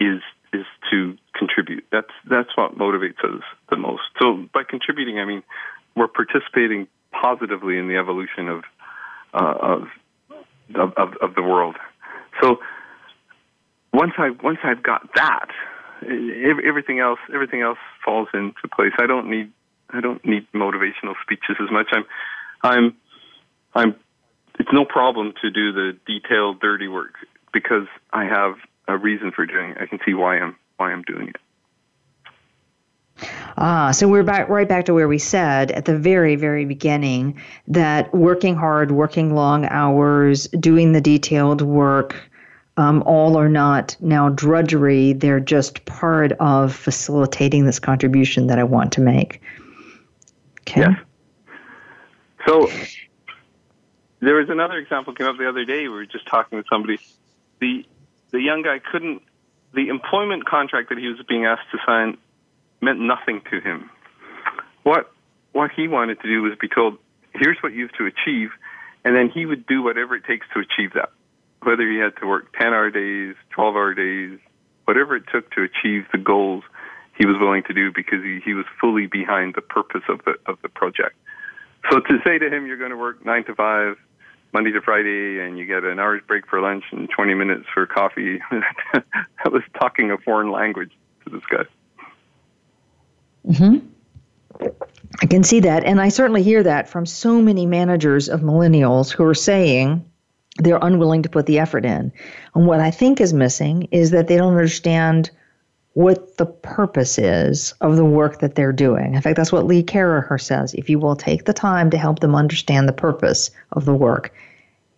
is 0.00 0.20
is 0.54 0.66
to 0.90 1.16
contribute. 1.34 1.84
That's 1.90 2.10
that's 2.28 2.56
what 2.56 2.78
motivates 2.78 3.22
us 3.24 3.42
the 3.70 3.76
most. 3.76 4.02
So 4.20 4.46
by 4.52 4.62
contributing, 4.68 5.18
I 5.18 5.24
mean 5.24 5.42
we're 5.96 6.08
participating 6.08 6.86
positively 7.12 7.78
in 7.78 7.88
the 7.88 7.96
evolution 7.96 8.48
of 8.48 8.64
uh, 9.32 9.54
of, 9.60 9.88
of 10.96 11.14
of 11.20 11.34
the 11.34 11.42
world. 11.42 11.76
So 12.42 12.58
once 13.92 14.12
I 14.18 14.30
once 14.42 14.58
I've 14.64 14.82
got 14.82 15.08
that, 15.14 15.48
everything 16.02 17.00
else 17.00 17.20
everything 17.32 17.62
else 17.62 17.78
falls 18.04 18.28
into 18.34 18.68
place. 18.74 18.92
I 18.98 19.06
don't 19.06 19.30
need 19.30 19.52
I 19.90 20.00
don't 20.00 20.24
need 20.24 20.46
motivational 20.52 21.14
speeches 21.22 21.56
as 21.60 21.70
much. 21.70 21.88
I'm 21.92 22.04
I'm 22.62 22.96
I'm 23.74 23.94
it's 24.58 24.70
no 24.72 24.84
problem 24.84 25.32
to 25.42 25.50
do 25.50 25.72
the 25.72 25.96
detailed, 26.06 26.60
dirty 26.60 26.88
work 26.88 27.14
because 27.52 27.86
I 28.12 28.24
have 28.24 28.54
a 28.88 28.96
reason 28.96 29.32
for 29.32 29.46
doing 29.46 29.70
it. 29.70 29.78
I 29.80 29.86
can 29.86 29.98
see 30.04 30.14
why 30.14 30.38
I'm 30.38 30.56
why 30.76 30.92
I'm 30.92 31.02
doing 31.02 31.28
it. 31.28 31.36
Ah, 33.56 33.92
so 33.92 34.08
we're 34.08 34.24
back 34.24 34.48
right 34.48 34.68
back 34.68 34.86
to 34.86 34.94
where 34.94 35.06
we 35.06 35.18
said 35.18 35.70
at 35.70 35.84
the 35.84 35.96
very, 35.96 36.34
very 36.34 36.64
beginning 36.64 37.40
that 37.68 38.12
working 38.12 38.56
hard, 38.56 38.90
working 38.90 39.34
long 39.34 39.66
hours, 39.66 40.48
doing 40.48 40.92
the 40.92 41.00
detailed 41.00 41.62
work, 41.62 42.28
um, 42.76 43.02
all 43.06 43.36
are 43.36 43.48
not 43.48 43.96
now 44.00 44.28
drudgery. 44.30 45.12
They're 45.12 45.38
just 45.38 45.84
part 45.84 46.32
of 46.32 46.74
facilitating 46.74 47.66
this 47.66 47.78
contribution 47.78 48.48
that 48.48 48.58
I 48.58 48.64
want 48.64 48.92
to 48.92 49.00
make. 49.00 49.40
Okay. 50.62 50.80
Yes. 50.80 50.98
So 52.46 52.68
there 54.20 54.34
was 54.34 54.48
another 54.50 54.76
example 54.76 55.14
came 55.14 55.28
up 55.28 55.38
the 55.38 55.48
other 55.48 55.64
day. 55.64 55.82
We 55.82 55.90
were 55.90 56.06
just 56.06 56.26
talking 56.26 56.58
with 56.58 56.66
somebody. 56.68 56.98
The 57.60 57.86
the 58.34 58.42
young 58.42 58.62
guy 58.62 58.80
couldn't. 58.80 59.22
The 59.74 59.88
employment 59.88 60.44
contract 60.44 60.88
that 60.90 60.98
he 60.98 61.06
was 61.06 61.18
being 61.28 61.46
asked 61.46 61.70
to 61.72 61.78
sign 61.86 62.18
meant 62.82 63.00
nothing 63.00 63.40
to 63.50 63.60
him. 63.60 63.90
What 64.82 65.10
what 65.52 65.70
he 65.74 65.88
wanted 65.88 66.20
to 66.20 66.28
do 66.28 66.42
was 66.42 66.52
be 66.60 66.68
told, 66.68 66.98
"Here's 67.32 67.56
what 67.62 67.72
you 67.72 67.82
have 67.86 67.96
to 67.98 68.06
achieve," 68.06 68.50
and 69.04 69.14
then 69.16 69.30
he 69.30 69.46
would 69.46 69.66
do 69.66 69.82
whatever 69.82 70.16
it 70.16 70.24
takes 70.24 70.46
to 70.52 70.60
achieve 70.60 70.92
that. 70.94 71.10
Whether 71.62 71.88
he 71.88 71.98
had 71.98 72.16
to 72.20 72.26
work 72.26 72.52
ten 72.58 72.74
hour 72.74 72.90
days, 72.90 73.36
twelve 73.50 73.76
hour 73.76 73.94
days, 73.94 74.38
whatever 74.84 75.16
it 75.16 75.24
took 75.32 75.50
to 75.52 75.62
achieve 75.62 76.04
the 76.12 76.18
goals, 76.18 76.64
he 77.16 77.26
was 77.26 77.36
willing 77.40 77.62
to 77.68 77.72
do 77.72 77.92
because 77.94 78.22
he, 78.22 78.40
he 78.44 78.54
was 78.54 78.66
fully 78.80 79.06
behind 79.06 79.54
the 79.54 79.62
purpose 79.62 80.02
of 80.08 80.20
the 80.24 80.34
of 80.46 80.58
the 80.62 80.68
project. 80.68 81.14
So 81.90 82.00
to 82.00 82.18
say 82.24 82.38
to 82.38 82.50
him, 82.50 82.66
"You're 82.66 82.82
going 82.82 82.90
to 82.90 82.96
work 82.96 83.24
nine 83.24 83.44
to 83.44 83.54
five, 83.54 83.96
Monday 84.54 84.70
to 84.70 84.80
Friday, 84.80 85.40
and 85.40 85.58
you 85.58 85.66
get 85.66 85.82
an 85.82 85.98
hour's 85.98 86.22
break 86.28 86.46
for 86.46 86.60
lunch 86.60 86.84
and 86.92 87.10
20 87.10 87.34
minutes 87.34 87.66
for 87.74 87.86
coffee. 87.86 88.40
I 88.52 89.48
was 89.48 89.62
talking 89.78 90.12
a 90.12 90.18
foreign 90.18 90.52
language 90.52 90.92
to 91.24 91.30
this 91.30 91.42
guy. 91.50 91.64
Hmm. 93.52 93.78
I 95.20 95.26
can 95.26 95.42
see 95.42 95.58
that, 95.60 95.82
and 95.82 96.00
I 96.00 96.08
certainly 96.08 96.44
hear 96.44 96.62
that 96.62 96.88
from 96.88 97.04
so 97.04 97.42
many 97.42 97.66
managers 97.66 98.28
of 98.28 98.40
millennials 98.42 99.12
who 99.12 99.24
are 99.24 99.34
saying 99.34 100.08
they're 100.58 100.78
unwilling 100.80 101.24
to 101.24 101.28
put 101.28 101.46
the 101.46 101.58
effort 101.58 101.84
in. 101.84 102.12
And 102.54 102.66
what 102.66 102.78
I 102.78 102.92
think 102.92 103.20
is 103.20 103.32
missing 103.32 103.88
is 103.90 104.12
that 104.12 104.28
they 104.28 104.36
don't 104.36 104.52
understand 104.52 105.32
what 105.94 106.36
the 106.36 106.46
purpose 106.46 107.18
is 107.18 107.72
of 107.80 107.96
the 107.96 108.04
work 108.04 108.40
that 108.40 108.56
they're 108.56 108.72
doing. 108.72 109.14
In 109.14 109.22
fact, 109.22 109.36
that's 109.36 109.52
what 109.52 109.64
Lee 109.64 109.82
Caraher 109.82 110.40
says. 110.40 110.74
If 110.74 110.90
you 110.90 110.98
will 110.98 111.16
take 111.16 111.44
the 111.44 111.52
time 111.52 111.90
to 111.90 111.98
help 111.98 112.18
them 112.18 112.34
understand 112.34 112.88
the 112.88 112.92
purpose 112.92 113.50
of 113.72 113.84
the 113.84 113.94
work, 113.94 114.34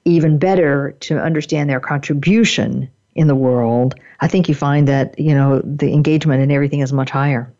even 0.06 0.38
better 0.38 0.92
to 1.00 1.18
understand 1.18 1.68
their 1.68 1.80
contribution 1.80 2.90
in 3.14 3.28
the 3.28 3.34
world, 3.34 3.94
I 4.20 4.28
think 4.28 4.48
you 4.48 4.54
find 4.54 4.88
that, 4.88 5.18
you 5.18 5.34
know, 5.34 5.60
the 5.64 5.92
engagement 5.92 6.42
and 6.42 6.50
everything 6.50 6.80
is 6.80 6.92
much 6.92 7.10
higher. 7.10 7.52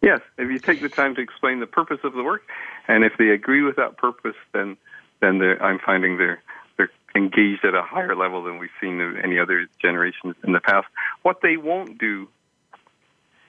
Yes, 0.00 0.20
if 0.38 0.50
you 0.50 0.58
take 0.58 0.80
the 0.80 0.88
time 0.88 1.14
to 1.16 1.20
explain 1.20 1.60
the 1.60 1.66
purpose 1.66 2.00
of 2.04 2.14
the 2.14 2.22
work, 2.22 2.42
and 2.88 3.04
if 3.04 3.12
they 3.18 3.30
agree 3.30 3.62
with 3.62 3.76
that 3.76 3.98
purpose, 3.98 4.36
then 4.52 4.76
then 5.20 5.42
I'm 5.60 5.78
finding 5.78 6.16
they're 6.16 6.40
they're 6.78 6.90
engaged 7.14 7.64
at 7.64 7.74
a 7.74 7.82
higher 7.82 8.16
level 8.16 8.42
than 8.42 8.58
we've 8.58 8.70
seen 8.80 8.98
in 9.00 9.18
any 9.18 9.38
other 9.38 9.66
generations 9.82 10.36
in 10.42 10.52
the 10.52 10.60
past. 10.60 10.86
What 11.22 11.42
they 11.42 11.58
won't 11.58 11.98
do 11.98 12.28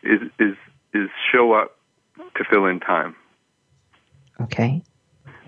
is 0.03 0.21
is 0.39 0.55
is 0.93 1.09
show 1.31 1.53
up 1.53 1.77
to 2.35 2.43
fill 2.49 2.65
in 2.65 2.79
time. 2.79 3.15
Okay. 4.41 4.83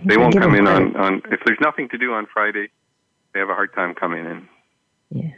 They 0.05 0.17
won't 0.17 0.37
come 0.37 0.55
in 0.55 0.67
on, 0.67 0.95
on 0.97 1.21
if 1.31 1.39
there's 1.45 1.59
nothing 1.61 1.89
to 1.89 1.97
do 1.97 2.13
on 2.13 2.27
Friday. 2.31 2.69
They 3.33 3.39
have 3.39 3.49
a 3.49 3.55
hard 3.55 3.73
time 3.73 3.95
coming 3.95 4.25
in. 4.25 4.47
Yeah. 5.09 5.31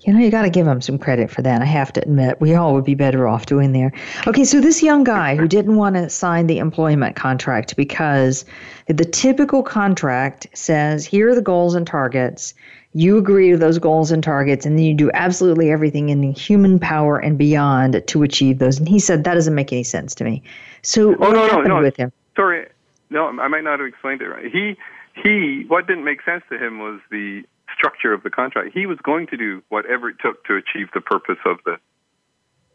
You 0.00 0.12
know, 0.12 0.18
you 0.18 0.32
got 0.32 0.42
to 0.42 0.50
give 0.50 0.66
them 0.66 0.80
some 0.80 0.98
credit 0.98 1.30
for 1.30 1.42
that. 1.42 1.62
I 1.62 1.64
have 1.64 1.92
to 1.92 2.02
admit, 2.02 2.40
we 2.40 2.54
all 2.54 2.74
would 2.74 2.84
be 2.84 2.96
better 2.96 3.28
off 3.28 3.46
doing 3.46 3.70
there. 3.70 3.92
Okay, 4.26 4.42
so 4.42 4.60
this 4.60 4.82
young 4.82 5.04
guy 5.04 5.36
who 5.36 5.46
didn't 5.46 5.76
want 5.76 5.94
to 5.94 6.10
sign 6.10 6.48
the 6.48 6.58
employment 6.58 7.14
contract 7.14 7.76
because 7.76 8.44
the 8.88 9.04
typical 9.04 9.62
contract 9.62 10.48
says, 10.54 11.06
here 11.06 11.28
are 11.28 11.34
the 11.36 11.40
goals 11.40 11.76
and 11.76 11.86
targets. 11.86 12.52
You 12.94 13.16
agree 13.16 13.50
to 13.50 13.56
those 13.56 13.78
goals 13.78 14.10
and 14.10 14.22
targets, 14.22 14.66
and 14.66 14.78
then 14.78 14.84
you 14.84 14.94
do 14.94 15.10
absolutely 15.14 15.70
everything 15.70 16.10
in 16.10 16.22
human 16.34 16.78
power 16.78 17.18
and 17.18 17.38
beyond 17.38 18.02
to 18.06 18.22
achieve 18.22 18.58
those. 18.58 18.78
And 18.78 18.88
he 18.88 18.98
said, 18.98 19.24
that 19.24 19.34
doesn't 19.34 19.54
make 19.54 19.72
any 19.72 19.82
sense 19.82 20.14
to 20.16 20.24
me. 20.24 20.42
So, 20.82 21.14
oh, 21.14 21.16
what 21.16 21.32
no, 21.32 21.42
happened 21.46 21.68
no, 21.68 21.76
no. 21.76 21.82
with 21.82 21.96
him? 21.96 22.12
Sorry, 22.36 22.68
no, 23.08 23.28
I 23.28 23.48
might 23.48 23.64
not 23.64 23.78
have 23.80 23.88
explained 23.88 24.20
it 24.20 24.28
right. 24.28 24.44
He, 24.52 24.76
he, 25.14 25.64
what 25.68 25.86
didn't 25.86 26.04
make 26.04 26.22
sense 26.22 26.42
to 26.50 26.58
him 26.58 26.80
was 26.80 27.00
the 27.10 27.44
structure 27.74 28.12
of 28.12 28.22
the 28.22 28.30
contract. 28.30 28.70
He 28.74 28.84
was 28.84 28.98
going 29.02 29.26
to 29.28 29.36
do 29.36 29.62
whatever 29.70 30.10
it 30.10 30.16
took 30.22 30.44
to 30.44 30.56
achieve 30.56 30.88
the 30.92 31.00
purpose 31.00 31.38
of 31.46 31.58
the 31.64 31.78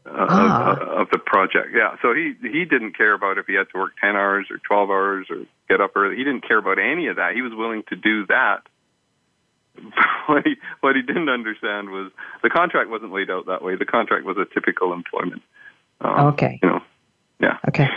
uh, 0.07 0.26
Ah. 0.30 0.72
of, 0.72 0.80
of 0.80 1.09
the 1.11 1.18
project. 1.20 1.68
Yeah. 1.76 1.97
So 2.01 2.13
he 2.13 2.34
he 2.41 2.63
didn't 2.63 2.97
care 2.97 3.13
about 3.13 3.38
if 3.38 3.45
he 3.45 3.55
had 3.55 3.68
to 3.74 3.78
work 3.78 3.91
ten 3.99 4.15
hours 4.15 4.47
or 4.49 4.57
twelve 4.57 4.89
hours 4.89 5.28
or 5.30 5.43
get 5.68 5.82
up 5.82 5.91
early. 5.97 6.15
He 6.15 6.24
didn't 6.24 6.47
care 6.47 6.57
about 6.57 6.80
any 6.80 7.07
of 7.07 7.18
that. 7.18 7.36
He 7.36 7.41
was 7.41 7.51
willing 7.53 7.84
to 7.89 7.95
do 7.97 8.26
that. 8.28 8.61
what 10.28 10.45
he 10.45 10.55
what 10.82 10.95
he 10.95 11.01
didn't 11.01 11.30
understand 11.30 11.89
was 11.89 12.11
the 12.43 12.49
contract 12.49 12.89
wasn't 12.89 13.13
laid 13.13 13.30
out 13.30 13.45
that 13.47 13.63
way. 13.63 13.75
The 13.75 13.86
contract 13.86 14.25
was 14.25 14.38
a 14.38 14.45
typical 14.53 14.93
employment. 14.93 15.41
Um, 16.01 16.28
Okay. 16.28 16.59
You 16.61 16.69
know. 16.69 16.82
Yeah. 17.39 17.57
Okay. 17.67 17.89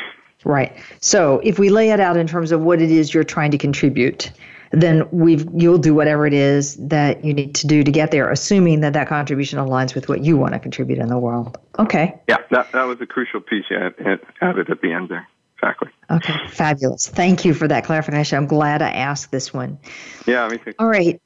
Right. 0.45 0.77
So 1.01 1.41
if 1.45 1.59
we 1.59 1.69
lay 1.69 1.91
it 1.91 2.01
out 2.01 2.17
in 2.17 2.27
terms 2.27 2.53
of 2.53 2.63
what 2.63 2.81
it 2.81 2.91
is 2.91 3.13
you're 3.13 3.25
trying 3.25 3.51
to 3.51 3.59
contribute, 3.59 4.33
then 4.71 5.07
we've 5.11 5.47
you'll 5.53 5.79
do 5.79 5.95
whatever 5.95 6.27
it 6.27 6.33
is 6.33 6.77
that 6.77 7.25
you 7.25 7.35
need 7.35 7.55
to 7.57 7.67
do 7.67 7.83
to 7.83 7.91
get 7.91 8.11
there, 8.11 8.31
assuming 8.31 8.81
that 8.81 8.93
that 8.95 9.09
contribution 9.09 9.59
aligns 9.59 9.95
with 9.95 10.09
what 10.09 10.25
you 10.25 10.37
want 10.37 10.55
to 10.55 10.59
contribute 10.59 10.99
in 10.99 11.09
the 11.09 11.19
world. 11.19 11.59
Okay. 11.79 12.19
Yeah. 12.29 12.39
That 12.51 12.73
that 12.73 12.85
was 12.85 13.01
a 13.01 13.07
crucial 13.07 13.41
piece 13.41 13.65
you 13.71 13.77
had, 13.77 14.21
added 14.41 14.71
at 14.71 14.81
the 14.81 14.93
end 14.93 15.09
there. 15.09 15.27
Exactly. 15.57 15.91
Okay. 16.11 16.35
Fabulous. 16.49 17.07
Thank 17.07 17.45
you 17.45 17.53
for 17.53 17.69
that 17.69 17.85
clarification. 17.85 18.39
I'm 18.39 18.47
glad 18.47 18.81
I 18.81 18.91
asked 18.91 19.31
this 19.31 19.53
one. 19.53 19.79
Yeah. 20.27 20.49
Me 20.49 20.57
too. 20.59 20.73
All 20.79 20.89
right. 20.89 21.21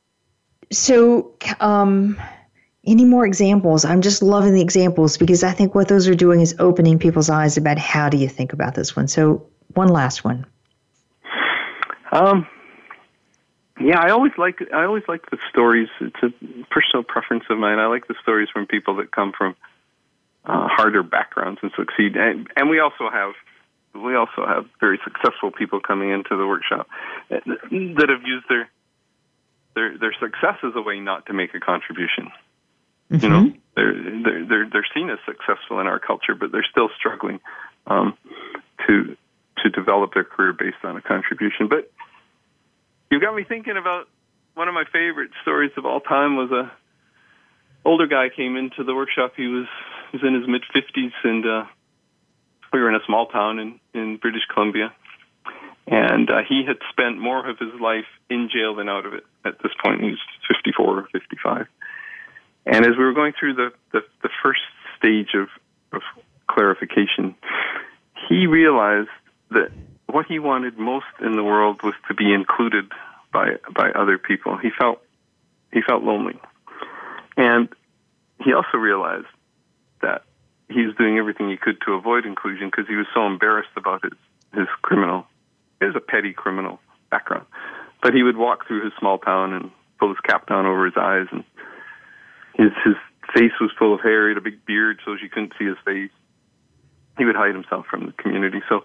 So, 0.73 1.35
um, 1.61 2.21
any 2.87 3.05
more 3.05 3.27
examples? 3.27 3.85
I'm 3.85 4.03
just 4.03 4.23
loving 4.23 4.55
the 4.55 4.61
examples 4.61 5.17
because 5.17 5.43
I 5.43 5.53
think 5.53 5.75
what 5.75 5.89
those 5.89 6.07
are 6.09 6.15
doing 6.15 6.41
is 6.41 6.55
opening 6.59 6.99
people's 6.99 7.31
eyes 7.31 7.57
about 7.57 7.79
how 7.79 8.09
do 8.09 8.17
you 8.17 8.29
think 8.29 8.53
about 8.53 8.75
this 8.75 8.95
one. 8.95 9.09
So, 9.09 9.47
one 9.75 9.89
last 9.89 10.25
one. 10.25 10.47
Um, 12.13 12.47
yeah, 13.81 13.99
I 13.99 14.11
always 14.11 14.33
like 14.39 14.61
I 14.73 14.85
always 14.85 15.03
like 15.09 15.31
the 15.31 15.39
stories. 15.51 15.89
It's 16.01 16.23
a 16.23 16.33
personal 16.71 17.03
preference 17.03 17.45
of 17.51 17.59
mine. 17.59 17.79
I 17.79 17.87
like 17.87 18.07
the 18.07 18.15
stories 18.23 18.49
from 18.53 18.67
people 18.67 18.97
that 18.97 19.11
come 19.11 19.33
from 19.37 19.57
uh, 20.45 20.69
harder 20.69 21.03
backgrounds 21.03 21.61
and 21.63 21.73
succeed. 21.77 22.17
And, 22.17 22.49
and 22.57 22.71
we 22.71 22.79
also 22.79 23.11
have 23.11 23.33
we 23.95 24.15
also 24.15 24.47
have 24.47 24.67
very 24.81 25.01
successful 25.05 25.51
people 25.51 25.81
coming 25.81 26.11
into 26.11 26.37
the 26.37 26.47
workshop 26.47 26.89
that 27.31 27.43
have 27.47 28.23
used 28.25 28.47
their 28.49 28.69
their 29.75 29.99
their 29.99 30.15
success 30.21 30.57
is 30.63 30.73
a 30.75 30.83
way 30.83 31.01
not 31.01 31.27
to 31.27 31.33
make 31.33 31.55
a 31.55 31.61
contribution. 31.61 32.31
You 33.11 33.29
know, 33.29 33.53
they're 33.77 33.93
they're 33.95 34.47
they're 34.47 34.71
they're 34.71 34.87
seen 34.95 35.11
as 35.11 35.19
successful 35.27 35.81
in 35.81 35.87
our 35.87 35.99
culture, 35.99 36.35
but 36.35 36.53
they're 36.53 36.67
still 36.69 36.89
struggling 36.97 37.41
um, 37.87 38.17
to 38.87 39.17
to 39.63 39.71
develop 39.71 40.15
their 40.15 40.25
career 40.25 40.53
based 40.53 40.85
on 40.85 40.97
a 40.97 41.03
contribution. 41.03 41.69
But 41.69 41.91
you 43.11 43.21
got 43.21 43.35
me 43.35 43.45
thinking 43.45 43.77
about 43.77 44.09
one 44.55 44.69
of 44.69 44.75
my 44.75 44.85
favorite 44.93 45.31
stories 45.43 45.73
of 45.77 45.85
all 45.85 46.01
time 46.01 46.37
was 46.37 46.51
a 46.51 46.73
older 47.85 48.07
guy 48.07 48.29
came 48.35 48.57
into 48.57 48.85
the 48.85 48.95
workshop. 48.95 49.35
He 49.37 49.47
was 49.47 49.67
he 50.11 50.19
was 50.19 50.27
in 50.27 50.35
his 50.35 50.49
mid 50.49 50.63
fifties, 50.73 51.13
and 51.23 51.45
uh, 51.45 51.65
we 52.73 52.81
were 52.81 52.89
in 52.89 52.95
a 52.95 53.05
small 53.07 53.27
town 53.27 53.59
in 53.59 53.81
in 53.93 54.17
British 54.17 54.43
Columbia, 54.53 54.93
and 55.87 56.31
uh, 56.31 56.43
he 56.49 56.65
had 56.67 56.79
spent 56.91 57.19
more 57.19 57.49
of 57.49 57.59
his 57.59 57.81
life 57.81 58.09
in 58.31 58.49
jail 58.53 58.75
than 58.75 58.89
out 58.89 59.07
of 59.07 59.15
it. 59.15 59.25
At 59.45 59.63
this 59.63 59.73
point, 59.83 60.03
He's 60.03 60.19
fifty 60.49 60.73
four 60.73 61.01
or 61.01 61.09
fifty 61.13 61.37
five. 61.43 61.67
And 62.67 62.87
as 62.87 62.93
we 62.97 63.05
were 63.05 63.13
going 63.13 63.35
through 63.39 63.55
the, 63.55 63.73
the, 63.93 64.01
the 64.23 64.31
first 64.43 64.63
stage 64.97 65.35
of, 65.35 65.49
of 65.93 66.03
clarification, 66.47 67.35
he 68.29 68.47
realized 68.47 69.11
that 69.51 69.71
what 70.07 70.27
he 70.27 70.39
wanted 70.39 70.79
most 70.79 71.07
in 71.21 71.33
the 71.37 71.45
world 71.45 71.83
was 71.83 71.95
to 72.09 72.15
be 72.15 72.33
included 72.33 72.91
by 73.33 73.57
by 73.75 73.91
other 73.91 74.17
people. 74.17 74.57
He 74.57 74.71
felt 74.71 75.03
he 75.73 75.83
felt 75.83 76.03
lonely, 76.03 76.39
and 77.37 77.69
he 78.43 78.53
also 78.53 78.79
realized 78.79 79.27
that 80.01 80.23
he 80.71 80.87
was 80.87 80.95
doing 80.97 81.19
everything 81.19 81.51
he 81.51 81.57
could 81.57 81.81
to 81.87 81.95
avoid 81.95 82.25
inclusion 82.27 82.71
because 82.71 82.87
he 82.89 82.95
was 82.95 83.07
so 83.13 83.27
embarrassed 83.27 83.77
about 83.77 84.03
his 84.05 84.13
his 84.55 84.69
criminal, 84.83 85.27
his 85.81 85.95
a 85.97 86.01
petty 86.01 86.33
criminal 86.33 86.81
background. 87.11 87.47
But 88.05 88.13
he 88.13 88.23
would 88.23 88.37
walk 88.37 88.69
through 88.69 88.85
his 88.85 88.93
small 89.01 89.17
town 89.17 89.55
and 89.55 89.71
pull 89.99 90.11
his 90.11 90.21
cap 90.21 90.47
down 90.47 90.67
over 90.67 90.85
his 90.85 90.95
eyes 90.97 91.27
and 91.33 91.43
his 92.55 92.71
his 92.85 92.95
face 93.35 93.57
was 93.61 93.71
full 93.79 93.95
of 93.95 94.01
hair. 94.03 94.29
He 94.29 94.35
had 94.35 94.39
a 94.39 94.45
big 94.45 94.65
beard, 94.67 95.01
so 95.05 95.17
she 95.21 95.29
couldn't 95.29 95.55
see 95.59 95.65
his 95.65 95.79
face. 95.87 96.11
He 97.17 97.25
would 97.25 97.35
hide 97.35 97.55
himself 97.55 97.87
from 97.91 98.07
the 98.07 98.13
community. 98.13 98.61
So 98.69 98.85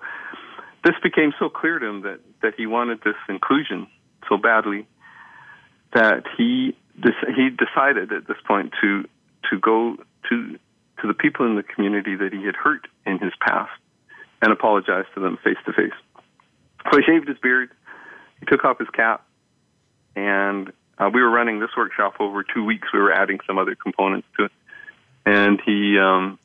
this 0.86 0.96
became 1.04 1.34
so 1.38 1.50
clear 1.50 1.80
to 1.80 1.86
him 1.86 2.02
that 2.02 2.20
that 2.42 2.54
he 2.56 2.66
wanted 2.66 3.02
this 3.04 3.20
inclusion 3.28 3.88
so 4.30 4.38
badly 4.38 4.88
that 5.94 6.24
he 6.38 6.78
he 7.36 7.50
decided 7.50 8.14
at 8.14 8.28
this 8.28 8.38
point 8.48 8.74
to 8.82 9.04
to 9.50 9.60
go 9.60 9.98
to 10.30 10.58
to 11.02 11.08
the 11.08 11.14
people 11.14 11.46
in 11.46 11.56
the 11.56 11.64
community 11.64 12.16
that 12.16 12.32
he 12.32 12.46
had 12.46 12.56
hurt 12.56 12.88
in 13.06 13.20
his 13.20 13.34
past 13.46 13.72
and 14.42 14.52
apologize 14.54 15.06
to 15.14 15.20
them 15.20 15.38
face 15.44 15.58
to 15.66 15.74
face. 15.74 15.98
So 16.92 16.98
he 16.98 17.04
shaved 17.04 17.28
his 17.28 17.38
beard, 17.40 17.72
he 18.40 18.46
took 18.46 18.64
off 18.66 18.80
his 18.80 18.90
cap, 18.90 19.26
and 20.16 20.72
uh, 20.98 21.10
we 21.14 21.22
were 21.22 21.30
running 21.30 21.60
this 21.60 21.70
workshop 21.78 22.16
over 22.20 22.44
two 22.44 22.64
weeks. 22.64 22.88
We 22.94 23.00
were 23.00 23.12
adding 23.12 23.40
some 23.48 23.58
other 23.58 23.76
components 23.76 24.28
to 24.38 24.46
it, 24.46 24.52
and 25.26 25.60
he 25.66 25.98
um, 26.00 26.40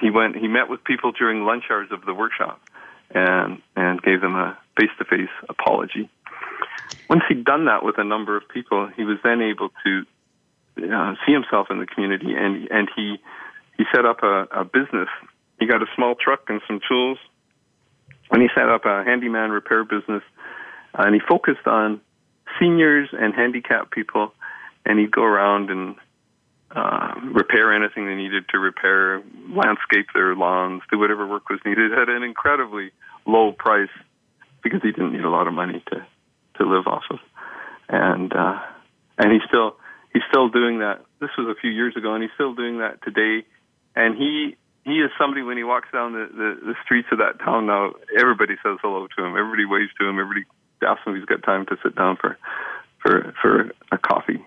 he 0.00 0.10
went. 0.10 0.36
He 0.36 0.48
met 0.48 0.68
with 0.68 0.82
people 0.84 1.12
during 1.12 1.44
lunch 1.44 1.64
hours 1.70 1.88
of 1.90 2.04
the 2.04 2.14
workshop, 2.14 2.60
and 3.10 3.60
and 3.76 4.02
gave 4.02 4.20
them 4.20 4.34
a 4.34 4.58
face-to-face 4.78 5.30
apology. 5.48 6.10
Once 7.08 7.22
he'd 7.28 7.44
done 7.44 7.66
that 7.66 7.84
with 7.84 7.98
a 7.98 8.04
number 8.04 8.36
of 8.36 8.48
people, 8.48 8.88
he 8.96 9.04
was 9.04 9.18
then 9.22 9.40
able 9.40 9.70
to 9.84 10.04
uh, 10.92 11.14
see 11.24 11.32
himself 11.32 11.68
in 11.70 11.78
the 11.78 11.86
community, 11.86 12.34
and 12.34 12.68
and 12.70 12.88
he 12.96 13.18
he 13.76 13.84
set 13.94 14.04
up 14.04 14.22
a, 14.22 14.46
a 14.50 14.64
business. 14.64 15.08
He 15.58 15.66
got 15.66 15.82
a 15.82 15.86
small 15.94 16.14
truck 16.14 16.44
and 16.48 16.60
some 16.66 16.80
tools, 16.88 17.18
and 18.30 18.42
he 18.42 18.48
set 18.54 18.68
up 18.68 18.84
a 18.84 19.04
handyman 19.04 19.50
repair 19.50 19.84
business, 19.84 20.22
and 20.94 21.14
he 21.14 21.20
focused 21.20 21.66
on 21.66 22.00
seniors 22.58 23.08
and 23.12 23.34
handicapped 23.34 23.90
people, 23.90 24.32
and 24.86 24.98
he'd 24.98 25.10
go 25.10 25.22
around 25.22 25.70
and 25.70 25.96
uh, 26.74 27.14
repair 27.32 27.72
anything 27.74 28.06
they 28.06 28.14
needed 28.14 28.44
to 28.50 28.58
repair, 28.58 29.22
landscape 29.48 30.06
their 30.14 30.34
lawns, 30.34 30.82
do 30.90 30.98
whatever 30.98 31.26
work 31.26 31.48
was 31.48 31.60
needed 31.64 31.92
at 31.92 32.08
an 32.08 32.22
incredibly 32.22 32.90
low 33.26 33.52
price 33.52 33.90
because 34.62 34.80
he 34.82 34.90
didn't 34.90 35.12
need 35.12 35.24
a 35.24 35.30
lot 35.30 35.46
of 35.46 35.54
money 35.54 35.82
to 35.92 36.06
to 36.58 36.64
live 36.64 36.86
off 36.86 37.02
of, 37.10 37.18
and 37.88 38.32
uh, 38.32 38.58
and 39.18 39.32
he's 39.32 39.42
still 39.48 39.76
he's 40.12 40.22
still 40.30 40.48
doing 40.48 40.78
that. 40.78 41.04
This 41.20 41.30
was 41.36 41.48
a 41.48 41.60
few 41.60 41.70
years 41.70 41.96
ago, 41.96 42.14
and 42.14 42.22
he's 42.22 42.32
still 42.34 42.54
doing 42.54 42.78
that 42.78 43.02
today. 43.02 43.46
And 43.96 44.16
he 44.16 44.56
he 44.84 45.00
is 45.00 45.10
somebody 45.18 45.42
when 45.42 45.56
he 45.56 45.64
walks 45.64 45.88
down 45.92 46.12
the, 46.12 46.28
the, 46.30 46.72
the 46.72 46.74
streets 46.84 47.08
of 47.10 47.18
that 47.18 47.38
town 47.40 47.66
now, 47.66 47.92
everybody 48.18 48.54
says 48.62 48.78
hello 48.82 49.06
to 49.06 49.24
him. 49.24 49.36
Everybody 49.36 49.64
waves 49.64 49.90
to 50.00 50.06
him. 50.06 50.18
Everybody 50.18 50.44
asks 50.84 51.06
him 51.06 51.14
if 51.14 51.20
he's 51.20 51.26
got 51.26 51.42
time 51.42 51.66
to 51.66 51.76
sit 51.82 51.94
down 51.96 52.16
for 52.16 52.38
for 53.00 53.34
for 53.40 53.70
a 53.92 53.98
coffee. 53.98 54.44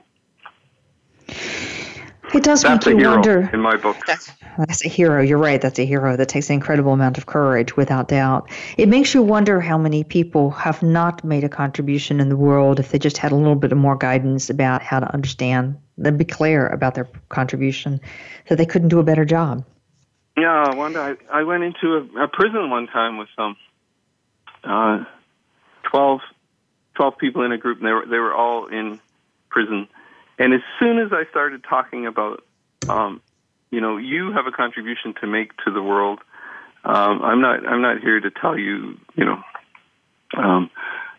It 2.34 2.44
does 2.44 2.64
That's 2.64 2.86
make 2.86 2.96
a 2.96 2.98
you 2.98 3.04
hero 3.06 3.12
wonder. 3.14 3.50
in 3.54 3.62
my 3.62 3.78
book. 3.78 3.96
That's, 4.06 4.30
that's 4.58 4.84
a 4.84 4.90
hero. 4.90 5.22
You're 5.22 5.38
right. 5.38 5.62
That's 5.62 5.80
a 5.80 5.86
hero. 5.86 6.18
That 6.18 6.28
takes 6.28 6.50
an 6.50 6.56
incredible 6.56 6.92
amount 6.92 7.18
of 7.18 7.26
courage, 7.26 7.78
without 7.78 8.10
doubt. 8.10 8.50
It 8.78 8.90
makes 8.90 9.14
you 9.14 9.24
wonder 9.24 9.62
how 9.62 9.78
many 9.78 10.04
people 10.04 10.52
have 10.52 10.84
not 10.84 11.24
made 11.24 11.46
a 11.46 11.50
contribution 11.50 12.20
in 12.20 12.28
the 12.28 12.36
world 12.36 12.82
if 12.82 12.92
they 12.92 13.00
just 13.00 13.18
had 13.18 13.32
a 13.32 13.36
little 13.36 13.56
bit 13.56 13.76
more 13.78 13.96
guidance 13.96 14.50
about 14.50 14.82
how 14.82 15.00
to 15.00 15.14
understand, 15.14 15.78
then 15.98 16.18
be 16.18 16.26
clear 16.26 16.68
about 16.68 16.96
their 16.96 17.08
contribution, 17.30 18.02
that 18.50 18.58
they 18.58 18.66
couldn't 18.66 18.90
do 18.90 19.00
a 19.00 19.04
better 19.04 19.24
job. 19.24 19.64
Yeah, 20.36 20.76
Wanda, 20.76 21.00
I, 21.32 21.40
I 21.40 21.44
went 21.44 21.64
into 21.64 21.96
a, 21.96 22.24
a 22.24 22.28
prison 22.28 22.70
one 22.70 22.88
time 22.88 23.18
with 23.18 23.30
some 23.38 23.56
uh, 24.66 25.06
12, 25.90 26.22
12 26.96 27.18
people 27.18 27.44
in 27.44 27.52
a 27.52 27.58
group, 27.58 27.80
and 27.80 27.88
they 27.88 27.92
were 27.92 28.06
they 28.10 28.18
were 28.18 28.34
all 28.34 28.68
in 28.68 29.00
prison. 29.50 29.88
And 30.40 30.54
as 30.54 30.62
soon 30.80 31.00
as 31.00 31.12
I 31.12 31.30
started 31.30 31.64
talking 31.68 32.06
about, 32.06 32.44
um, 32.88 33.22
you 33.72 33.82
know, 33.82 33.98
you 33.98 34.32
have 34.34 34.46
a 34.48 34.52
contribution 34.52 35.14
to 35.22 35.28
make 35.28 35.56
to 35.66 35.72
the 35.72 35.82
world. 35.82 36.20
Um, 36.84 37.22
I'm 37.22 37.42
not 37.42 37.66
I'm 37.68 37.82
not 37.82 38.02
here 38.02 38.20
to 38.20 38.30
tell 38.30 38.58
you, 38.58 38.98
you 39.16 39.26
know, 39.26 39.42
um, 40.38 40.70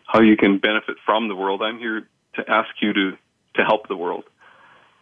how 0.05 0.21
you 0.21 0.37
can 0.37 0.59
benefit 0.59 0.97
from 1.05 1.27
the 1.27 1.35
world. 1.35 1.61
I'm 1.61 1.79
here 1.79 2.07
to 2.35 2.49
ask 2.49 2.69
you 2.81 2.93
to 2.93 3.11
to 3.55 3.63
help 3.63 3.87
the 3.87 3.97
world. 3.97 4.23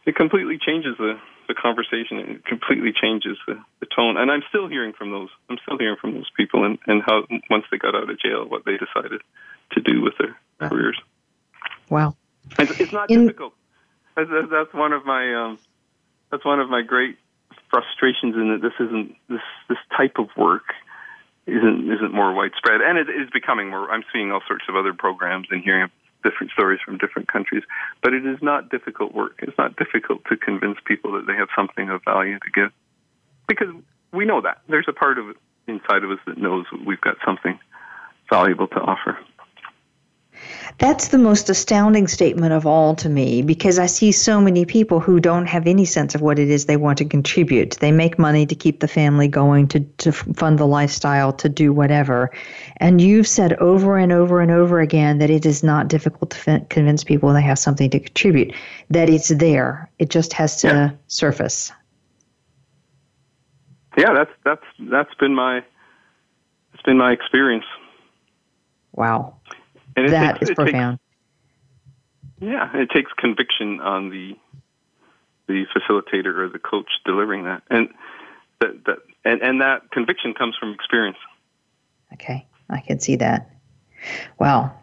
It 0.06 0.16
completely 0.16 0.58
changes 0.58 0.96
the 0.98 1.20
the 1.48 1.54
conversation. 1.54 2.20
It 2.20 2.46
completely 2.46 2.92
changes 2.92 3.38
the, 3.48 3.56
the 3.80 3.88
tone. 3.96 4.18
And 4.18 4.30
I'm 4.30 4.44
still 4.50 4.68
hearing 4.68 4.94
from 4.94 5.12
those. 5.12 5.30
I'm 5.50 5.58
still 5.64 5.78
hearing 5.78 5.98
from 6.00 6.14
those 6.14 6.30
people 6.36 6.66
and, 6.66 6.78
and 6.88 7.02
how 7.06 7.24
once 7.50 7.66
they 7.72 7.78
got 7.78 7.96
out 7.96 8.10
of 8.10 8.20
jail, 8.20 8.46
what 8.48 8.66
they 8.66 8.78
decided 8.78 9.22
to 9.74 9.82
do 9.82 10.02
with 10.02 10.14
their 10.20 10.38
wow. 10.60 10.70
careers. 10.70 11.00
Wow. 11.90 12.16
It's, 12.60 12.80
it's 12.80 12.94
not 12.94 13.10
In, 13.10 13.28
difficult. 13.28 13.54
That's, 14.16 14.30
that's 14.50 14.74
one 14.74 14.94
of 14.94 15.06
my 15.06 15.34
um, 15.34 15.60
that's 16.32 16.46
one 16.46 16.60
of 16.60 16.70
my 16.70 16.82
great 16.82 17.18
frustrations 17.70 18.36
in 18.36 18.52
that 18.52 18.62
this 18.62 18.74
isn't 18.80 19.16
this 19.30 19.42
this 19.70 19.78
type 19.96 20.18
of 20.18 20.28
work 20.36 20.74
isn't 21.46 21.92
isn't 21.92 22.14
more 22.14 22.34
widespread, 22.34 22.82
and 22.82 22.98
it 22.98 23.10
is 23.10 23.30
becoming 23.32 23.70
more. 23.70 23.90
I'm 23.92 24.04
seeing 24.12 24.32
all 24.32 24.42
sorts 24.48 24.66
of 24.68 24.76
other 24.76 24.94
programs 24.94 25.48
and 25.52 25.64
hearing 25.64 25.90
different 26.24 26.52
stories 26.52 26.80
from 26.84 26.98
different 26.98 27.32
countries. 27.32 27.64
But 28.02 28.14
it 28.14 28.26
is 28.26 28.38
not 28.42 28.70
difficult 28.70 29.14
work. 29.14 29.40
It's 29.42 29.58
not 29.58 29.76
difficult 29.76 30.26
to 30.30 30.38
convince 30.38 30.78
people 30.86 31.14
that 31.14 31.28
they 31.28 31.36
have 31.36 31.48
something 31.56 31.90
of 31.90 32.04
value 32.04 32.40
to 32.40 32.52
give. 32.54 32.72
Because 33.48 33.74
we 34.12 34.26
know 34.26 34.42
that. 34.42 34.62
There's 34.68 34.88
a 34.88 34.94
part 34.94 35.18
of 35.18 35.30
it 35.30 35.38
inside 35.68 36.04
of 36.04 36.12
us 36.12 36.20
that 36.26 36.38
knows 36.38 36.66
we've 36.86 37.02
got 37.02 37.16
something 37.26 37.60
valuable 38.30 38.68
to 38.68 38.80
offer. 38.80 39.18
That's 40.80 41.10
the 41.10 41.18
most 41.18 41.50
astounding 41.50 42.08
statement 42.08 42.54
of 42.54 42.66
all 42.66 42.96
to 42.96 43.10
me 43.10 43.42
because 43.42 43.80
I 43.80 43.86
see 43.86 44.12
so 44.12 44.40
many 44.40 44.66
people 44.66 45.00
who 45.00 45.20
don't 45.20 45.46
have 45.46 45.68
any 45.68 45.86
sense 45.86 46.16
of 46.16 46.22
what 46.22 46.40
it 46.40 46.50
is 46.50 46.66
they 46.66 46.78
want 46.78 46.98
to 47.00 47.06
contribute. 47.06 47.78
They 47.80 47.92
make 47.92 48.20
money 48.20 48.46
to 48.46 48.56
keep 48.56 48.80
the 48.80 48.88
family 48.88 49.28
going, 49.28 49.68
to, 49.70 49.80
to 49.80 50.12
fund 50.12 50.60
the 50.60 50.68
lifestyle, 50.68 51.34
to 51.34 51.50
do 51.50 51.74
whatever. 51.74 52.32
And 52.78 53.02
you've 53.02 53.28
said 53.28 53.54
over 53.54 53.98
and 53.98 54.12
over 54.12 54.42
and 54.42 54.52
over 54.52 54.80
again 54.80 55.18
that 55.20 55.30
it 55.30 55.46
is 55.46 55.64
not 55.64 55.88
difficult 55.88 56.32
to 56.32 56.52
f- 56.52 56.70
convince 56.70 57.04
people 57.04 57.34
they 57.34 57.42
have 57.42 57.60
something 57.60 57.90
to 57.90 58.00
contribute, 58.00 58.54
that 58.90 59.10
it's 59.10 59.30
there. 59.30 59.90
It 60.00 60.10
just 60.10 60.34
has 60.34 60.62
to 60.62 60.68
yeah. 60.68 60.92
surface. 61.08 61.72
Yeah, 63.98 64.14
that's 64.14 64.32
that's 64.46 64.64
that's 64.92 65.14
been 65.16 65.34
my 65.34 65.64
it's 66.74 66.84
been 66.84 66.98
my 66.98 67.12
experience. 67.12 67.66
Wow. 68.92 69.37
And 69.98 70.10
that 70.14 70.40
takes, 70.40 70.52
is 70.52 70.56
profound. 70.56 71.00
Takes, 72.40 72.52
yeah, 72.52 72.78
it 72.78 72.90
takes 72.92 73.12
conviction 73.18 73.82
on 73.82 74.10
the 74.10 74.38
the 75.48 75.66
facilitator 75.76 76.38
or 76.38 76.50
the 76.50 76.60
coach 76.60 76.90
delivering 77.06 77.46
that, 77.46 77.64
and 77.70 77.90
that 78.60 78.86
that 78.86 78.98
and, 79.26 79.42
and 79.42 79.62
that 79.62 79.90
conviction 79.92 80.34
comes 80.34 80.56
from 80.58 80.74
experience. 80.74 81.18
Okay, 82.14 82.46
I 82.70 82.80
can 82.80 83.00
see 83.00 83.16
that. 83.18 83.50
Wow. 84.40 84.74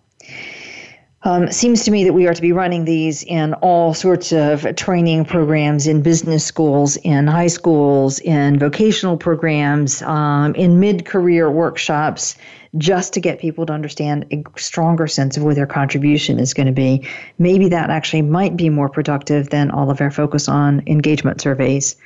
Um, 1.27 1.51
seems 1.51 1.85
to 1.85 1.91
me 1.91 2.05
that 2.05 2.13
we 2.13 2.27
are 2.27 2.35
to 2.35 2.43
be 2.43 2.53
running 2.53 2.85
these 2.85 3.23
in 3.23 3.55
all 3.55 3.95
sorts 3.95 4.31
of 4.31 4.77
training 4.77 5.25
programs 5.25 5.87
in 5.87 6.03
business 6.03 6.45
schools, 6.45 6.97
in 6.99 7.27
high 7.27 7.47
schools, 7.47 8.19
in 8.19 8.59
vocational 8.59 9.17
programs, 9.17 10.03
um, 10.03 10.55
in 10.55 10.81
mid 10.81 11.07
career 11.07 11.51
workshops, 11.51 12.37
just 12.77 13.15
to 13.15 13.21
get 13.21 13.39
people 13.39 13.67
to 13.67 13.73
understand 13.73 14.27
a 14.33 14.43
stronger 14.59 15.07
sense 15.07 15.37
of 15.37 15.43
where 15.43 15.55
their 15.55 15.67
contribution 15.67 16.39
is 16.39 16.55
going 16.55 16.67
to 16.67 16.73
be. 16.73 17.09
Maybe 17.39 17.69
that 17.69 17.91
actually 17.91 18.23
might 18.23 18.57
be 18.57 18.69
more 18.69 18.89
productive 18.89 19.51
than 19.51 19.71
all 19.71 19.91
of 19.91 20.01
our 20.01 20.11
focus 20.11 20.49
on 20.49 20.83
engagement 20.87 21.41
surveys. 21.41 21.97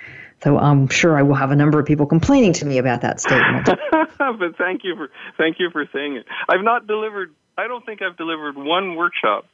Though 0.40 0.58
I'm 0.58 0.88
sure 0.88 1.18
I 1.18 1.22
will 1.22 1.34
have 1.34 1.50
a 1.50 1.56
number 1.56 1.80
of 1.80 1.86
people 1.86 2.06
complaining 2.06 2.52
to 2.54 2.64
me 2.64 2.78
about 2.78 3.00
that 3.00 3.20
statement. 3.20 3.66
but 4.18 4.56
thank 4.56 4.84
you 4.84 4.94
for 4.94 5.10
thank 5.36 5.58
you 5.58 5.68
for 5.70 5.84
saying 5.92 6.16
it. 6.16 6.26
I've 6.48 6.62
not 6.62 6.86
delivered 6.86 7.34
I 7.58 7.66
don't 7.66 7.84
think 7.84 8.02
I've 8.02 8.16
delivered 8.16 8.56
one 8.56 8.94
workshop 8.94 9.46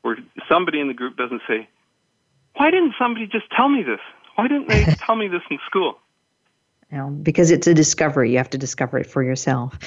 where 0.00 0.16
somebody 0.48 0.80
in 0.80 0.88
the 0.88 0.94
group 0.94 1.18
doesn't 1.18 1.42
say, 1.46 1.68
"Why 2.54 2.70
didn't 2.70 2.94
somebody 2.98 3.26
just 3.26 3.50
tell 3.54 3.68
me 3.68 3.82
this? 3.82 4.00
Why 4.36 4.48
didn't 4.48 4.68
they 4.68 4.84
tell 5.06 5.16
me 5.16 5.28
this 5.28 5.42
in 5.50 5.58
school?" 5.66 5.98
You 6.90 6.98
know, 6.98 7.10
because 7.10 7.50
it's 7.50 7.66
a 7.66 7.74
discovery. 7.74 8.32
You 8.32 8.38
have 8.38 8.50
to 8.50 8.58
discover 8.58 8.98
it 8.98 9.06
for 9.06 9.22
yourself. 9.22 9.78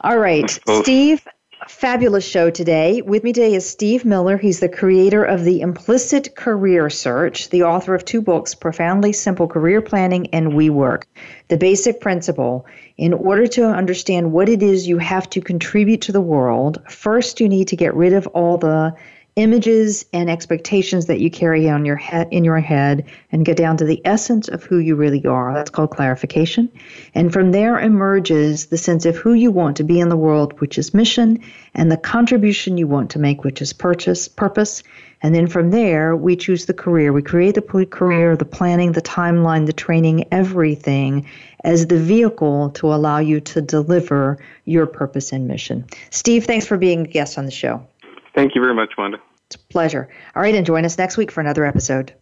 All 0.00 0.18
right, 0.18 0.58
oh. 0.68 0.82
Steve, 0.82 1.26
fabulous 1.68 2.26
show 2.26 2.50
today. 2.50 3.02
With 3.02 3.24
me 3.24 3.32
today 3.32 3.54
is 3.54 3.68
Steve 3.68 4.04
Miller. 4.04 4.36
He's 4.36 4.60
the 4.60 4.68
creator 4.68 5.24
of 5.24 5.44
the 5.44 5.60
Implicit 5.60 6.36
Career 6.36 6.90
Search, 6.90 7.48
the 7.50 7.62
author 7.62 7.94
of 7.94 8.04
two 8.04 8.20
books, 8.20 8.54
Profoundly 8.54 9.12
Simple 9.12 9.48
Career 9.48 9.80
Planning 9.80 10.28
and 10.28 10.54
We 10.54 10.70
Work. 10.70 11.06
The 11.48 11.56
basic 11.56 12.00
principle 12.00 12.66
in 12.96 13.12
order 13.12 13.46
to 13.48 13.66
understand 13.66 14.32
what 14.32 14.48
it 14.48 14.62
is 14.62 14.86
you 14.86 14.98
have 14.98 15.28
to 15.30 15.40
contribute 15.40 16.02
to 16.02 16.12
the 16.12 16.20
world, 16.20 16.82
first 16.88 17.40
you 17.40 17.48
need 17.48 17.68
to 17.68 17.76
get 17.76 17.94
rid 17.94 18.12
of 18.12 18.26
all 18.28 18.58
the 18.58 18.94
images 19.36 20.06
and 20.14 20.30
expectations 20.30 21.06
that 21.06 21.20
you 21.20 21.30
carry 21.30 21.68
on 21.68 21.84
your 21.84 21.96
head 21.96 22.26
in 22.30 22.42
your 22.42 22.58
head 22.58 23.04
and 23.30 23.44
get 23.44 23.58
down 23.58 23.76
to 23.76 23.84
the 23.84 24.00
essence 24.06 24.48
of 24.48 24.64
who 24.64 24.78
you 24.78 24.96
really 24.96 25.24
are. 25.26 25.52
That's 25.52 25.68
called 25.68 25.90
clarification. 25.90 26.72
And 27.14 27.30
from 27.30 27.52
there 27.52 27.78
emerges 27.78 28.66
the 28.66 28.78
sense 28.78 29.04
of 29.04 29.14
who 29.14 29.34
you 29.34 29.50
want 29.50 29.76
to 29.76 29.84
be 29.84 30.00
in 30.00 30.08
the 30.08 30.16
world, 30.16 30.58
which 30.60 30.78
is 30.78 30.94
mission, 30.94 31.38
and 31.74 31.92
the 31.92 31.98
contribution 31.98 32.78
you 32.78 32.86
want 32.86 33.10
to 33.10 33.18
make, 33.18 33.44
which 33.44 33.60
is 33.60 33.74
purchase, 33.74 34.26
purpose. 34.26 34.82
And 35.22 35.34
then 35.34 35.48
from 35.48 35.70
there, 35.70 36.16
we 36.16 36.34
choose 36.34 36.64
the 36.64 36.72
career. 36.74 37.12
We 37.12 37.20
create 37.20 37.56
the 37.56 37.86
career, 37.90 38.36
the 38.36 38.44
planning, 38.46 38.92
the 38.92 39.02
timeline, 39.02 39.66
the 39.66 39.74
training, 39.74 40.24
everything 40.32 41.26
as 41.62 41.88
the 41.88 41.98
vehicle 41.98 42.70
to 42.70 42.94
allow 42.94 43.18
you 43.18 43.40
to 43.40 43.60
deliver 43.60 44.38
your 44.64 44.86
purpose 44.86 45.32
and 45.32 45.46
mission. 45.46 45.84
Steve, 46.08 46.46
thanks 46.46 46.66
for 46.66 46.78
being 46.78 47.00
a 47.00 47.08
guest 47.08 47.36
on 47.36 47.44
the 47.44 47.50
show. 47.50 47.86
Thank 48.34 48.54
you 48.54 48.62
very 48.62 48.74
much, 48.74 48.92
Wanda. 48.96 49.18
It's 49.48 49.56
a 49.56 49.66
pleasure. 49.68 50.08
All 50.34 50.42
right, 50.42 50.54
and 50.54 50.66
join 50.66 50.84
us 50.84 50.98
next 50.98 51.16
week 51.16 51.30
for 51.30 51.40
another 51.40 51.64
episode. 51.64 52.14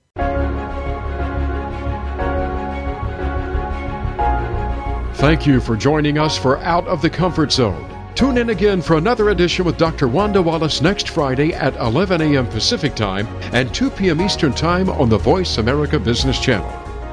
Thank 5.16 5.46
you 5.46 5.60
for 5.60 5.74
joining 5.74 6.18
us 6.18 6.36
for 6.36 6.58
Out 6.58 6.86
of 6.86 7.00
the 7.00 7.08
Comfort 7.08 7.50
Zone. 7.50 7.90
Tune 8.14 8.36
in 8.36 8.50
again 8.50 8.82
for 8.82 8.96
another 8.98 9.30
edition 9.30 9.64
with 9.64 9.78
Dr. 9.78 10.06
Wanda 10.06 10.42
Wallace 10.42 10.82
next 10.82 11.08
Friday 11.08 11.54
at 11.54 11.74
11 11.76 12.20
a.m. 12.20 12.46
Pacific 12.46 12.94
Time 12.94 13.26
and 13.54 13.74
2 13.74 13.90
p.m. 13.90 14.20
Eastern 14.20 14.52
Time 14.52 14.90
on 14.90 15.08
the 15.08 15.16
Voice 15.16 15.56
America 15.56 15.98
Business 15.98 16.38
Channel. 16.38 16.70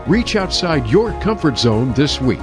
Reach 0.07 0.35
outside 0.35 0.87
your 0.87 1.11
comfort 1.21 1.57
zone 1.57 1.93
this 1.93 2.19
week. 2.19 2.39